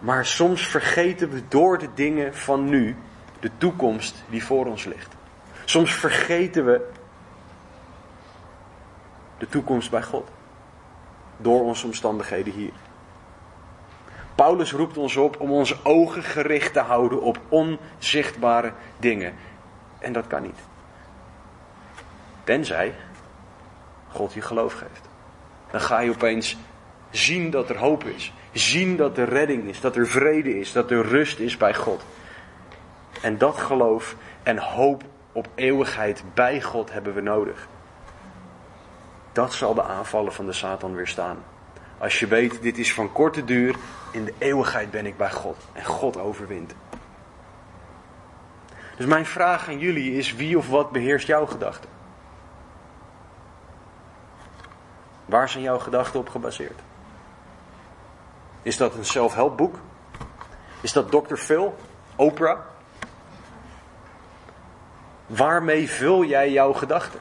Maar 0.01 0.27
soms 0.27 0.67
vergeten 0.67 1.31
we 1.31 1.49
door 1.49 1.79
de 1.79 1.89
dingen 1.95 2.35
van 2.35 2.69
nu 2.69 2.97
de 3.41 3.51
toekomst 3.59 4.25
die 4.29 4.45
voor 4.45 4.67
ons 4.67 4.85
ligt. 4.85 5.15
Soms 5.65 5.93
vergeten 5.95 6.65
we 6.65 6.91
de 9.39 9.49
toekomst 9.49 9.91
bij 9.91 10.03
God. 10.03 10.29
Door 11.37 11.63
onze 11.63 11.87
omstandigheden 11.87 12.53
hier. 12.53 12.73
Paulus 14.35 14.73
roept 14.73 14.97
ons 14.97 15.17
op 15.17 15.41
om 15.41 15.51
onze 15.51 15.77
ogen 15.83 16.23
gericht 16.23 16.73
te 16.73 16.81
houden 16.81 17.23
op 17.23 17.41
onzichtbare 17.49 18.73
dingen. 18.99 19.35
En 19.99 20.13
dat 20.13 20.27
kan 20.27 20.43
niet. 20.43 20.59
Tenzij 22.45 22.95
God 24.09 24.33
je 24.33 24.41
geloof 24.41 24.73
geeft. 24.73 25.09
Dan 25.71 25.81
ga 25.81 26.01
je 26.01 26.11
opeens 26.11 26.57
zien 27.11 27.51
dat 27.51 27.71
er 27.71 27.79
hoop 27.79 28.05
is. 28.05 28.33
Zien 28.59 28.97
dat 28.97 29.19
er 29.19 29.29
redding 29.29 29.69
is, 29.69 29.81
dat 29.81 29.97
er 29.97 30.07
vrede 30.07 30.59
is, 30.59 30.73
dat 30.73 30.91
er 30.91 31.07
rust 31.07 31.39
is 31.39 31.57
bij 31.57 31.75
God. 31.75 32.05
En 33.21 33.39
dat 33.39 33.59
geloof 33.59 34.17
en 34.43 34.59
hoop 34.59 35.03
op 35.33 35.49
eeuwigheid 35.55 36.25
bij 36.35 36.63
God 36.63 36.93
hebben 36.93 37.15
we 37.15 37.21
nodig. 37.21 37.69
Dat 39.33 39.55
zal 39.55 39.75
de 39.75 39.83
aanvallen 39.83 40.33
van 40.33 40.47
de 40.47 40.53
Satan 40.53 40.95
weerstaan. 40.95 41.37
Als 41.99 42.19
je 42.19 42.27
weet, 42.27 42.63
dit 42.63 42.79
is 42.79 42.93
van 42.93 43.13
korte 43.13 43.45
duur, 43.45 43.77
in 44.13 44.25
de 44.25 44.35
eeuwigheid 44.39 44.91
ben 44.91 45.07
ik 45.07 45.17
bij 45.17 45.31
God. 45.31 45.57
En 45.73 45.85
God 45.85 46.19
overwint. 46.19 46.75
Dus 48.97 49.07
mijn 49.07 49.27
vraag 49.27 49.69
aan 49.69 49.79
jullie 49.79 50.13
is: 50.13 50.35
wie 50.35 50.59
of 50.59 50.69
wat 50.69 50.91
beheerst 50.93 51.27
jouw 51.27 51.47
gedachten? 51.47 51.91
Waar 55.25 55.49
zijn 55.49 55.63
jouw 55.63 55.79
gedachten 55.79 56.21
op 56.21 56.29
gebaseerd? 56.29 56.81
Is 58.67 58.77
dat 58.77 58.95
een 58.95 59.05
zelfhelpboek? 59.05 59.79
Is 60.81 60.93
dat 60.93 61.11
Dr. 61.11 61.35
Phil? 61.35 61.75
Oprah? 62.17 62.59
Waarmee 65.27 65.91
vul 65.91 66.25
jij 66.25 66.51
jouw 66.51 66.73
gedachten? 66.73 67.21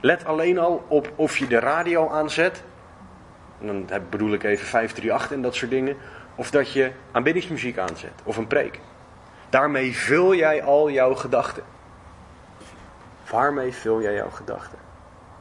Let 0.00 0.24
alleen 0.24 0.58
al 0.58 0.84
op 0.88 1.12
of 1.16 1.36
je 1.36 1.46
de 1.46 1.58
radio 1.58 2.08
aanzet. 2.08 2.62
En 3.60 3.86
dan 3.86 4.08
bedoel 4.10 4.32
ik 4.32 4.42
even 4.42 4.66
538 4.66 5.32
en 5.32 5.42
dat 5.42 5.54
soort 5.54 5.70
dingen. 5.70 5.96
Of 6.34 6.50
dat 6.50 6.72
je 6.72 6.92
aanbiddingsmuziek 7.12 7.78
aanzet. 7.78 8.14
Of 8.24 8.36
een 8.36 8.46
preek. 8.46 8.80
Daarmee 9.48 9.96
vul 9.96 10.34
jij 10.34 10.62
al 10.62 10.90
jouw 10.90 11.14
gedachten. 11.14 11.62
Waarmee 13.30 13.72
vul 13.72 14.02
jij 14.02 14.14
jouw 14.14 14.30
gedachten? 14.30 14.78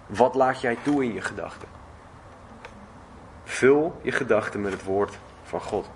Wat 0.06 0.36
laat 0.36 0.62
jij 0.62 0.78
toe 0.84 1.04
in 1.04 1.14
je 1.14 1.22
gedachten? 1.22 1.77
Vul 3.48 4.00
je 4.02 4.12
gedachten 4.12 4.62
met 4.62 4.72
het 4.72 4.84
woord 4.84 5.18
van 5.44 5.62
God. 5.62 5.90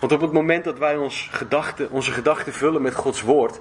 Want 0.00 0.12
op 0.12 0.20
het 0.20 0.32
moment 0.32 0.64
dat 0.64 0.78
wij 0.78 0.96
ons 0.96 1.30
onze 1.90 2.12
gedachten 2.12 2.52
vullen 2.52 2.82
met 2.82 2.94
Gods 2.94 3.22
woord, 3.22 3.60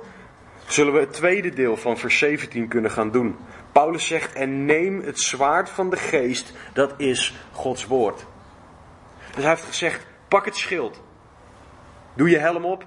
zullen 0.68 0.94
we 0.94 1.00
het 1.00 1.14
tweede 1.14 1.50
deel 1.50 1.78
van 1.78 1.98
vers 1.98 2.18
17 2.18 2.68
kunnen 2.68 2.92
gaan 2.92 3.12
doen. 3.12 3.38
Paulus 3.72 4.08
zegt: 4.08 4.34
En 4.34 4.66
neem 4.66 5.02
het 5.02 5.20
zwaard 5.20 5.70
van 5.70 5.90
de 5.90 5.98
geest, 5.98 6.54
dat 6.74 6.94
is 6.98 7.36
Gods 7.52 7.86
woord. 7.86 8.26
Dus 9.36 9.44
hij 9.44 9.54
heeft 9.54 9.66
gezegd: 9.66 10.06
Pak 10.28 10.46
het 10.46 10.58
schild. 10.58 11.02
Doe 12.14 12.30
je 12.30 12.38
helm 12.38 12.66
op. 12.66 12.86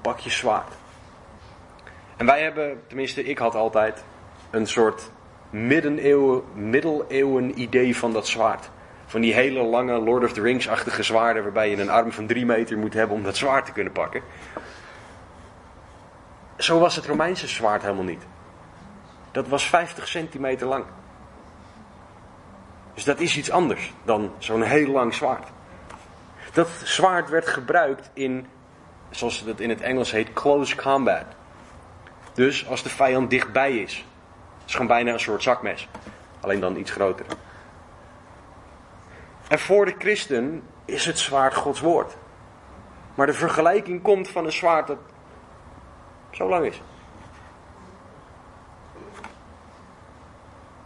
Pak 0.00 0.18
je 0.18 0.30
zwaard. 0.30 0.72
En 2.16 2.26
wij 2.26 2.42
hebben, 2.42 2.82
tenminste, 2.86 3.24
ik 3.24 3.38
had 3.38 3.54
altijd 3.54 4.04
een 4.50 4.66
soort 4.66 5.10
middeleeuwen, 5.50 7.60
idee 7.60 7.96
van 7.96 8.12
dat 8.12 8.26
zwaard. 8.26 8.70
Van 9.06 9.20
die 9.20 9.34
hele 9.34 9.62
lange 9.62 9.98
Lord 9.98 10.24
of 10.24 10.32
the 10.32 10.40
Rings-achtige 10.40 11.02
zwaarden 11.02 11.42
waarbij 11.42 11.70
je 11.70 11.80
een 11.80 11.90
arm 11.90 12.12
van 12.12 12.26
drie 12.26 12.46
meter 12.46 12.78
moet 12.78 12.94
hebben 12.94 13.16
om 13.16 13.22
dat 13.22 13.36
zwaard 13.36 13.66
te 13.66 13.72
kunnen 13.72 13.92
pakken. 13.92 14.22
Zo 16.56 16.78
was 16.78 16.96
het 16.96 17.06
Romeinse 17.06 17.46
zwaard 17.46 17.82
helemaal 17.82 18.04
niet. 18.04 18.26
Dat 19.32 19.48
was 19.48 19.68
50 19.68 20.08
centimeter 20.08 20.66
lang. 20.66 20.84
Dus 22.94 23.04
dat 23.04 23.20
is 23.20 23.36
iets 23.36 23.50
anders 23.50 23.92
dan 24.04 24.32
zo'n 24.38 24.62
heel 24.62 24.88
lang 24.88 25.14
zwaard. 25.14 25.48
Dat 26.52 26.68
zwaard 26.84 27.28
werd 27.28 27.48
gebruikt 27.48 28.10
in, 28.12 28.46
zoals 29.10 29.40
het 29.40 29.60
in 29.60 29.68
het 29.68 29.80
Engels 29.80 30.10
heet, 30.10 30.32
close 30.32 30.76
combat. 30.76 31.24
Dus 32.34 32.68
als 32.68 32.82
de 32.82 32.88
vijand 32.88 33.30
dichtbij 33.30 33.78
is. 33.78 34.04
Is 34.68 34.74
gewoon 34.74 34.86
bijna 34.86 35.12
een 35.12 35.20
soort 35.20 35.42
zakmes. 35.42 35.88
Alleen 36.40 36.60
dan 36.60 36.76
iets 36.76 36.90
groter. 36.90 37.26
En 39.48 39.58
voor 39.58 39.84
de 39.84 39.94
christen 39.98 40.62
is 40.84 41.04
het 41.04 41.18
zwaard 41.18 41.54
Gods 41.54 41.80
woord. 41.80 42.16
Maar 43.14 43.26
de 43.26 43.32
vergelijking 43.32 44.02
komt 44.02 44.28
van 44.28 44.44
een 44.44 44.52
zwaard 44.52 44.86
dat 44.86 44.98
zo 46.30 46.48
lang 46.48 46.66
is. 46.66 46.82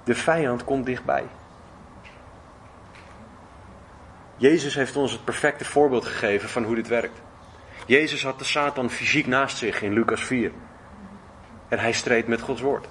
De 0.04 0.14
vijand 0.14 0.64
komt 0.64 0.86
dichtbij. 0.86 1.24
Jezus 4.36 4.74
heeft 4.74 4.96
ons 4.96 5.12
het 5.12 5.24
perfecte 5.24 5.64
voorbeeld 5.64 6.04
gegeven 6.04 6.48
van 6.48 6.64
hoe 6.64 6.74
dit 6.74 6.88
werkt. 6.88 7.20
Jezus 7.86 8.24
had 8.24 8.38
de 8.38 8.44
Satan 8.44 8.90
fysiek 8.90 9.26
naast 9.26 9.56
zich 9.56 9.82
in 9.82 9.92
Lucas 9.92 10.24
4. 10.24 10.52
En 11.68 11.78
hij 11.78 11.92
streed 11.92 12.26
met 12.26 12.40
Gods 12.40 12.60
woord. 12.60 12.88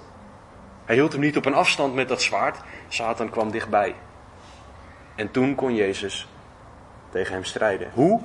Hij 0.84 0.94
hield 0.94 1.12
hem 1.12 1.20
niet 1.20 1.36
op 1.36 1.44
een 1.44 1.54
afstand 1.54 1.94
met 1.94 2.08
dat 2.08 2.22
zwaard. 2.22 2.58
Satan 2.88 3.30
kwam 3.30 3.50
dichtbij. 3.50 3.94
En 5.14 5.30
toen 5.30 5.54
kon 5.54 5.74
Jezus 5.74 6.28
tegen 7.10 7.34
hem 7.34 7.44
strijden. 7.44 7.90
Hoe? 7.94 8.20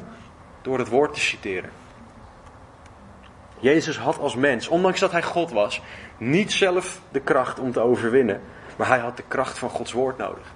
Door 0.62 0.80
het 0.80 0.88
woord 0.88 1.14
te 1.14 1.20
citeren. 1.20 1.70
Jezus 3.60 3.98
had 3.98 4.20
als 4.20 4.36
mens, 4.36 4.68
ondanks 4.68 5.00
dat 5.00 5.12
hij 5.12 5.24
God 5.24 5.52
was, 5.52 5.82
niet 6.18 6.52
zelf 6.52 7.02
de 7.12 7.20
kracht 7.20 7.60
om 7.60 7.72
te 7.72 7.80
overwinnen, 7.80 8.42
maar 8.76 8.88
hij 8.88 9.00
had 9.00 9.18
de 9.18 9.24
kracht 9.28 9.60
van 9.60 9.70
Gods 9.70 9.92
woord 9.92 10.18
nodig. 10.18 10.54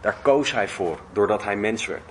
Daar 0.00 0.16
koos 0.22 0.52
hij 0.52 0.68
voor, 0.68 0.98
doordat 1.12 1.44
hij 1.44 1.56
mens 1.56 1.86
werd. 1.86 2.10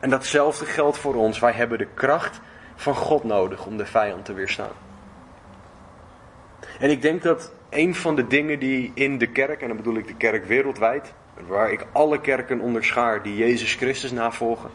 En 0.00 0.10
datzelfde 0.10 0.64
geldt 0.64 0.98
voor 0.98 1.14
ons. 1.14 1.38
Wij 1.38 1.52
hebben 1.52 1.78
de 1.78 1.88
kracht 1.94 2.40
van 2.76 2.94
God 2.94 3.24
nodig 3.24 3.66
om 3.66 3.76
de 3.76 3.86
vijand 3.86 4.24
te 4.24 4.32
weerstaan. 4.32 4.72
En 6.78 6.90
ik 6.90 7.02
denk 7.02 7.22
dat 7.22 7.52
een 7.70 7.94
van 7.94 8.16
de 8.16 8.26
dingen 8.26 8.58
die 8.58 8.90
in 8.94 9.18
de 9.18 9.26
kerk, 9.26 9.60
en 9.60 9.68
dan 9.68 9.76
bedoel 9.76 9.96
ik 9.96 10.06
de 10.06 10.16
kerk 10.16 10.44
wereldwijd, 10.44 11.12
waar 11.46 11.72
ik 11.72 11.86
alle 11.92 12.20
kerken 12.20 12.60
onderschaar 12.60 13.22
die 13.22 13.36
Jezus 13.36 13.74
Christus 13.74 14.12
navolgen, 14.12 14.70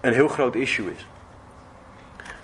een 0.00 0.12
heel 0.12 0.28
groot 0.28 0.54
issue 0.54 0.90
is. 0.90 1.08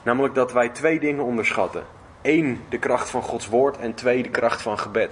Namelijk 0.02 0.34
dat 0.34 0.52
wij 0.52 0.68
twee 0.68 1.00
dingen 1.00 1.24
onderschatten. 1.24 1.84
Eén, 2.22 2.60
de 2.68 2.78
kracht 2.78 3.10
van 3.10 3.22
Gods 3.22 3.48
woord 3.48 3.78
en 3.78 3.94
twee, 3.94 4.22
de 4.22 4.28
kracht 4.28 4.62
van 4.62 4.78
gebed. 4.78 5.10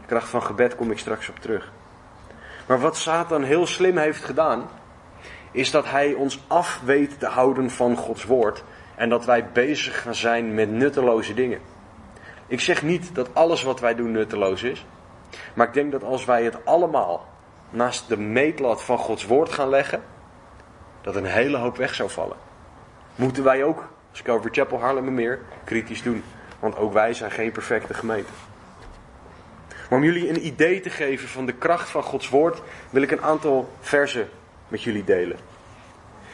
De 0.00 0.06
kracht 0.06 0.28
van 0.28 0.42
gebed 0.42 0.76
kom 0.76 0.90
ik 0.90 0.98
straks 0.98 1.28
op 1.28 1.38
terug. 1.38 1.72
Maar 2.66 2.80
wat 2.80 2.96
Satan 2.96 3.42
heel 3.42 3.66
slim 3.66 3.96
heeft 3.96 4.24
gedaan, 4.24 4.68
is 5.50 5.70
dat 5.70 5.90
hij 5.90 6.12
ons 6.12 6.40
af 6.46 6.80
weet 6.84 7.18
te 7.18 7.26
houden 7.26 7.70
van 7.70 7.96
Gods 7.96 8.24
woord 8.24 8.64
en 8.94 9.08
dat 9.08 9.24
wij 9.24 9.46
bezig 9.52 10.02
gaan 10.02 10.14
zijn 10.14 10.54
met 10.54 10.70
nutteloze 10.70 11.34
dingen. 11.34 11.60
Ik 12.52 12.60
zeg 12.60 12.82
niet 12.82 13.14
dat 13.14 13.34
alles 13.34 13.62
wat 13.62 13.80
wij 13.80 13.94
doen 13.94 14.12
nutteloos 14.12 14.62
is, 14.62 14.86
maar 15.54 15.66
ik 15.66 15.74
denk 15.74 15.92
dat 15.92 16.04
als 16.04 16.24
wij 16.24 16.44
het 16.44 16.64
allemaal 16.64 17.28
naast 17.70 18.08
de 18.08 18.16
meetlat 18.16 18.82
van 18.82 18.98
Gods 18.98 19.26
woord 19.26 19.52
gaan 19.52 19.68
leggen, 19.68 20.02
dat 21.00 21.16
een 21.16 21.24
hele 21.24 21.56
hoop 21.56 21.76
weg 21.76 21.94
zou 21.94 22.10
vallen. 22.10 22.36
Moeten 23.14 23.44
wij 23.44 23.64
ook, 23.64 23.88
als 24.10 24.22
Calvary 24.22 24.54
Chapel 24.54 24.80
Haarlemmermeer, 24.80 25.40
kritisch 25.64 26.02
doen, 26.02 26.24
want 26.58 26.76
ook 26.76 26.92
wij 26.92 27.14
zijn 27.14 27.30
geen 27.30 27.52
perfecte 27.52 27.94
gemeente. 27.94 28.32
Maar 29.68 29.98
om 29.98 30.04
jullie 30.04 30.28
een 30.28 30.46
idee 30.46 30.80
te 30.80 30.90
geven 30.90 31.28
van 31.28 31.46
de 31.46 31.54
kracht 31.54 31.90
van 31.90 32.02
Gods 32.02 32.28
woord, 32.28 32.62
wil 32.90 33.02
ik 33.02 33.10
een 33.10 33.22
aantal 33.22 33.72
versen 33.80 34.28
met 34.68 34.82
jullie 34.82 35.04
delen. 35.04 35.36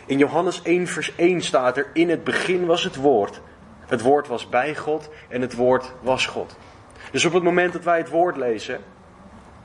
In 0.06 0.18
Johannes 0.18 0.62
1, 0.62 0.86
vers 0.86 1.14
1 1.16 1.42
staat 1.42 1.76
er: 1.76 1.86
In 1.92 2.10
het 2.10 2.24
begin 2.24 2.66
was 2.66 2.84
het 2.84 2.96
woord. 2.96 3.40
Het 3.88 4.00
woord 4.00 4.26
was 4.26 4.48
bij 4.48 4.74
God 4.74 5.10
en 5.28 5.40
het 5.40 5.54
woord 5.54 5.92
was 6.00 6.26
God. 6.26 6.56
Dus 7.10 7.24
op 7.24 7.32
het 7.32 7.42
moment 7.42 7.72
dat 7.72 7.84
wij 7.84 7.98
het 7.98 8.08
woord 8.08 8.36
lezen, 8.36 8.80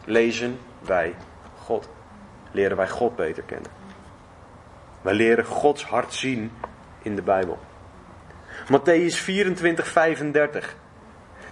lezen 0.05 0.59
wij 0.79 1.15
God. 1.57 1.89
Leren 2.51 2.77
wij 2.77 2.89
God 2.89 3.15
beter 3.15 3.43
kennen. 3.43 3.71
Wij 5.01 5.13
leren 5.13 5.45
Gods 5.45 5.85
hart 5.85 6.13
zien 6.13 6.51
in 7.01 7.15
de 7.15 7.21
Bijbel. 7.21 7.59
Matthäus 8.65 9.15
24, 9.15 9.87
35. 9.87 10.75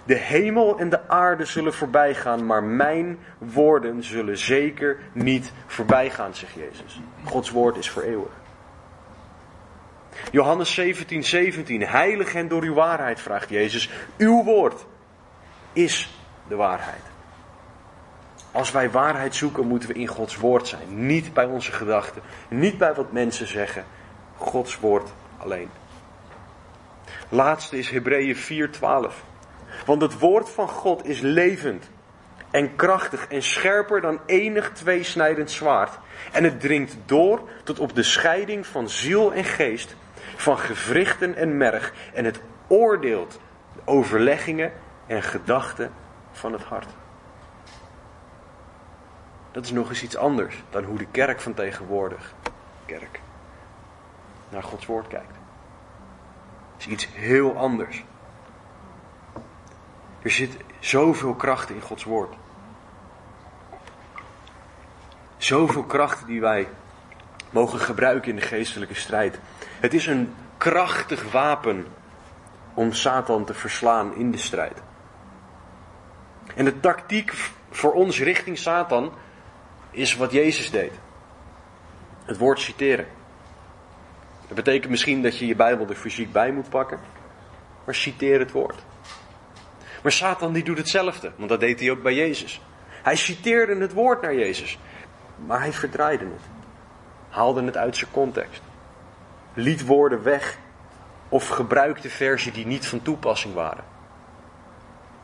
De 0.04 0.14
hemel 0.14 0.78
en 0.78 0.88
de 0.88 1.08
aarde 1.08 1.44
zullen 1.44 1.74
voorbijgaan, 1.74 2.46
maar 2.46 2.64
mijn 2.64 3.18
woorden 3.38 4.02
zullen 4.04 4.38
zeker 4.38 4.98
niet 5.12 5.52
voorbijgaan, 5.66 6.34
zegt 6.34 6.52
Jezus. 6.54 7.00
Gods 7.24 7.50
woord 7.50 7.76
is 7.76 7.90
voor 7.90 8.02
eeuwig. 8.02 8.41
Johannes 10.30 10.74
17, 10.74 11.24
17. 11.24 11.82
Heilig 11.82 12.34
en 12.34 12.48
door 12.48 12.62
uw 12.62 12.74
waarheid, 12.74 13.20
vraagt 13.20 13.48
Jezus. 13.48 13.90
Uw 14.18 14.44
woord 14.44 14.84
is 15.72 16.14
de 16.48 16.54
waarheid. 16.54 17.02
Als 18.52 18.70
wij 18.70 18.90
waarheid 18.90 19.34
zoeken, 19.34 19.66
moeten 19.66 19.88
we 19.88 19.94
in 19.94 20.06
Gods 20.06 20.36
woord 20.36 20.68
zijn. 20.68 21.06
Niet 21.06 21.32
bij 21.32 21.44
onze 21.44 21.72
gedachten, 21.72 22.22
niet 22.48 22.78
bij 22.78 22.94
wat 22.94 23.12
mensen 23.12 23.46
zeggen. 23.46 23.84
Gods 24.36 24.78
woord 24.78 25.10
alleen. 25.38 25.70
Laatste 27.28 27.78
is 27.78 27.90
Hebreeën 27.90 28.36
4:12. 28.36 29.24
Want 29.86 30.02
het 30.02 30.18
woord 30.18 30.50
van 30.50 30.68
God 30.68 31.04
is 31.04 31.20
levend 31.20 31.90
en 32.50 32.76
krachtig 32.76 33.26
en 33.28 33.42
scherper 33.42 34.00
dan 34.00 34.20
enig 34.26 34.72
tweesnijdend 34.72 35.50
zwaard. 35.50 35.98
En 36.32 36.44
het 36.44 36.60
dringt 36.60 36.96
door 37.06 37.48
tot 37.64 37.78
op 37.78 37.94
de 37.94 38.02
scheiding 38.02 38.66
van 38.66 38.88
ziel 38.88 39.32
en 39.32 39.44
geest, 39.44 39.96
van 40.36 40.58
gewrichten 40.58 41.36
en 41.36 41.56
merg. 41.56 41.92
En 42.12 42.24
het 42.24 42.40
oordeelt 42.66 43.40
de 43.74 43.80
overleggingen 43.84 44.72
en 45.06 45.22
gedachten 45.22 45.92
van 46.32 46.52
het 46.52 46.62
hart. 46.62 46.88
Dat 49.50 49.64
is 49.64 49.70
nog 49.70 49.88
eens 49.88 50.02
iets 50.02 50.16
anders 50.16 50.62
dan 50.70 50.84
hoe 50.84 50.98
de 50.98 51.06
kerk 51.06 51.40
van 51.40 51.54
tegenwoordig, 51.54 52.34
kerk, 52.86 53.20
naar 54.48 54.62
Gods 54.62 54.86
woord 54.86 55.08
kijkt. 55.08 55.36
Het 56.72 56.86
is 56.86 56.86
iets 56.86 57.08
heel 57.12 57.56
anders. 57.56 58.04
Er 60.22 60.30
zit 60.30 60.56
zoveel 60.78 61.34
kracht 61.34 61.70
in 61.70 61.80
Gods 61.80 62.04
woord. 62.04 62.34
Zoveel 65.36 65.84
kracht 65.84 66.26
die 66.26 66.40
wij 66.40 66.68
mogen 67.50 67.78
gebruiken 67.78 68.30
in 68.30 68.36
de 68.36 68.42
geestelijke 68.42 68.94
strijd. 68.94 69.38
Het 69.82 69.94
is 69.94 70.06
een 70.06 70.34
krachtig 70.58 71.32
wapen 71.32 71.86
om 72.74 72.92
Satan 72.92 73.44
te 73.44 73.54
verslaan 73.54 74.14
in 74.14 74.30
de 74.30 74.38
strijd. 74.38 74.82
En 76.54 76.64
de 76.64 76.80
tactiek 76.80 77.32
voor 77.70 77.92
ons 77.92 78.20
richting 78.20 78.58
Satan 78.58 79.12
is 79.90 80.16
wat 80.16 80.32
Jezus 80.32 80.70
deed. 80.70 80.92
Het 82.24 82.38
woord 82.38 82.60
citeren. 82.60 83.06
Dat 84.46 84.56
betekent 84.56 84.90
misschien 84.90 85.22
dat 85.22 85.38
je 85.38 85.46
je 85.46 85.56
Bijbel 85.56 85.88
er 85.88 85.94
fysiek 85.94 86.32
bij 86.32 86.52
moet 86.52 86.68
pakken, 86.68 87.00
maar 87.84 87.94
citeer 87.94 88.38
het 88.38 88.50
woord. 88.52 88.82
Maar 90.02 90.12
Satan 90.12 90.52
die 90.52 90.64
doet 90.64 90.78
hetzelfde, 90.78 91.32
want 91.36 91.48
dat 91.48 91.60
deed 91.60 91.80
hij 91.80 91.90
ook 91.90 92.02
bij 92.02 92.14
Jezus. 92.14 92.60
Hij 93.02 93.16
citeerde 93.16 93.76
het 93.76 93.92
woord 93.92 94.22
naar 94.22 94.34
Jezus, 94.34 94.78
maar 95.46 95.60
hij 95.60 95.72
verdraaide 95.72 96.24
het. 96.24 96.42
Haalde 97.28 97.64
het 97.64 97.76
uit 97.76 97.96
zijn 97.96 98.10
context. 98.10 98.62
Liet 99.54 99.86
woorden 99.86 100.22
weg 100.22 100.58
of 101.28 101.48
gebruikte 101.48 102.08
versen 102.10 102.52
die 102.52 102.66
niet 102.66 102.86
van 102.86 103.02
toepassing 103.02 103.54
waren. 103.54 103.84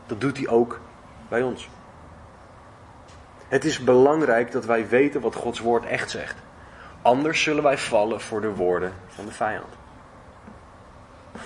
Dat 0.05 0.21
doet 0.21 0.37
hij 0.37 0.47
ook 0.47 0.79
bij 1.27 1.41
ons. 1.41 1.69
Het 3.47 3.65
is 3.65 3.83
belangrijk 3.83 4.51
dat 4.51 4.65
wij 4.65 4.87
weten 4.87 5.21
wat 5.21 5.35
Gods 5.35 5.59
woord 5.59 5.85
echt 5.85 6.09
zegt. 6.09 6.35
Anders 7.01 7.43
zullen 7.43 7.63
wij 7.63 7.77
vallen 7.77 8.21
voor 8.21 8.41
de 8.41 8.55
woorden 8.55 8.93
van 9.07 9.25
de 9.25 9.31
vijand. 9.31 9.77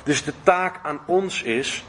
Dus 0.03 0.23
de 0.23 0.33
taak 0.43 0.79
aan 0.83 0.99
ons 1.05 1.43
is 1.43 1.85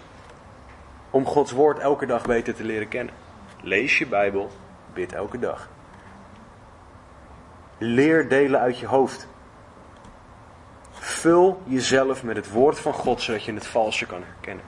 om 1.10 1.26
Gods 1.26 1.52
woord 1.52 1.78
elke 1.78 2.06
dag 2.06 2.26
beter 2.26 2.54
te 2.54 2.64
leren 2.64 2.88
kennen. 2.88 3.14
Lees 3.62 3.98
je 3.98 4.06
Bijbel, 4.06 4.50
bid 4.92 5.12
elke 5.12 5.38
dag. 5.38 5.68
Leer 7.78 8.28
delen 8.28 8.60
uit 8.60 8.78
je 8.78 8.86
hoofd. 8.86 9.28
Vul 11.04 11.62
jezelf 11.64 12.22
met 12.22 12.36
het 12.36 12.50
woord 12.50 12.80
van 12.80 12.92
God 12.92 13.22
zodat 13.22 13.44
je 13.44 13.52
het 13.52 13.66
valse 13.66 14.06
kan 14.06 14.22
herkennen. 14.24 14.64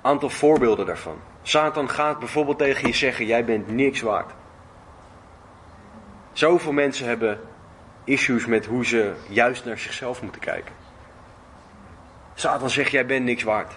Aantal 0.00 0.30
voorbeelden 0.30 0.86
daarvan. 0.86 1.18
Satan 1.42 1.90
gaat 1.90 2.18
bijvoorbeeld 2.18 2.58
tegen 2.58 2.86
je 2.86 2.94
zeggen: 2.94 3.26
Jij 3.26 3.44
bent 3.44 3.68
niks 3.68 4.00
waard. 4.00 4.32
Zoveel 6.32 6.72
mensen 6.72 7.06
hebben 7.06 7.40
issues 8.04 8.46
met 8.46 8.66
hoe 8.66 8.86
ze 8.86 9.14
juist 9.28 9.64
naar 9.64 9.78
zichzelf 9.78 10.22
moeten 10.22 10.40
kijken. 10.40 10.74
Satan 12.34 12.70
zegt: 12.70 12.90
Jij 12.90 13.06
bent 13.06 13.24
niks 13.24 13.42
waard. 13.42 13.74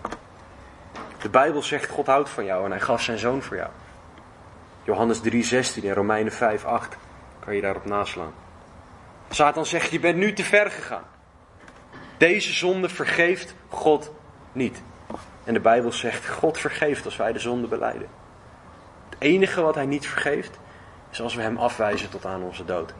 De 1.21 1.29
Bijbel 1.29 1.63
zegt: 1.63 1.89
God 1.89 2.05
houdt 2.05 2.29
van 2.29 2.45
jou 2.45 2.65
en 2.65 2.71
hij 2.71 2.79
gaf 2.79 3.01
zijn 3.01 3.17
zoon 3.17 3.41
voor 3.41 3.57
jou. 3.57 3.69
Johannes 4.87 5.21
3:16 5.21 5.83
en 5.83 5.93
Romeinen 5.93 6.31
5:8 6.31 6.97
kan 7.39 7.55
je 7.55 7.61
daarop 7.61 7.85
naslaan. 7.85 8.33
Satan 9.29 9.65
zegt: 9.65 9.91
Je 9.91 9.99
bent 9.99 10.17
nu 10.17 10.33
te 10.33 10.43
ver 10.43 10.71
gegaan. 10.71 11.03
Deze 12.17 12.53
zonde 12.53 12.89
vergeeft 12.89 13.55
God 13.69 14.11
niet. 14.51 14.81
En 15.43 15.53
de 15.53 15.59
Bijbel 15.59 15.91
zegt: 15.91 16.29
God 16.29 16.57
vergeeft 16.57 17.05
als 17.05 17.15
wij 17.15 17.33
de 17.33 17.39
zonde 17.39 17.67
beleiden. 17.67 18.07
Het 19.09 19.19
enige 19.19 19.61
wat 19.61 19.75
hij 19.75 19.85
niet 19.85 20.07
vergeeft, 20.07 20.59
is 21.11 21.21
als 21.21 21.35
we 21.35 21.41
hem 21.41 21.57
afwijzen 21.57 22.09
tot 22.09 22.25
aan 22.25 22.43
onze 22.43 22.65
dood. 22.65 22.93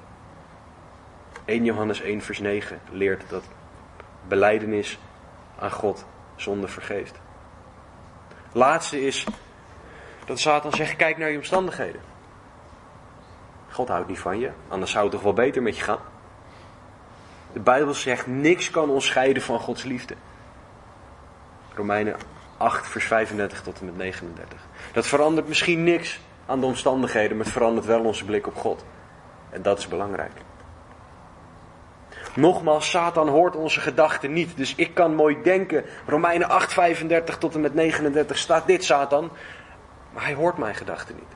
1 1.45 1.63
Johannes 1.63 2.01
1, 2.01 2.21
vers 2.21 2.39
9 2.39 2.79
leert 2.91 3.29
dat 3.29 3.43
beleidenis 4.27 4.99
aan 5.59 5.71
God 5.71 6.05
zonde 6.35 6.67
vergeeft. 6.67 7.19
Laatste 8.51 9.01
is 9.01 9.25
dat 10.27 10.39
Satan 10.39 10.73
zegt: 10.73 10.95
kijk 10.95 11.17
naar 11.17 11.29
je 11.29 11.37
omstandigheden. 11.37 12.01
God 13.69 13.87
houdt 13.87 14.07
niet 14.07 14.19
van 14.19 14.39
je, 14.39 14.51
anders 14.67 14.91
zou 14.91 15.03
het 15.03 15.13
toch 15.13 15.23
wel 15.23 15.33
beter 15.33 15.61
met 15.61 15.77
je 15.77 15.83
gaan. 15.83 15.99
De 17.53 17.59
Bijbel 17.59 17.93
zegt: 17.93 18.27
niks 18.27 18.69
kan 18.69 18.89
ons 18.89 19.05
scheiden 19.05 19.43
van 19.43 19.59
Gods 19.59 19.83
liefde. 19.83 20.15
Romeinen 21.75 22.15
8, 22.57 22.87
vers 22.87 23.05
35 23.05 23.61
tot 23.61 23.79
en 23.79 23.85
met 23.85 23.97
39. 23.97 24.59
Dat 24.93 25.07
verandert 25.07 25.47
misschien 25.47 25.83
niks 25.83 26.19
aan 26.45 26.59
de 26.59 26.65
omstandigheden, 26.65 27.37
maar 27.37 27.45
het 27.45 27.53
verandert 27.53 27.85
wel 27.85 28.03
onze 28.03 28.25
blik 28.25 28.47
op 28.47 28.55
God. 28.55 28.85
En 29.49 29.61
dat 29.61 29.77
is 29.77 29.87
belangrijk. 29.87 30.31
Nogmaals, 32.35 32.89
Satan 32.89 33.27
hoort 33.27 33.55
onze 33.55 33.79
gedachten 33.79 34.33
niet. 34.33 34.57
Dus 34.57 34.75
ik 34.75 34.93
kan 34.93 35.15
mooi 35.15 35.37
denken, 35.43 35.83
Romeinen 36.05 36.49
8, 36.49 36.73
35 36.73 37.37
tot 37.37 37.55
en 37.55 37.61
met 37.61 37.73
39 37.73 38.37
staat 38.37 38.67
dit, 38.67 38.83
Satan. 38.83 39.31
Maar 40.17 40.25
hij 40.25 40.35
hoort 40.35 40.57
mijn 40.57 40.75
gedachten 40.75 41.15
niet. 41.15 41.35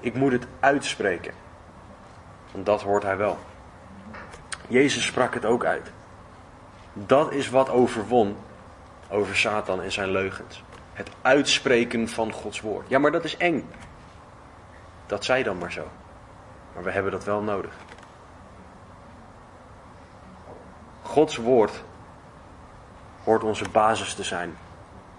Ik 0.00 0.14
moet 0.14 0.32
het 0.32 0.46
uitspreken. 0.60 1.34
Want 2.52 2.66
dat 2.66 2.82
hoort 2.82 3.02
hij 3.02 3.16
wel. 3.16 3.38
Jezus 4.68 5.04
sprak 5.04 5.34
het 5.34 5.44
ook 5.44 5.64
uit. 5.64 5.90
Dat 6.92 7.32
is 7.32 7.50
wat 7.50 7.70
overwon 7.70 8.36
over 9.10 9.36
Satan 9.36 9.82
en 9.82 9.92
zijn 9.92 10.10
leugens. 10.10 10.64
Het 10.92 11.10
uitspreken 11.22 12.08
van 12.08 12.32
Gods 12.32 12.60
woord. 12.60 12.88
Ja, 12.88 12.98
maar 12.98 13.12
dat 13.12 13.24
is 13.24 13.36
eng. 13.36 13.68
Dat 15.06 15.24
zij 15.24 15.42
dan 15.42 15.58
maar 15.58 15.72
zo. 15.72 15.88
Maar 16.74 16.82
we 16.82 16.90
hebben 16.90 17.12
dat 17.12 17.24
wel 17.24 17.42
nodig. 17.42 17.72
Gods 21.02 21.36
woord 21.36 21.82
hoort 23.24 23.44
onze 23.44 23.68
basis 23.68 24.14
te 24.14 24.24
zijn 24.24 24.56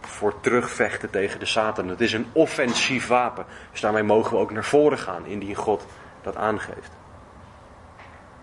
voor 0.09 0.39
terugvechten 0.39 1.09
tegen 1.09 1.39
de 1.39 1.45
Satan. 1.45 1.87
Het 1.87 2.01
is 2.01 2.13
een 2.13 2.27
offensief 2.31 3.07
wapen. 3.07 3.45
Dus 3.71 3.81
daarmee 3.81 4.03
mogen 4.03 4.31
we 4.31 4.37
ook 4.37 4.51
naar 4.51 4.63
voren 4.63 4.97
gaan 4.97 5.25
indien 5.25 5.55
God 5.55 5.85
dat 6.21 6.35
aangeeft. 6.35 6.91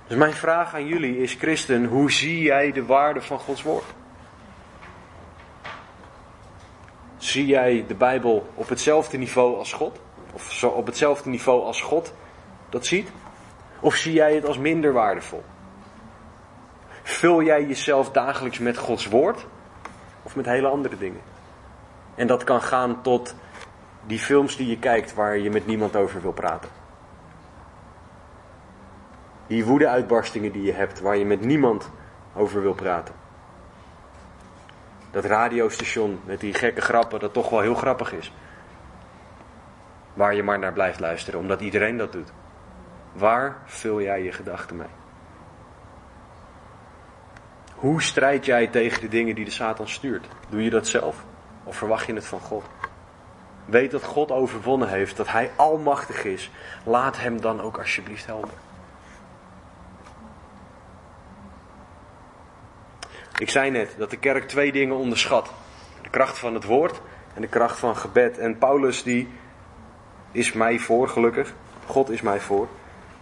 Dus 0.06 0.16
mijn 0.16 0.32
vraag 0.32 0.74
aan 0.74 0.86
jullie 0.86 1.18
is, 1.18 1.34
christen, 1.34 1.84
hoe 1.84 2.12
zie 2.12 2.42
jij 2.42 2.72
de 2.72 2.84
waarde 2.84 3.22
van 3.22 3.38
Gods 3.38 3.62
woord? 3.62 3.84
Zie 7.16 7.46
jij 7.46 7.84
de 7.88 7.94
Bijbel 7.94 8.50
op 8.54 8.68
hetzelfde 8.68 9.18
niveau 9.18 9.56
als 9.56 9.72
God? 9.72 10.00
Of 10.32 10.52
zo 10.52 10.68
op 10.68 10.86
hetzelfde 10.86 11.30
niveau 11.30 11.64
als 11.64 11.80
God 11.80 12.14
dat 12.68 12.86
ziet? 12.86 13.10
Of 13.80 13.94
zie 13.94 14.12
jij 14.12 14.34
het 14.34 14.46
als 14.46 14.58
minder 14.58 14.92
waardevol? 14.92 15.44
Vul 17.02 17.42
jij 17.42 17.66
jezelf 17.66 18.10
dagelijks 18.10 18.58
met 18.58 18.76
Gods 18.76 19.06
woord? 19.06 19.46
Of 20.22 20.36
met 20.36 20.46
hele 20.46 20.68
andere 20.68 20.98
dingen? 20.98 21.20
En 22.16 22.26
dat 22.26 22.44
kan 22.44 22.62
gaan 22.62 23.02
tot 23.02 23.34
die 24.06 24.18
films 24.18 24.56
die 24.56 24.66
je 24.66 24.78
kijkt 24.78 25.14
waar 25.14 25.38
je 25.38 25.50
met 25.50 25.66
niemand 25.66 25.96
over 25.96 26.22
wil 26.22 26.32
praten. 26.32 26.70
Die 29.46 29.64
woede-uitbarstingen 29.64 30.52
die 30.52 30.62
je 30.62 30.72
hebt 30.72 31.00
waar 31.00 31.16
je 31.16 31.24
met 31.24 31.40
niemand 31.40 31.90
over 32.34 32.62
wil 32.62 32.74
praten. 32.74 33.14
Dat 35.10 35.24
radiostation 35.24 36.20
met 36.24 36.40
die 36.40 36.54
gekke 36.54 36.80
grappen 36.80 37.20
dat 37.20 37.32
toch 37.32 37.50
wel 37.50 37.60
heel 37.60 37.74
grappig 37.74 38.12
is. 38.12 38.32
Waar 40.14 40.34
je 40.34 40.42
maar 40.42 40.58
naar 40.58 40.72
blijft 40.72 41.00
luisteren, 41.00 41.40
omdat 41.40 41.60
iedereen 41.60 41.96
dat 41.96 42.12
doet. 42.12 42.32
Waar 43.12 43.56
vul 43.64 44.00
jij 44.00 44.22
je 44.22 44.32
gedachten 44.32 44.76
mee? 44.76 44.88
Hoe 47.74 48.02
strijd 48.02 48.44
jij 48.44 48.66
tegen 48.66 49.00
de 49.00 49.08
dingen 49.08 49.34
die 49.34 49.44
de 49.44 49.50
Satan 49.50 49.88
stuurt? 49.88 50.26
Doe 50.48 50.62
je 50.62 50.70
dat 50.70 50.86
zelf? 50.86 51.24
Of 51.66 51.76
verwacht 51.76 52.06
je 52.06 52.14
het 52.14 52.26
van 52.26 52.40
God? 52.40 52.64
Weet 53.64 53.90
dat 53.90 54.04
God 54.04 54.30
overwonnen 54.30 54.88
heeft, 54.88 55.16
dat 55.16 55.28
Hij 55.28 55.50
almachtig 55.56 56.24
is. 56.24 56.50
Laat 56.84 57.18
Hem 57.18 57.40
dan 57.40 57.60
ook 57.60 57.78
alsjeblieft 57.78 58.26
helpen. 58.26 58.64
Ik 63.38 63.50
zei 63.50 63.70
net 63.70 63.94
dat 63.98 64.10
de 64.10 64.16
kerk 64.16 64.48
twee 64.48 64.72
dingen 64.72 64.96
onderschat. 64.96 65.50
De 66.02 66.10
kracht 66.10 66.38
van 66.38 66.54
het 66.54 66.64
woord 66.64 67.00
en 67.34 67.40
de 67.40 67.48
kracht 67.48 67.78
van 67.78 67.96
gebed. 67.96 68.38
En 68.38 68.58
Paulus 68.58 69.02
die 69.02 69.28
is 70.32 70.52
mij 70.52 70.78
voor, 70.78 71.08
gelukkig. 71.08 71.54
God 71.86 72.10
is 72.10 72.20
mij 72.20 72.40
voor. 72.40 72.68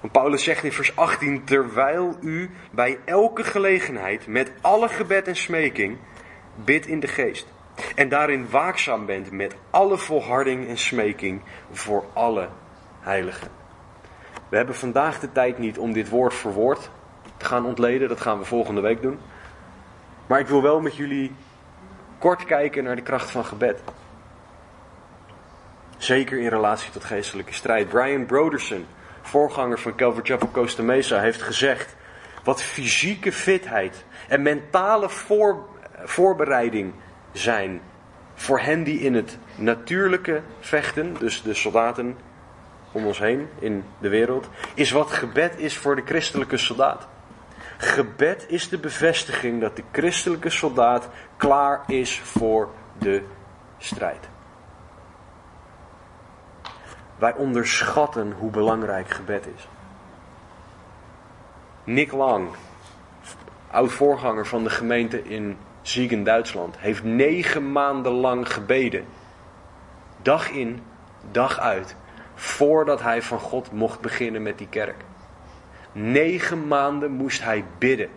Want 0.01 0.13
Paulus 0.13 0.45
zegt 0.45 0.65
in 0.65 0.73
vers 0.73 0.97
18, 0.97 1.45
terwijl 1.45 2.17
u 2.21 2.51
bij 2.71 2.99
elke 3.05 3.45
gelegenheid 3.45 4.27
met 4.27 4.53
alle 4.61 4.89
gebed 4.89 5.29
en 5.29 5.37
smeking 5.37 5.99
bidt 6.55 6.87
in 6.87 7.01
de 7.01 7.09
geest. 7.09 7.54
En 7.95 8.09
daarin 8.09 8.51
waakzaam 8.51 9.07
bent 9.07 9.31
met 9.31 9.57
alle 9.71 9.99
volharding 9.99 10.69
en 10.69 10.79
smeking 10.79 11.43
voor 11.71 12.05
alle 12.13 12.49
heiligen. 13.01 13.49
We 14.49 14.57
hebben 14.57 14.75
vandaag 14.75 15.21
de 15.21 15.33
tijd 15.33 15.59
niet 15.59 15.79
om 15.79 15.93
dit 15.93 16.09
woord 16.09 16.35
voor 16.35 16.53
woord 16.53 16.91
te 17.37 17.45
gaan 17.45 17.67
ontleden. 17.67 18.09
Dat 18.09 18.21
gaan 18.21 18.39
we 18.39 18.45
volgende 18.45 18.81
week 18.81 19.03
doen. 19.03 19.19
Maar 20.27 20.41
ik 20.41 20.47
wil 20.47 20.63
wel 20.63 20.81
met 20.81 20.97
jullie 20.97 21.35
kort 22.19 22.45
kijken 22.45 22.85
naar 22.85 22.97
de 22.97 23.03
kracht 23.03 23.31
van 23.31 23.45
gebed. 23.45 23.83
Zeker 25.97 26.39
in 26.39 26.49
relatie 26.49 26.91
tot 26.91 27.05
geestelijke 27.05 27.53
strijd. 27.53 27.89
Brian 27.89 28.27
Broderson, 28.27 28.87
voorganger 29.23 29.79
van 29.79 29.95
Calvary 29.97 30.25
Chapel 30.25 30.51
Costa 30.51 30.83
Mesa, 30.83 31.21
heeft 31.21 31.43
gezegd: 31.43 31.97
wat 32.45 32.63
fysieke 32.63 33.33
fitheid 33.33 34.05
en 34.29 34.43
mentale 34.43 35.09
voor, 35.09 35.69
voorbereiding 36.05 36.95
zijn 37.35 37.81
voor 38.35 38.61
hen 38.61 38.85
die 38.85 39.01
in 39.01 39.15
het 39.15 39.39
natuurlijke 39.57 40.43
vechten, 40.61 41.15
dus 41.19 41.43
de 41.43 41.55
soldaten 41.55 42.17
om 42.93 43.07
ons 43.07 43.19
heen 43.19 43.49
in 43.59 43.85
de 43.99 44.09
wereld, 44.09 44.49
is 44.75 44.91
wat 44.91 45.11
gebed 45.11 45.59
is 45.59 45.79
voor 45.79 45.97
de 45.97 46.03
christelijke 46.05 46.57
soldaat. 46.57 47.09
Gebed 47.77 48.45
is 48.49 48.69
de 48.69 48.79
bevestiging 48.79 49.61
dat 49.61 49.77
de 49.77 49.83
christelijke 49.93 50.51
soldaat 50.51 51.09
klaar 51.37 51.83
is 51.87 52.21
voor 52.21 52.69
de 52.99 53.23
strijd. 53.79 54.29
Wij 57.17 57.35
onderschatten 57.35 58.33
hoe 58.33 58.51
belangrijk 58.51 59.11
gebed 59.11 59.47
is. 59.57 59.69
Nick 61.85 62.13
Lang, 62.13 62.49
oud 63.71 63.93
voorganger 63.93 64.47
van 64.47 64.65
de 64.65 64.71
gemeente 64.71 65.23
in 65.23 65.57
Ziegen, 65.85 66.25
Duitsland, 66.25 66.79
heeft 66.79 67.05
negen 67.05 67.73
maanden 67.73 68.13
lang 68.13 68.53
gebeden. 68.53 69.05
Dag 70.23 70.51
in, 70.51 70.83
dag 71.31 71.59
uit. 71.59 71.97
Voordat 72.35 73.03
hij 73.03 73.23
van 73.23 73.39
God 73.39 73.73
mocht 73.73 74.01
beginnen 74.01 74.43
met 74.43 74.59
die 74.59 74.69
kerk. 74.69 75.05
Negen 75.93 76.67
maanden 76.69 77.11
moest 77.11 77.43
hij 77.43 77.65
bidden. 77.79 78.09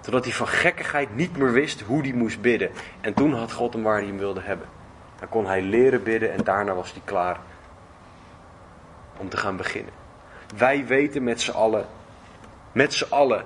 Totdat 0.00 0.24
hij 0.24 0.32
van 0.32 0.48
gekkigheid 0.48 1.14
niet 1.16 1.36
meer 1.36 1.52
wist 1.52 1.80
hoe 1.80 2.02
hij 2.02 2.12
moest 2.12 2.40
bidden. 2.40 2.70
En 3.00 3.14
toen 3.14 3.34
had 3.34 3.52
God 3.52 3.72
hem 3.72 3.82
waar 3.82 3.96
hij 3.96 4.06
hem 4.06 4.18
wilde 4.18 4.40
hebben. 4.40 4.68
Dan 5.18 5.28
kon 5.28 5.46
hij 5.46 5.62
leren 5.62 6.02
bidden 6.02 6.32
en 6.32 6.44
daarna 6.44 6.74
was 6.74 6.92
hij 6.92 7.02
klaar 7.04 7.40
om 9.16 9.28
te 9.28 9.36
gaan 9.36 9.56
beginnen. 9.56 9.92
Wij 10.56 10.86
weten 10.86 11.24
met 11.24 11.40
z'n 11.40 11.50
allen, 11.50 11.86
met 12.72 12.94
z'n 12.94 13.12
allen, 13.12 13.44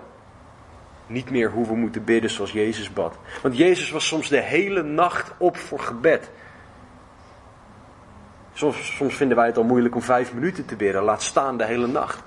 niet 1.07 1.31
meer 1.31 1.51
hoe 1.51 1.67
we 1.67 1.75
moeten 1.75 2.05
bidden 2.05 2.31
zoals 2.31 2.53
Jezus 2.53 2.93
bad. 2.93 3.19
Want 3.43 3.57
Jezus 3.57 3.91
was 3.91 4.07
soms 4.07 4.29
de 4.29 4.41
hele 4.41 4.83
nacht 4.83 5.33
op 5.39 5.57
voor 5.57 5.81
gebed. 5.81 6.31
Soms, 8.53 8.97
soms 8.97 9.15
vinden 9.15 9.37
wij 9.37 9.47
het 9.47 9.57
al 9.57 9.65
moeilijk 9.65 9.95
om 9.95 10.03
vijf 10.03 10.35
minuten 10.35 10.67
te 10.67 10.77
bidden, 10.77 11.03
laat 11.03 11.23
staan 11.23 11.57
de 11.57 11.65
hele 11.65 11.87
nacht. 11.87 12.23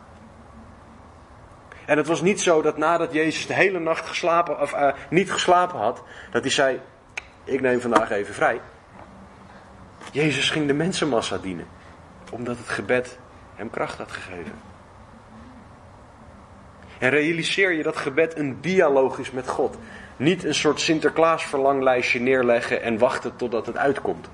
En 1.85 1.97
het 1.97 2.07
was 2.07 2.21
niet 2.21 2.41
zo 2.41 2.61
dat 2.61 2.77
nadat 2.77 3.13
Jezus 3.13 3.47
de 3.47 3.53
hele 3.53 3.79
nacht 3.79 4.07
geslapen, 4.07 4.61
of, 4.61 4.73
uh, 4.73 4.93
niet 5.09 5.31
geslapen 5.31 5.79
had, 5.79 6.03
dat 6.31 6.41
hij 6.41 6.51
zei: 6.51 6.79
Ik 7.43 7.61
neem 7.61 7.81
vandaag 7.81 8.09
even 8.09 8.33
vrij. 8.33 8.61
Jezus 10.11 10.49
ging 10.49 10.67
de 10.67 10.73
mensenmassa 10.73 11.37
dienen, 11.37 11.67
omdat 12.31 12.57
het 12.57 12.69
gebed 12.69 13.19
hem 13.55 13.69
kracht 13.69 13.97
had 13.97 14.11
gegeven. 14.11 14.74
En 16.99 17.09
realiseer 17.09 17.71
je 17.71 17.83
dat 17.83 17.95
gebed 17.95 18.37
een 18.37 18.61
dialoog 18.61 19.19
is 19.19 19.31
met 19.31 19.47
God. 19.47 19.77
Niet 20.17 20.43
een 20.43 20.55
soort 20.55 20.79
Sinterklaas 20.79 21.45
verlanglijstje 21.45 22.19
neerleggen 22.19 22.81
en 22.81 22.97
wachten 22.97 23.35
totdat 23.35 23.65
het 23.65 23.77
uitkomt. 23.77 24.29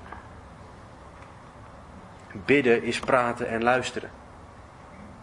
Bidden 2.44 2.82
is 2.82 2.98
praten 2.98 3.48
en 3.48 3.62
luisteren. 3.62 4.10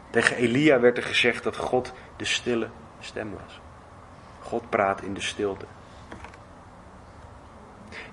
Tegen 0.10 0.36
Elia 0.36 0.80
werd 0.80 0.98
er 0.98 1.04
gezegd 1.04 1.44
dat 1.44 1.58
God 1.58 1.94
de 2.18 2.26
stille 2.26 2.70
stem 3.00 3.32
was. 3.32 3.60
God 4.40 4.70
praat 4.70 5.02
in 5.02 5.14
de 5.14 5.22
stilte. 5.22 5.66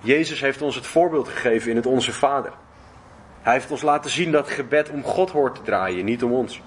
Jezus 0.01 0.41
heeft 0.41 0.61
ons 0.61 0.75
het 0.75 0.85
voorbeeld 0.85 1.27
gegeven 1.27 1.69
in 1.69 1.75
het 1.75 1.85
Onze 1.85 2.13
Vader. 2.13 2.53
Hij 3.41 3.53
heeft 3.53 3.71
ons 3.71 3.81
laten 3.81 4.09
zien 4.09 4.31
dat 4.31 4.49
gebed 4.49 4.89
om 4.89 5.03
God 5.03 5.31
hoort 5.31 5.55
te 5.55 5.61
draaien, 5.61 6.05
niet 6.05 6.23
om 6.23 6.33
ons. 6.33 6.61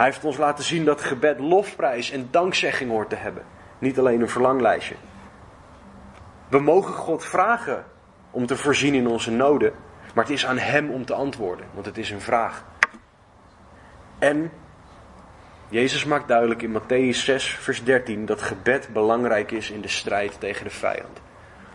Hij 0.00 0.08
heeft 0.08 0.24
ons 0.24 0.36
laten 0.36 0.64
zien 0.64 0.84
dat 0.84 1.00
gebed 1.00 1.38
lofprijs 1.40 2.10
en 2.10 2.28
dankzegging 2.30 2.90
hoort 2.90 3.08
te 3.08 3.16
hebben, 3.16 3.44
niet 3.78 3.98
alleen 3.98 4.20
een 4.20 4.28
verlanglijstje. 4.28 4.94
We 6.48 6.58
mogen 6.58 6.94
God 6.94 7.24
vragen 7.24 7.84
om 8.30 8.46
te 8.46 8.56
voorzien 8.56 8.94
in 8.94 9.06
onze 9.06 9.30
noden, 9.30 9.72
maar 10.14 10.24
het 10.24 10.32
is 10.32 10.46
aan 10.46 10.58
Hem 10.58 10.90
om 10.90 11.04
te 11.04 11.14
antwoorden, 11.14 11.66
want 11.74 11.86
het 11.86 11.98
is 11.98 12.10
een 12.10 12.20
vraag. 12.20 12.64
En 14.18 14.50
Jezus 15.68 16.04
maakt 16.04 16.28
duidelijk 16.28 16.62
in 16.62 16.80
Matthäus 16.80 17.18
6, 17.18 17.54
vers 17.54 17.84
13 17.84 18.26
dat 18.26 18.42
gebed 18.42 18.88
belangrijk 18.92 19.50
is 19.50 19.70
in 19.70 19.80
de 19.80 19.88
strijd 19.88 20.40
tegen 20.40 20.64
de 20.64 20.70
vijand. 20.70 21.20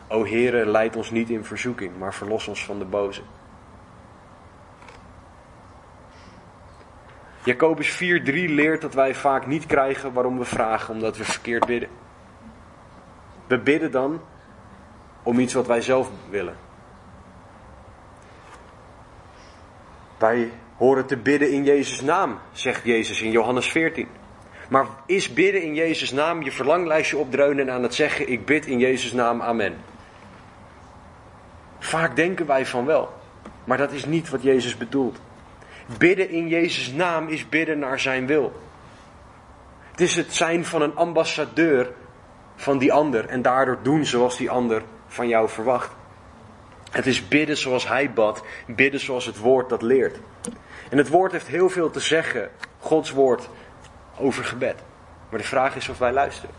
O 0.07 0.25
Heere, 0.25 0.65
leid 0.65 0.95
ons 0.95 1.11
niet 1.11 1.29
in 1.29 1.45
verzoeking, 1.45 1.97
maar 1.97 2.13
verlos 2.13 2.47
ons 2.47 2.65
van 2.65 2.79
de 2.79 2.85
boze. 2.85 3.21
Jacobus 7.45 7.89
4:3 7.89 8.49
leert 8.49 8.81
dat 8.81 8.93
wij 8.93 9.15
vaak 9.15 9.45
niet 9.45 9.65
krijgen 9.65 10.13
waarom 10.13 10.37
we 10.37 10.45
vragen, 10.45 10.93
omdat 10.93 11.17
we 11.17 11.23
verkeerd 11.23 11.65
bidden. 11.65 11.89
We 13.47 13.59
bidden 13.59 13.91
dan 13.91 14.21
om 15.23 15.39
iets 15.39 15.53
wat 15.53 15.67
wij 15.67 15.81
zelf 15.81 16.09
willen. 16.29 16.57
Wij 20.17 20.51
horen 20.77 21.05
te 21.05 21.17
bidden 21.17 21.51
in 21.51 21.63
Jezus' 21.63 22.01
naam, 22.01 22.39
zegt 22.51 22.83
Jezus 22.83 23.21
in 23.21 23.31
Johannes 23.31 23.71
14. 23.71 24.07
Maar 24.69 24.85
is 25.05 25.33
bidden 25.33 25.61
in 25.61 25.75
Jezus' 25.75 26.11
naam 26.11 26.41
je 26.41 26.51
verlanglijstje 26.51 27.17
opdreunen 27.17 27.71
aan 27.71 27.83
het 27.83 27.93
zeggen: 27.93 28.29
Ik 28.29 28.45
bid 28.45 28.65
in 28.65 28.79
Jezus' 28.79 29.13
naam, 29.13 29.41
amen? 29.41 29.75
Vaak 31.79 32.15
denken 32.15 32.45
wij 32.45 32.65
van 32.65 32.85
wel, 32.85 33.13
maar 33.63 33.77
dat 33.77 33.91
is 33.91 34.05
niet 34.05 34.29
wat 34.29 34.43
Jezus 34.43 34.77
bedoelt. 34.77 35.19
Bidden 35.85 36.29
in 36.29 36.47
Jezus' 36.47 36.91
naam 36.91 37.27
is 37.27 37.49
bidden 37.49 37.79
naar 37.79 37.99
zijn 37.99 38.27
wil. 38.27 38.53
Het 39.91 40.01
is 40.01 40.15
het 40.15 40.33
zijn 40.33 40.65
van 40.65 40.81
een 40.81 40.95
ambassadeur 40.95 41.91
van 42.55 42.77
die 42.77 42.93
ander 42.93 43.25
en 43.25 43.41
daardoor 43.41 43.77
doen 43.81 44.05
zoals 44.05 44.37
die 44.37 44.49
ander 44.49 44.83
van 45.07 45.27
jou 45.27 45.49
verwacht. 45.49 45.91
Het 46.91 47.05
is 47.05 47.27
bidden 47.27 47.57
zoals 47.57 47.87
hij 47.87 48.13
bad, 48.13 48.43
bidden 48.67 48.99
zoals 48.99 49.25
het 49.25 49.37
woord 49.37 49.69
dat 49.69 49.81
leert. 49.81 50.19
En 50.89 50.97
het 50.97 51.09
woord 51.09 51.31
heeft 51.31 51.47
heel 51.47 51.69
veel 51.69 51.89
te 51.89 51.99
zeggen, 51.99 52.49
Gods 52.79 53.11
woord, 53.11 53.49
over 54.17 54.43
gebed. 54.43 54.83
Maar 55.29 55.39
de 55.39 55.45
vraag 55.45 55.75
is 55.75 55.89
of 55.89 55.97
wij 55.97 56.11
luisteren. 56.11 56.55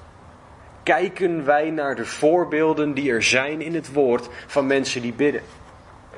Kijken 0.82 1.44
wij 1.44 1.70
naar 1.70 1.94
de 1.94 2.04
voorbeelden 2.04 2.94
die 2.94 3.10
er 3.10 3.22
zijn 3.22 3.60
in 3.60 3.74
het 3.74 3.92
woord 3.92 4.28
van 4.46 4.66
mensen 4.66 5.02
die 5.02 5.12
bidden? 5.12 5.42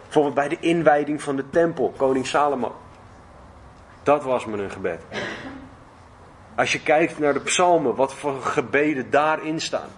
Bijvoorbeeld 0.02 0.34
bij 0.34 0.48
de 0.48 0.58
inwijding 0.60 1.22
van 1.22 1.36
de 1.36 1.50
tempel, 1.50 1.94
koning 1.96 2.26
Salomo. 2.26 2.74
Dat 4.08 4.24
was 4.24 4.44
een 4.44 4.70
gebed. 4.70 5.02
Als 6.56 6.72
je 6.72 6.82
kijkt 6.82 7.18
naar 7.18 7.32
de 7.32 7.40
psalmen, 7.40 7.94
wat 7.94 8.14
voor 8.14 8.42
gebeden 8.42 9.10
daarin 9.10 9.60
staan, 9.60 9.88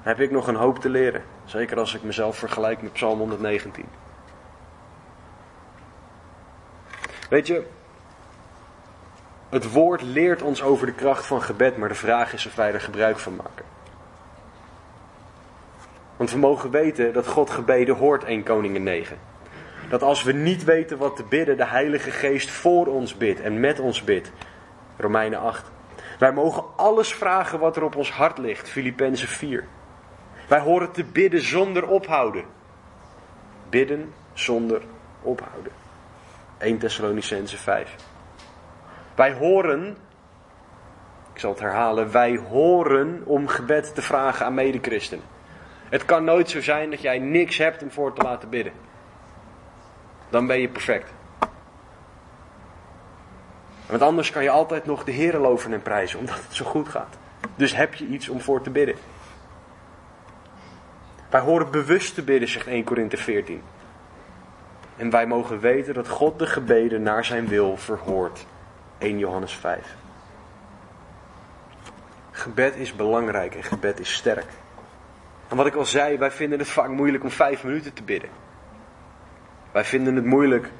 heb 0.00 0.20
ik 0.20 0.30
nog 0.30 0.46
een 0.46 0.54
hoop 0.54 0.78
te 0.78 0.88
leren. 0.88 1.22
Zeker 1.44 1.78
als 1.78 1.94
ik 1.94 2.02
mezelf 2.02 2.36
vergelijk 2.36 2.82
met 2.82 2.92
Psalm 2.92 3.18
119. 3.18 3.84
Weet 7.30 7.46
je, 7.46 7.66
het 9.48 9.72
woord 9.72 10.02
leert 10.02 10.42
ons 10.42 10.62
over 10.62 10.86
de 10.86 10.94
kracht 10.94 11.26
van 11.26 11.42
gebed, 11.42 11.76
maar 11.76 11.88
de 11.88 11.94
vraag 11.94 12.32
is 12.32 12.46
of 12.46 12.54
wij 12.54 12.72
er 12.72 12.80
gebruik 12.80 13.18
van 13.18 13.36
maken. 13.36 13.64
Want 16.16 16.30
we 16.30 16.38
mogen 16.38 16.70
weten 16.70 17.12
dat 17.12 17.26
God 17.26 17.50
gebeden 17.50 17.96
hoort 17.96 18.24
1 18.24 18.42
Koningen 18.42 18.82
9. 18.82 19.18
Dat 19.88 20.02
als 20.02 20.22
we 20.22 20.32
niet 20.32 20.64
weten 20.64 20.98
wat 20.98 21.16
te 21.16 21.24
bidden, 21.24 21.56
de 21.56 21.66
Heilige 21.66 22.10
Geest 22.10 22.50
voor 22.50 22.86
ons 22.86 23.16
bidt 23.16 23.40
en 23.40 23.60
met 23.60 23.80
ons 23.80 24.04
bidt. 24.04 24.32
Romeinen 24.96 25.40
8. 25.40 25.70
Wij 26.18 26.32
mogen 26.32 26.64
alles 26.76 27.14
vragen 27.14 27.58
wat 27.58 27.76
er 27.76 27.82
op 27.82 27.96
ons 27.96 28.10
hart 28.10 28.38
ligt. 28.38 28.68
Filippenzen 28.68 29.28
4. 29.28 29.64
Wij 30.48 30.60
horen 30.60 30.92
te 30.92 31.04
bidden 31.04 31.40
zonder 31.40 31.88
ophouden. 31.88 32.44
Bidden 33.68 34.12
zonder 34.32 34.82
ophouden. 35.22 35.72
1 36.58 36.78
Thessalonicense 36.78 37.56
5. 37.56 37.94
Wij 39.14 39.32
horen, 39.32 39.96
ik 41.32 41.40
zal 41.40 41.50
het 41.50 41.60
herhalen, 41.60 42.12
wij 42.12 42.36
horen 42.36 43.22
om 43.24 43.48
gebed 43.48 43.94
te 43.94 44.02
vragen 44.02 44.46
aan 44.46 44.54
medechristenen. 44.54 45.24
Het 45.88 46.04
kan 46.04 46.24
nooit 46.24 46.50
zo 46.50 46.60
zijn 46.60 46.90
dat 46.90 47.02
jij 47.02 47.18
niks 47.18 47.58
hebt 47.58 47.82
om 47.82 47.90
voor 47.90 48.12
te 48.12 48.22
laten 48.22 48.48
bidden. 48.48 48.72
Dan 50.30 50.46
ben 50.46 50.60
je 50.60 50.68
perfect. 50.68 51.10
Want 53.86 54.02
anders 54.02 54.30
kan 54.30 54.42
je 54.42 54.50
altijd 54.50 54.86
nog 54.86 55.04
de 55.04 55.12
Heer 55.12 55.38
loven 55.38 55.72
en 55.72 55.82
prijzen, 55.82 56.18
omdat 56.18 56.34
het 56.34 56.54
zo 56.54 56.64
goed 56.64 56.88
gaat. 56.88 57.16
Dus 57.56 57.74
heb 57.74 57.94
je 57.94 58.06
iets 58.06 58.28
om 58.28 58.40
voor 58.40 58.62
te 58.62 58.70
bidden. 58.70 58.94
Wij 61.30 61.40
horen 61.40 61.70
bewust 61.70 62.14
te 62.14 62.22
bidden, 62.22 62.48
zegt 62.48 62.66
1 62.66 62.84
Korinthe 62.84 63.16
14. 63.16 63.62
En 64.96 65.10
wij 65.10 65.26
mogen 65.26 65.60
weten 65.60 65.94
dat 65.94 66.08
God 66.08 66.38
de 66.38 66.46
gebeden 66.46 67.02
naar 67.02 67.24
zijn 67.24 67.48
wil 67.48 67.76
verhoort. 67.76 68.46
1 68.98 69.18
Johannes 69.18 69.52
5. 69.52 69.96
Gebed 72.30 72.76
is 72.76 72.96
belangrijk 72.96 73.54
en 73.54 73.62
gebed 73.62 74.00
is 74.00 74.12
sterk. 74.12 74.46
En 75.48 75.56
wat 75.56 75.66
ik 75.66 75.74
al 75.74 75.84
zei, 75.84 76.18
wij 76.18 76.30
vinden 76.30 76.58
het 76.58 76.68
vaak 76.68 76.88
moeilijk 76.88 77.24
om 77.24 77.30
vijf 77.30 77.64
minuten 77.64 77.92
te 77.92 78.02
bidden. 78.02 78.30
Wij 79.72 79.84
vinden 79.84 80.16
het 80.16 80.24
moeilijk 80.24 80.70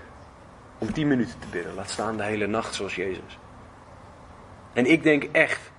om 0.78 0.92
tien 0.92 1.08
minuten 1.08 1.38
te 1.38 1.46
bidden, 1.50 1.74
laat 1.74 1.90
staan 1.90 2.16
de 2.16 2.22
hele 2.22 2.46
nacht 2.46 2.74
zoals 2.74 2.94
Jezus. 2.94 3.38
En 4.72 4.86
ik 4.86 5.02
denk 5.02 5.22
echt, 5.32 5.70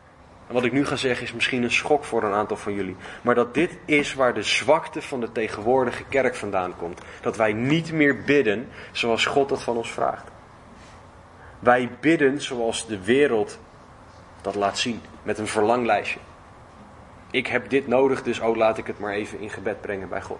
en 0.47 0.53
wat 0.53 0.63
ik 0.63 0.71
nu 0.71 0.85
ga 0.85 0.95
zeggen 0.95 1.25
is 1.25 1.33
misschien 1.33 1.63
een 1.63 1.71
schok 1.71 2.03
voor 2.03 2.23
een 2.23 2.33
aantal 2.33 2.57
van 2.57 2.73
jullie, 2.73 2.95
maar 3.21 3.35
dat 3.35 3.53
dit 3.53 3.77
is 3.85 4.13
waar 4.13 4.33
de 4.33 4.43
zwakte 4.43 5.01
van 5.01 5.19
de 5.19 5.31
tegenwoordige 5.31 6.03
kerk 6.03 6.35
vandaan 6.35 6.75
komt. 6.77 7.01
Dat 7.21 7.37
wij 7.37 7.53
niet 7.53 7.91
meer 7.91 8.23
bidden 8.23 8.67
zoals 8.91 9.25
God 9.25 9.49
dat 9.49 9.63
van 9.63 9.77
ons 9.77 9.91
vraagt. 9.91 10.27
Wij 11.59 11.89
bidden 11.99 12.41
zoals 12.41 12.87
de 12.87 13.03
wereld 13.03 13.59
dat 14.41 14.55
laat 14.55 14.77
zien, 14.77 15.01
met 15.23 15.37
een 15.37 15.47
verlanglijstje. 15.47 16.19
Ik 17.31 17.47
heb 17.47 17.69
dit 17.69 17.87
nodig, 17.87 18.23
dus 18.23 18.39
oh 18.39 18.55
laat 18.55 18.77
ik 18.77 18.87
het 18.87 18.99
maar 18.99 19.13
even 19.13 19.39
in 19.39 19.49
gebed 19.49 19.81
brengen 19.81 20.09
bij 20.09 20.21
God. 20.21 20.39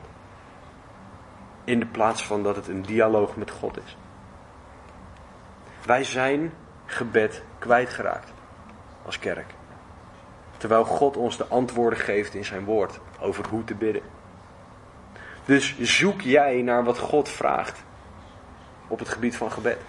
In 1.70 1.80
de 1.80 1.86
plaats 1.86 2.26
van 2.26 2.44
dat 2.44 2.56
het 2.56 2.68
een 2.68 2.82
dialoog 2.82 3.36
met 3.36 3.52
God 3.52 3.78
is. 3.86 3.98
Wij 5.86 6.04
zijn 6.04 6.54
gebed 6.86 7.44
kwijtgeraakt 7.60 8.32
als 9.06 9.20
kerk. 9.20 9.54
Terwijl 10.58 10.86
God 10.86 11.18
ons 11.18 11.38
de 11.38 11.46
antwoorden 11.46 12.00
geeft 12.00 12.34
in 12.34 12.46
zijn 12.46 12.66
woord 12.66 13.00
over 13.20 13.48
hoe 13.50 13.64
te 13.64 13.76
bidden. 13.76 14.02
Dus 15.46 15.80
zoek 15.80 16.22
jij 16.22 16.62
naar 16.62 16.84
wat 16.84 16.98
God 16.98 17.30
vraagt 17.30 17.84
op 18.88 19.00
het 19.00 19.10
gebied 19.10 19.36
van 19.36 19.52
gebed. 19.52 19.80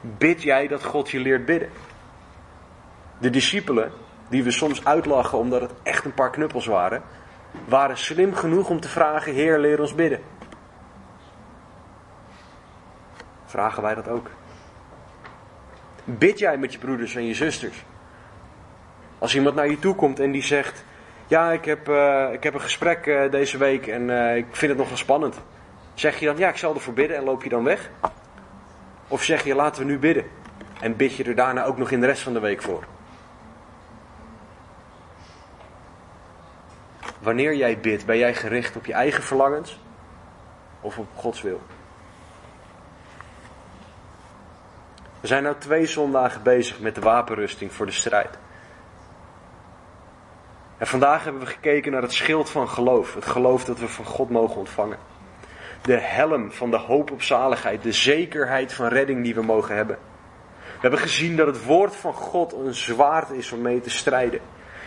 Bid 0.00 0.42
jij 0.42 0.68
dat 0.68 0.84
God 0.84 1.10
je 1.10 1.18
leert 1.18 1.44
bidden? 1.44 1.70
De 3.18 3.30
discipelen, 3.30 3.92
die 4.28 4.42
we 4.42 4.50
soms 4.50 4.84
uitlachen 4.84 5.38
omdat 5.38 5.60
het 5.60 5.72
echt 5.82 6.04
een 6.04 6.14
paar 6.14 6.30
knuppels 6.30 6.66
waren, 6.66 7.02
waren 7.64 7.98
slim 7.98 8.34
genoeg 8.34 8.68
om 8.68 8.80
te 8.80 8.88
vragen: 8.88 9.32
Heer, 9.32 9.58
leer 9.58 9.80
ons 9.80 9.94
bidden. 9.94 10.38
Vragen 13.50 13.82
wij 13.82 13.94
dat 13.94 14.08
ook? 14.08 14.30
Bid 16.04 16.38
jij 16.38 16.58
met 16.58 16.72
je 16.72 16.78
broeders 16.78 17.14
en 17.14 17.26
je 17.26 17.34
zusters? 17.34 17.84
Als 19.18 19.34
iemand 19.34 19.54
naar 19.54 19.68
je 19.68 19.78
toe 19.78 19.94
komt 19.94 20.20
en 20.20 20.32
die 20.32 20.42
zegt: 20.42 20.84
Ja, 21.26 21.52
ik 21.52 21.64
heb, 21.64 21.88
uh, 21.88 22.32
ik 22.32 22.42
heb 22.42 22.54
een 22.54 22.60
gesprek 22.60 23.06
uh, 23.06 23.30
deze 23.30 23.58
week 23.58 23.86
en 23.86 24.08
uh, 24.08 24.36
ik 24.36 24.46
vind 24.50 24.70
het 24.70 24.80
nogal 24.80 24.96
spannend. 24.96 25.40
Zeg 25.94 26.18
je 26.18 26.26
dan: 26.26 26.36
Ja, 26.36 26.48
ik 26.48 26.56
zal 26.56 26.74
ervoor 26.74 26.94
bidden 26.94 27.16
en 27.16 27.24
loop 27.24 27.42
je 27.42 27.48
dan 27.48 27.64
weg? 27.64 27.90
Of 29.08 29.22
zeg 29.22 29.44
je: 29.44 29.54
Laten 29.54 29.82
we 29.82 29.90
nu 29.90 29.98
bidden? 29.98 30.24
En 30.80 30.96
bid 30.96 31.16
je 31.16 31.24
er 31.24 31.34
daarna 31.34 31.64
ook 31.64 31.78
nog 31.78 31.90
in 31.90 32.00
de 32.00 32.06
rest 32.06 32.22
van 32.22 32.32
de 32.32 32.40
week 32.40 32.62
voor? 32.62 32.84
Wanneer 37.18 37.54
jij 37.54 37.78
bidt, 37.78 38.06
ben 38.06 38.18
jij 38.18 38.34
gericht 38.34 38.76
op 38.76 38.86
je 38.86 38.92
eigen 38.92 39.22
verlangens? 39.22 39.78
of 40.80 40.98
op 40.98 41.06
Gods 41.14 41.42
wil. 41.42 41.60
We 45.20 45.26
zijn 45.26 45.42
nu 45.42 45.52
twee 45.58 45.86
zondagen 45.86 46.42
bezig 46.42 46.80
met 46.80 46.94
de 46.94 47.00
wapenrusting 47.00 47.72
voor 47.72 47.86
de 47.86 47.92
strijd. 47.92 48.38
En 50.78 50.86
vandaag 50.86 51.24
hebben 51.24 51.42
we 51.42 51.48
gekeken 51.48 51.92
naar 51.92 52.02
het 52.02 52.12
schild 52.12 52.50
van 52.50 52.68
geloof. 52.68 53.14
Het 53.14 53.26
geloof 53.26 53.64
dat 53.64 53.78
we 53.78 53.88
van 53.88 54.04
God 54.04 54.30
mogen 54.30 54.56
ontvangen. 54.56 54.98
De 55.82 55.98
helm 55.98 56.52
van 56.52 56.70
de 56.70 56.76
hoop 56.76 57.10
op 57.10 57.22
zaligheid. 57.22 57.82
De 57.82 57.92
zekerheid 57.92 58.72
van 58.72 58.88
redding 58.88 59.24
die 59.24 59.34
we 59.34 59.42
mogen 59.42 59.74
hebben. 59.74 59.98
We 60.56 60.80
hebben 60.80 61.00
gezien 61.00 61.36
dat 61.36 61.46
het 61.46 61.64
woord 61.64 61.96
van 61.96 62.12
God 62.12 62.52
een 62.52 62.74
zwaard 62.74 63.30
is 63.30 63.52
om 63.52 63.60
mee 63.60 63.80
te 63.80 63.90
strijden. 63.90 64.40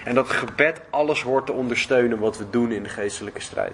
En 0.03 0.15
dat 0.15 0.29
gebed 0.29 0.81
alles 0.89 1.21
hoort 1.21 1.45
te 1.45 1.51
ondersteunen 1.51 2.19
wat 2.19 2.37
we 2.37 2.49
doen 2.49 2.71
in 2.71 2.83
de 2.83 2.89
geestelijke 2.89 3.41
strijd. 3.41 3.73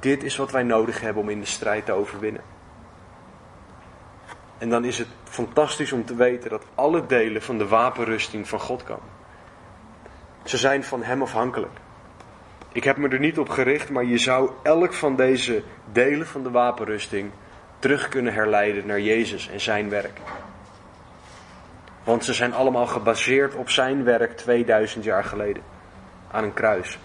Dit 0.00 0.22
is 0.22 0.36
wat 0.36 0.50
wij 0.50 0.62
nodig 0.62 1.00
hebben 1.00 1.22
om 1.22 1.28
in 1.28 1.40
de 1.40 1.46
strijd 1.46 1.86
te 1.86 1.92
overwinnen. 1.92 2.42
En 4.62 4.68
dan 4.68 4.84
is 4.84 4.98
het 4.98 5.08
fantastisch 5.24 5.92
om 5.92 6.04
te 6.04 6.14
weten 6.14 6.50
dat 6.50 6.64
alle 6.74 7.06
delen 7.06 7.42
van 7.42 7.58
de 7.58 7.68
wapenrusting 7.68 8.48
van 8.48 8.60
God 8.60 8.84
komen. 8.84 9.08
Ze 10.44 10.56
zijn 10.56 10.84
van 10.84 11.02
Hem 11.02 11.22
afhankelijk. 11.22 11.72
Ik 12.72 12.84
heb 12.84 12.96
me 12.96 13.08
er 13.08 13.18
niet 13.18 13.38
op 13.38 13.48
gericht, 13.48 13.90
maar 13.90 14.04
je 14.04 14.18
zou 14.18 14.50
elk 14.62 14.92
van 14.92 15.16
deze 15.16 15.62
delen 15.92 16.26
van 16.26 16.42
de 16.42 16.50
wapenrusting 16.50 17.30
terug 17.78 18.08
kunnen 18.08 18.32
herleiden 18.32 18.86
naar 18.86 19.00
Jezus 19.00 19.48
en 19.48 19.60
zijn 19.60 19.88
werk. 19.88 20.18
Want 22.04 22.24
ze 22.24 22.32
zijn 22.32 22.54
allemaal 22.54 22.86
gebaseerd 22.86 23.54
op 23.54 23.70
zijn 23.70 24.04
werk 24.04 24.36
2000 24.36 25.04
jaar 25.04 25.24
geleden. 25.24 25.62
Aan 26.30 26.44
een 26.44 26.54
kruis, 26.54 26.98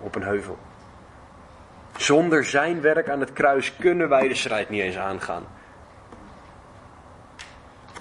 op 0.00 0.14
een 0.14 0.22
heuvel. 0.22 0.58
Zonder 1.96 2.44
zijn 2.44 2.80
werk 2.80 3.08
aan 3.10 3.20
het 3.20 3.32
kruis 3.32 3.76
kunnen 3.76 4.08
wij 4.08 4.28
de 4.28 4.34
strijd 4.34 4.68
niet 4.68 4.82
eens 4.82 4.98
aangaan. 4.98 5.56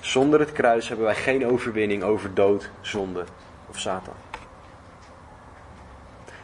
Zonder 0.08 0.40
het 0.40 0.52
kruis 0.52 0.88
hebben 0.88 1.06
wij 1.06 1.16
geen 1.16 1.46
overwinning 1.48 2.04
over 2.04 2.34
dood, 2.34 2.70
zonde 2.82 3.24
of 3.70 3.80
Satan. 3.80 4.14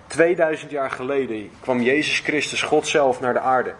2000 0.07 0.71
jaar 0.71 0.91
geleden 0.91 1.51
kwam 1.59 1.81
Jezus 1.81 2.19
Christus, 2.19 2.61
God 2.61 2.87
zelf, 2.87 3.19
naar 3.19 3.33
de 3.33 3.39
aarde. 3.39 3.73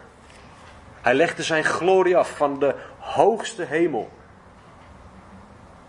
Hij 1.00 1.14
legde 1.14 1.42
zijn 1.42 1.64
glorie 1.64 2.16
af 2.16 2.36
van 2.36 2.58
de 2.58 2.74
hoogste 2.98 3.64
hemel. 3.64 4.10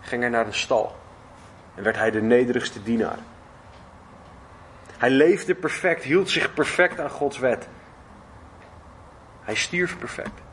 Ging 0.00 0.20
hij 0.20 0.30
naar 0.30 0.46
een 0.46 0.54
stal 0.54 0.96
en 1.74 1.82
werd 1.82 1.96
hij 1.96 2.10
de 2.10 2.22
nederigste 2.22 2.82
dienaar. 2.82 3.18
Hij 4.98 5.10
leefde 5.10 5.54
perfect, 5.54 6.02
hield 6.02 6.30
zich 6.30 6.54
perfect 6.54 7.00
aan 7.00 7.10
Gods 7.10 7.38
wet. 7.38 7.68
Hij 9.42 9.54
stierf 9.54 9.98
perfect. 9.98 10.45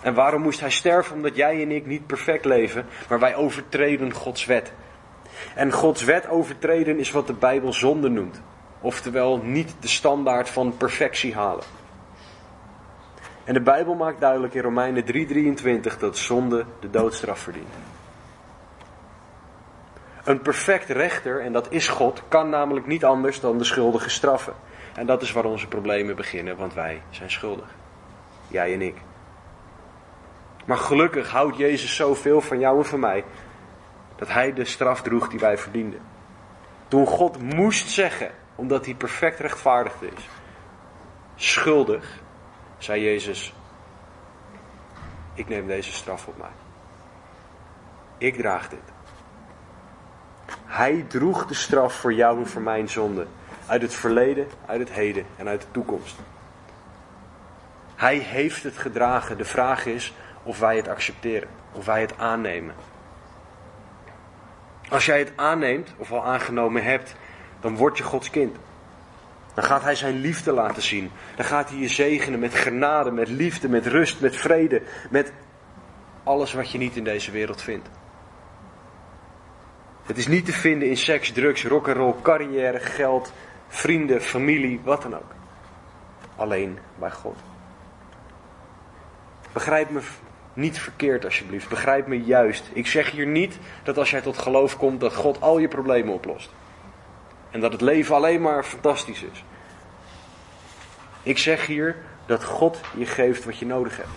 En 0.00 0.14
waarom 0.14 0.42
moest 0.42 0.60
hij 0.60 0.70
sterven? 0.70 1.16
Omdat 1.16 1.36
jij 1.36 1.62
en 1.62 1.70
ik 1.70 1.86
niet 1.86 2.06
perfect 2.06 2.44
leven, 2.44 2.86
maar 3.08 3.18
wij 3.18 3.34
overtreden 3.34 4.12
Gods 4.12 4.44
wet. 4.44 4.72
En 5.54 5.72
Gods 5.72 6.04
wet 6.04 6.28
overtreden 6.28 6.98
is 6.98 7.10
wat 7.10 7.26
de 7.26 7.32
Bijbel 7.32 7.72
zonde 7.72 8.08
noemt. 8.08 8.40
Oftewel 8.80 9.38
niet 9.38 9.74
de 9.80 9.88
standaard 9.88 10.48
van 10.48 10.76
perfectie 10.76 11.34
halen. 11.34 11.64
En 13.44 13.54
de 13.54 13.60
Bijbel 13.60 13.94
maakt 13.94 14.20
duidelijk 14.20 14.54
in 14.54 14.62
Romeinen 14.62 15.04
3:23 15.04 15.98
dat 15.98 16.18
zonde 16.18 16.64
de 16.80 16.90
doodstraf 16.90 17.38
verdient. 17.38 17.74
Een 20.24 20.40
perfect 20.40 20.88
rechter, 20.88 21.40
en 21.40 21.52
dat 21.52 21.66
is 21.70 21.88
God, 21.88 22.22
kan 22.28 22.48
namelijk 22.48 22.86
niet 22.86 23.04
anders 23.04 23.40
dan 23.40 23.58
de 23.58 23.64
schuldige 23.64 24.10
straffen. 24.10 24.54
En 24.94 25.06
dat 25.06 25.22
is 25.22 25.32
waar 25.32 25.44
onze 25.44 25.66
problemen 25.66 26.16
beginnen, 26.16 26.56
want 26.56 26.74
wij 26.74 27.02
zijn 27.10 27.30
schuldig. 27.30 27.74
Jij 28.48 28.72
en 28.72 28.82
ik. 28.82 28.96
Maar 30.70 30.78
gelukkig 30.78 31.30
houdt 31.30 31.56
Jezus 31.56 31.96
zoveel 31.96 32.40
van 32.40 32.58
jou 32.58 32.78
en 32.78 32.84
van 32.84 33.00
mij, 33.00 33.24
dat 34.16 34.28
Hij 34.28 34.52
de 34.52 34.64
straf 34.64 35.02
droeg 35.02 35.28
die 35.28 35.38
wij 35.38 35.58
verdienden. 35.58 36.00
Toen 36.88 37.06
God 37.06 37.42
moest 37.42 37.88
zeggen, 37.88 38.30
omdat 38.54 38.84
Hij 38.84 38.94
perfect 38.94 39.38
rechtvaardig 39.38 40.00
is, 40.00 40.28
schuldig, 41.36 42.20
zei 42.78 43.02
Jezus, 43.02 43.54
ik 45.34 45.48
neem 45.48 45.66
deze 45.66 45.92
straf 45.92 46.26
op 46.26 46.38
mij. 46.38 46.54
Ik 48.18 48.36
draag 48.36 48.68
dit. 48.68 48.92
Hij 50.64 51.04
droeg 51.08 51.46
de 51.46 51.54
straf 51.54 51.94
voor 51.94 52.12
jou 52.12 52.38
en 52.38 52.46
voor 52.46 52.62
mijn 52.62 52.88
zonde. 52.88 53.26
Uit 53.66 53.82
het 53.82 53.94
verleden, 53.94 54.46
uit 54.66 54.80
het 54.80 54.90
heden 54.90 55.26
en 55.36 55.48
uit 55.48 55.60
de 55.60 55.70
toekomst. 55.70 56.16
Hij 57.96 58.16
heeft 58.16 58.62
het 58.62 58.78
gedragen. 58.78 59.36
De 59.36 59.44
vraag 59.44 59.86
is 59.86 60.14
of 60.42 60.58
wij 60.58 60.76
het 60.76 60.88
accepteren. 60.88 61.48
Of 61.72 61.84
wij 61.84 62.00
het 62.00 62.18
aannemen. 62.18 62.74
Als 64.88 65.06
jij 65.06 65.18
het 65.18 65.32
aanneemt 65.36 65.94
of 65.96 66.12
al 66.12 66.24
aangenomen 66.24 66.82
hebt, 66.82 67.14
dan 67.60 67.76
word 67.76 67.98
je 67.98 68.04
Gods 68.04 68.30
kind. 68.30 68.56
Dan 69.54 69.64
gaat 69.64 69.82
Hij 69.82 69.94
zijn 69.94 70.20
liefde 70.20 70.52
laten 70.52 70.82
zien. 70.82 71.10
Dan 71.36 71.44
gaat 71.44 71.68
Hij 71.68 71.78
je 71.78 71.88
zegenen 71.88 72.38
met 72.38 72.54
genade, 72.54 73.10
met 73.10 73.28
liefde, 73.28 73.68
met 73.68 73.86
rust, 73.86 74.20
met 74.20 74.36
vrede, 74.36 74.82
met 75.10 75.32
alles 76.22 76.52
wat 76.52 76.70
je 76.70 76.78
niet 76.78 76.96
in 76.96 77.04
deze 77.04 77.30
wereld 77.30 77.62
vindt. 77.62 77.88
Het 80.06 80.18
is 80.18 80.26
niet 80.26 80.44
te 80.44 80.52
vinden 80.52 80.88
in 80.88 80.96
seks, 80.96 81.32
drugs, 81.32 81.64
rock'n'roll, 81.64 82.14
carrière, 82.22 82.80
geld, 82.80 83.32
vrienden, 83.68 84.20
familie, 84.20 84.80
wat 84.84 85.02
dan 85.02 85.14
ook. 85.14 85.34
Alleen 86.36 86.78
bij 86.98 87.10
God. 87.10 87.36
Begrijp 89.52 89.90
me 89.90 90.00
niet 90.60 90.78
verkeerd 90.78 91.24
alsjeblieft. 91.24 91.68
Begrijp 91.68 92.06
me 92.06 92.24
juist. 92.24 92.70
Ik 92.72 92.86
zeg 92.86 93.10
hier 93.10 93.26
niet 93.26 93.58
dat 93.82 93.98
als 93.98 94.10
jij 94.10 94.20
tot 94.20 94.38
geloof 94.38 94.76
komt 94.76 95.00
dat 95.00 95.14
God 95.14 95.40
al 95.40 95.58
je 95.58 95.68
problemen 95.68 96.14
oplost. 96.14 96.50
En 97.50 97.60
dat 97.60 97.72
het 97.72 97.80
leven 97.80 98.14
alleen 98.14 98.40
maar 98.40 98.64
fantastisch 98.64 99.22
is. 99.22 99.44
Ik 101.22 101.38
zeg 101.38 101.66
hier 101.66 101.96
dat 102.26 102.44
God 102.44 102.80
je 102.96 103.06
geeft 103.06 103.44
wat 103.44 103.58
je 103.58 103.66
nodig 103.66 103.96
hebt. 103.96 104.08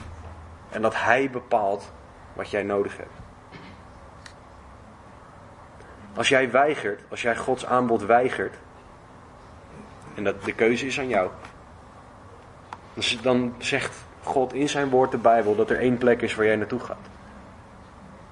En 0.69 0.81
dat 0.81 0.95
Hij 0.95 1.29
bepaalt 1.29 1.91
wat 2.33 2.49
jij 2.49 2.63
nodig 2.63 2.97
hebt. 2.97 3.21
Als 6.15 6.29
jij 6.29 6.51
weigert, 6.51 7.01
als 7.09 7.21
jij 7.21 7.35
Gods 7.35 7.65
aanbod 7.65 8.01
weigert, 8.05 8.55
en 10.15 10.23
dat 10.23 10.43
de 10.43 10.53
keuze 10.53 10.85
is 10.85 10.99
aan 10.99 11.07
jou, 11.07 11.29
dan 13.21 13.55
zegt 13.57 13.95
God 14.24 14.53
in 14.53 14.69
zijn 14.69 14.89
woord, 14.89 15.11
de 15.11 15.17
Bijbel, 15.17 15.55
dat 15.55 15.69
er 15.69 15.80
één 15.80 15.97
plek 15.97 16.21
is 16.21 16.36
waar 16.36 16.45
jij 16.45 16.55
naartoe 16.55 16.80
gaat. 16.80 17.07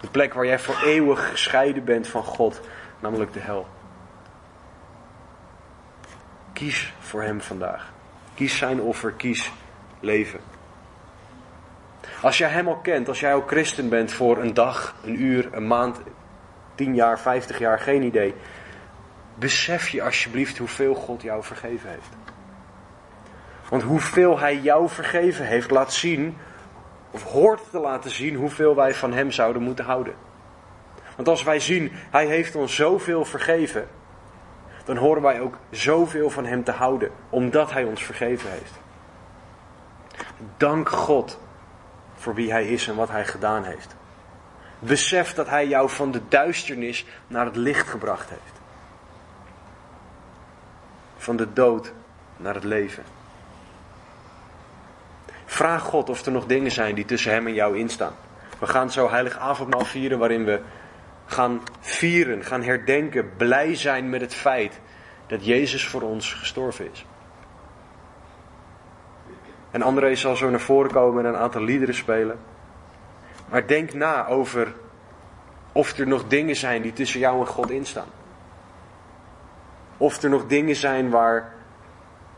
Een 0.01 0.11
plek 0.11 0.33
waar 0.33 0.45
jij 0.45 0.59
voor 0.59 0.81
eeuwig 0.83 1.29
gescheiden 1.29 1.83
bent 1.83 2.07
van 2.07 2.23
God, 2.23 2.61
namelijk 2.99 3.33
de 3.33 3.39
hel. 3.39 3.67
Kies 6.53 6.93
voor 6.99 7.21
Hem 7.21 7.41
vandaag. 7.41 7.91
Kies 8.33 8.57
zijn 8.57 8.81
offer, 8.81 9.11
kies 9.11 9.51
leven. 9.99 10.39
Als 12.21 12.37
jij 12.37 12.49
Hem 12.49 12.67
al 12.67 12.77
kent, 12.77 13.07
als 13.07 13.19
jij 13.19 13.33
al 13.33 13.43
christen 13.47 13.89
bent 13.89 14.11
voor 14.11 14.37
een 14.37 14.53
dag, 14.53 14.95
een 15.03 15.21
uur, 15.21 15.49
een 15.51 15.67
maand, 15.67 16.01
tien 16.75 16.95
jaar, 16.95 17.19
vijftig 17.19 17.59
jaar, 17.59 17.79
geen 17.79 18.03
idee. 18.03 18.33
Besef 19.35 19.89
je 19.89 20.03
alsjeblieft 20.03 20.57
hoeveel 20.57 20.93
God 20.93 21.21
jou 21.21 21.43
vergeven 21.43 21.89
heeft. 21.89 22.09
Want 23.71 23.83
hoeveel 23.83 24.39
Hij 24.39 24.57
jou 24.57 24.89
vergeven 24.89 25.45
heeft, 25.45 25.71
laat 25.71 25.93
zien, 25.93 26.37
of 27.11 27.23
hoort 27.23 27.61
te 27.69 27.79
laten 27.79 28.11
zien, 28.11 28.35
hoeveel 28.35 28.75
wij 28.75 28.93
van 28.93 29.13
Hem 29.13 29.31
zouden 29.31 29.61
moeten 29.61 29.85
houden. 29.85 30.13
Want 31.15 31.27
als 31.27 31.43
wij 31.43 31.59
zien, 31.59 31.91
Hij 31.93 32.25
heeft 32.25 32.55
ons 32.55 32.75
zoveel 32.75 33.25
vergeven, 33.25 33.87
dan 34.85 34.97
horen 34.97 35.21
wij 35.21 35.41
ook 35.41 35.57
zoveel 35.69 36.29
van 36.29 36.45
Hem 36.45 36.63
te 36.63 36.71
houden, 36.71 37.11
omdat 37.29 37.71
Hij 37.71 37.83
ons 37.83 38.03
vergeven 38.03 38.51
heeft. 38.51 38.73
Dank 40.57 40.89
God 40.89 41.39
voor 42.15 42.33
wie 42.33 42.51
Hij 42.51 42.67
is 42.67 42.87
en 42.87 42.95
wat 42.95 43.09
Hij 43.09 43.25
gedaan 43.25 43.63
heeft. 43.63 43.95
Besef 44.79 45.33
dat 45.33 45.47
Hij 45.47 45.67
jou 45.67 45.89
van 45.89 46.11
de 46.11 46.21
duisternis 46.27 47.05
naar 47.27 47.45
het 47.45 47.55
licht 47.55 47.87
gebracht 47.87 48.29
heeft. 48.29 48.61
Van 51.17 51.35
de 51.35 51.53
dood 51.53 51.93
naar 52.37 52.53
het 52.53 52.63
leven. 52.63 53.19
Vraag 55.51 55.83
God 55.83 56.09
of 56.09 56.25
er 56.25 56.31
nog 56.31 56.45
dingen 56.45 56.71
zijn 56.71 56.95
die 56.95 57.05
tussen 57.05 57.31
Hem 57.31 57.47
en 57.47 57.53
jou 57.53 57.77
instaan. 57.77 58.13
We 58.59 58.67
gaan 58.67 58.91
zo 58.91 59.09
heilig 59.09 59.37
avondmaal 59.37 59.85
vieren 59.85 60.19
waarin 60.19 60.45
we 60.45 60.61
gaan 61.25 61.61
vieren, 61.79 62.43
gaan 62.43 62.63
herdenken, 62.63 63.35
blij 63.37 63.75
zijn 63.75 64.09
met 64.09 64.21
het 64.21 64.33
feit 64.33 64.79
dat 65.27 65.45
Jezus 65.45 65.87
voor 65.87 66.01
ons 66.01 66.33
gestorven 66.33 66.91
is. 66.91 67.05
En 69.71 69.81
André 69.81 70.15
zal 70.15 70.35
zo 70.35 70.49
naar 70.49 70.59
voren 70.59 70.91
komen 70.91 71.25
en 71.25 71.33
een 71.33 71.39
aantal 71.39 71.63
liederen 71.63 71.95
spelen. 71.95 72.39
Maar 73.49 73.67
denk 73.67 73.93
na 73.93 74.27
over 74.27 74.73
of 75.71 75.97
er 75.97 76.07
nog 76.07 76.27
dingen 76.27 76.55
zijn 76.55 76.81
die 76.81 76.93
tussen 76.93 77.19
jou 77.19 77.39
en 77.39 77.47
God 77.47 77.69
instaan. 77.69 78.09
Of 79.97 80.21
er 80.21 80.29
nog 80.29 80.45
dingen 80.47 80.75
zijn 80.75 81.09
waar 81.09 81.53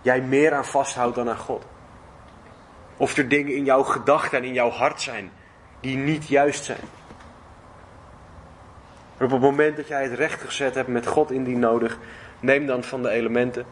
jij 0.01 0.21
meer 0.21 0.53
aan 0.53 0.65
vasthoudt 0.65 1.15
dan 1.15 1.29
aan 1.29 1.37
God. 1.37 1.65
Of 2.97 3.17
er 3.17 3.27
dingen 3.27 3.55
in 3.55 3.65
jouw 3.65 3.83
gedachten 3.83 4.37
en 4.37 4.43
in 4.43 4.53
jouw 4.53 4.69
hart 4.69 5.01
zijn 5.01 5.31
die 5.79 5.97
niet 5.97 6.27
juist 6.27 6.63
zijn. 6.63 6.79
Op 9.19 9.31
het 9.31 9.41
moment 9.41 9.75
dat 9.75 9.87
jij 9.87 10.03
het 10.03 10.13
recht 10.13 10.41
gezet 10.41 10.75
hebt 10.75 10.87
met 10.87 11.07
God 11.07 11.31
indien 11.31 11.59
nodig, 11.59 11.97
neem 12.39 12.65
dan 12.65 12.83
van 12.83 13.01
de 13.01 13.09
elementen. 13.09 13.65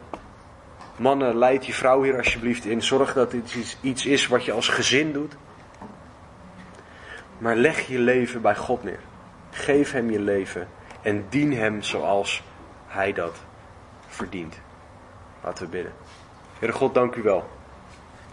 Mannen, 0.96 1.36
leid 1.36 1.66
je 1.66 1.72
vrouw 1.72 2.02
hier 2.02 2.16
alsjeblieft 2.16 2.64
in. 2.64 2.82
Zorg 2.82 3.12
dat 3.12 3.30
dit 3.30 3.76
iets 3.80 4.06
is 4.06 4.26
wat 4.26 4.44
je 4.44 4.52
als 4.52 4.68
gezin 4.68 5.12
doet. 5.12 5.36
Maar 7.38 7.56
leg 7.56 7.86
je 7.86 7.98
leven 7.98 8.42
bij 8.42 8.56
God 8.56 8.82
neer. 8.82 9.00
Geef 9.50 9.92
hem 9.92 10.10
je 10.10 10.20
leven 10.20 10.68
en 11.02 11.26
dien 11.28 11.56
hem 11.56 11.82
zoals 11.82 12.42
hij 12.86 13.12
dat 13.12 13.36
verdient. 14.06 14.60
Laten 15.44 15.64
we 15.64 15.70
bidden. 15.70 15.92
Heere 16.58 16.74
God, 16.74 16.94
dank 16.94 17.14
u 17.14 17.22
wel. 17.22 17.48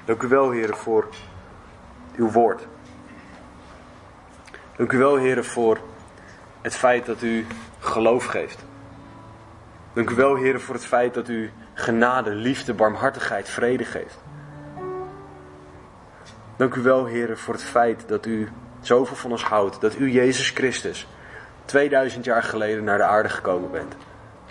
Dank 0.10 0.24
u 0.24 0.28
wel, 0.28 0.52
Heere, 0.52 0.76
voor 0.76 1.08
uw 2.16 2.32
woord. 2.32 2.68
Dank 4.76 4.92
u 4.92 4.98
wel, 4.98 5.20
Heere, 5.20 5.44
voor 5.44 5.80
het 6.62 6.76
feit 6.76 7.06
dat 7.06 7.22
u 7.22 7.46
geloof 7.80 8.26
geeft. 8.26 8.66
Dank 9.94 10.10
u 10.10 10.16
wel, 10.16 10.38
Heere, 10.38 10.60
voor 10.60 10.76
het 10.76 10.86
feit 10.86 11.14
dat 11.14 11.28
u 11.28 11.52
genade, 11.74 12.30
liefde, 12.30 12.74
barmhartigheid, 12.74 13.50
vrede 13.50 13.86
geeft. 13.86 14.20
Dank 16.56 16.76
u 16.76 16.82
wel, 16.82 17.08
Heere, 17.08 17.36
voor 17.36 17.54
het 17.54 17.64
feit 17.64 18.08
dat 18.08 18.26
u 18.26 18.50
zoveel 18.82 19.16
van 19.16 19.32
ons 19.32 19.44
houdt. 19.44 19.82
Dat 19.82 19.98
u, 19.98 20.12
Jezus 20.12 20.50
Christus, 20.50 21.08
2000 21.66 22.26
jaar 22.26 22.44
geleden 22.44 22.84
naar 22.84 22.98
de 22.98 23.04
aarde 23.04 23.30
gekomen 23.30 23.72
bent. 23.72 23.96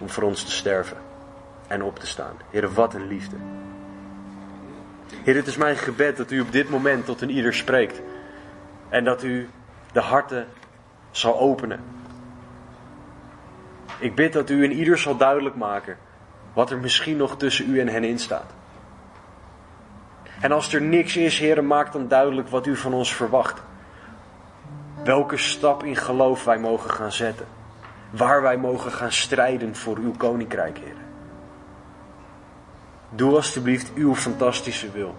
Om 0.00 0.08
voor 0.08 0.22
ons 0.22 0.44
te 0.44 0.52
sterven 0.52 0.96
en 1.66 1.82
op 1.82 1.98
te 1.98 2.06
staan. 2.06 2.36
Heere, 2.50 2.72
wat 2.72 2.94
een 2.94 3.06
liefde. 3.06 3.36
Heer, 5.24 5.34
het 5.34 5.46
is 5.46 5.56
mijn 5.56 5.76
gebed 5.76 6.16
dat 6.16 6.30
u 6.30 6.40
op 6.40 6.52
dit 6.52 6.70
moment 6.70 7.04
tot 7.04 7.20
een 7.20 7.30
ieder 7.30 7.54
spreekt. 7.54 8.00
En 8.88 9.04
dat 9.04 9.22
u 9.22 9.48
de 9.92 10.00
harten 10.00 10.46
zal 11.10 11.38
openen. 11.38 11.80
Ik 13.98 14.14
bid 14.14 14.32
dat 14.32 14.50
u 14.50 14.62
in 14.62 14.72
ieder 14.72 14.98
zal 14.98 15.16
duidelijk 15.16 15.56
maken 15.56 15.96
wat 16.52 16.70
er 16.70 16.78
misschien 16.78 17.16
nog 17.16 17.36
tussen 17.36 17.70
u 17.70 17.80
en 17.80 17.88
hen 17.88 18.04
in 18.04 18.18
staat. 18.18 18.52
En 20.40 20.52
als 20.52 20.74
er 20.74 20.82
niks 20.82 21.16
is, 21.16 21.38
Heer, 21.38 21.64
maak 21.64 21.92
dan 21.92 22.08
duidelijk 22.08 22.48
wat 22.48 22.66
u 22.66 22.76
van 22.76 22.94
ons 22.94 23.14
verwacht. 23.14 23.62
Welke 25.04 25.36
stap 25.36 25.84
in 25.84 25.96
geloof 25.96 26.44
wij 26.44 26.58
mogen 26.58 26.90
gaan 26.90 27.12
zetten. 27.12 27.46
Waar 28.10 28.42
wij 28.42 28.56
mogen 28.56 28.92
gaan 28.92 29.12
strijden 29.12 29.76
voor 29.76 29.96
uw 29.96 30.12
koninkrijk, 30.16 30.78
Heer. 30.78 31.07
Doe 33.10 33.34
alstublieft 33.34 33.94
uw 33.94 34.14
fantastische 34.14 34.90
wil. 34.90 35.14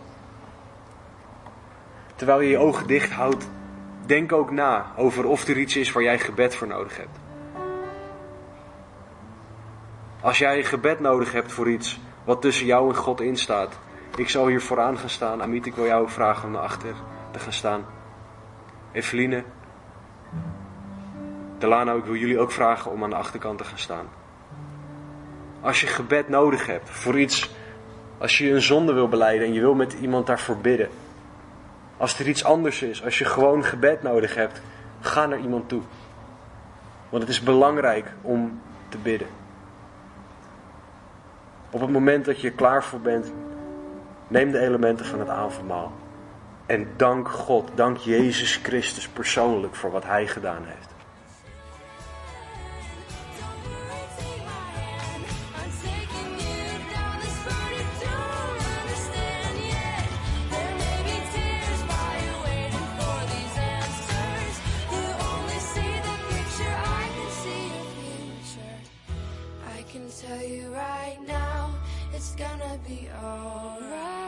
Terwijl 2.16 2.42
je 2.42 2.50
je 2.50 2.58
ogen 2.58 2.88
dicht 2.88 3.12
houdt, 3.12 3.48
denk 4.06 4.32
ook 4.32 4.52
na 4.52 4.92
over 4.96 5.26
of 5.26 5.48
er 5.48 5.58
iets 5.58 5.76
is 5.76 5.92
waar 5.92 6.04
jij 6.04 6.20
gebed 6.20 6.56
voor 6.56 6.68
nodig 6.68 6.98
hebt. 6.98 7.20
Als 10.22 10.38
jij 10.38 10.64
gebed 10.64 11.00
nodig 11.00 11.32
hebt 11.32 11.52
voor 11.52 11.70
iets 11.70 12.00
wat 12.24 12.42
tussen 12.42 12.66
jou 12.66 12.90
en 12.90 12.96
God 12.96 13.22
instaat, 13.22 13.80
ik 14.16 14.30
zal 14.30 14.48
hier 14.48 14.62
vooraan 14.62 14.98
gaan 14.98 15.10
staan. 15.10 15.42
Amit, 15.42 15.66
ik 15.66 15.76
wil 15.76 15.86
jou 15.86 16.10
vragen 16.10 16.46
om 16.46 16.52
naar 16.52 16.62
achter 16.62 16.94
te 17.32 17.40
gaan 17.40 17.54
staan. 17.54 17.86
Eveline, 18.92 19.44
Delano, 21.58 21.98
ik 21.98 22.04
wil 22.04 22.16
jullie 22.16 22.40
ook 22.40 22.52
vragen 22.52 22.92
om 22.92 23.04
aan 23.04 23.10
de 23.10 23.16
achterkant 23.16 23.58
te 23.58 23.64
gaan 23.64 23.78
staan. 23.78 24.08
Als 25.62 25.82
je 25.82 25.88
gebed 25.88 26.30
nodig 26.30 26.66
hebt 26.66 26.90
voor 26.90 27.20
iets, 27.20 27.50
als 28.20 28.38
je 28.38 28.52
een 28.52 28.62
zonde 28.62 28.94
wil 28.94 29.08
beleiden 29.08 29.48
en 29.48 29.54
je 29.54 29.60
wil 29.60 29.74
met 29.74 29.94
iemand 29.94 30.28
daarvoor 30.28 30.58
bidden. 30.58 30.90
Als 31.98 32.20
er 32.20 32.28
iets 32.28 32.44
anders 32.44 32.82
is, 32.82 33.04
als 33.04 33.18
je 33.18 33.26
gewoon 33.26 33.64
gebed 33.64 34.02
nodig 34.04 34.36
hebt, 34.36 34.62
ga 35.00 35.26
naar 35.26 35.40
iemand 35.40 35.70
toe. 35.70 35.82
Want 37.10 37.24
het 37.24 37.32
is 37.32 37.42
belangrijk 37.44 38.14
om 38.22 38.62
te 38.90 38.98
bidden. 38.98 39.28
Op 41.70 41.82
het 41.82 41.90
moment 41.90 42.26
dat 42.26 42.42
je 42.42 42.52
klaar 42.52 42.84
voor 42.84 43.00
bent, 43.00 43.32
neem 44.28 44.52
de 44.52 44.60
elementen 44.60 45.06
van 45.06 45.20
het 45.20 45.30
avondmaal. 45.30 45.92
En 46.66 46.88
dank 46.96 47.30
God, 47.30 47.72
dank 47.76 47.98
Jezus 47.98 48.56
Christus 48.56 49.08
persoonlijk 49.08 49.76
voor 49.76 49.92
wat 49.92 50.04
Hij 50.04 50.28
gedaan 50.28 50.64
heeft. 50.66 50.89
Right 70.58 71.18
now, 71.28 71.70
it's 72.14 72.36
gonna 72.36 72.80
be 72.88 73.08
alright. 73.24 74.19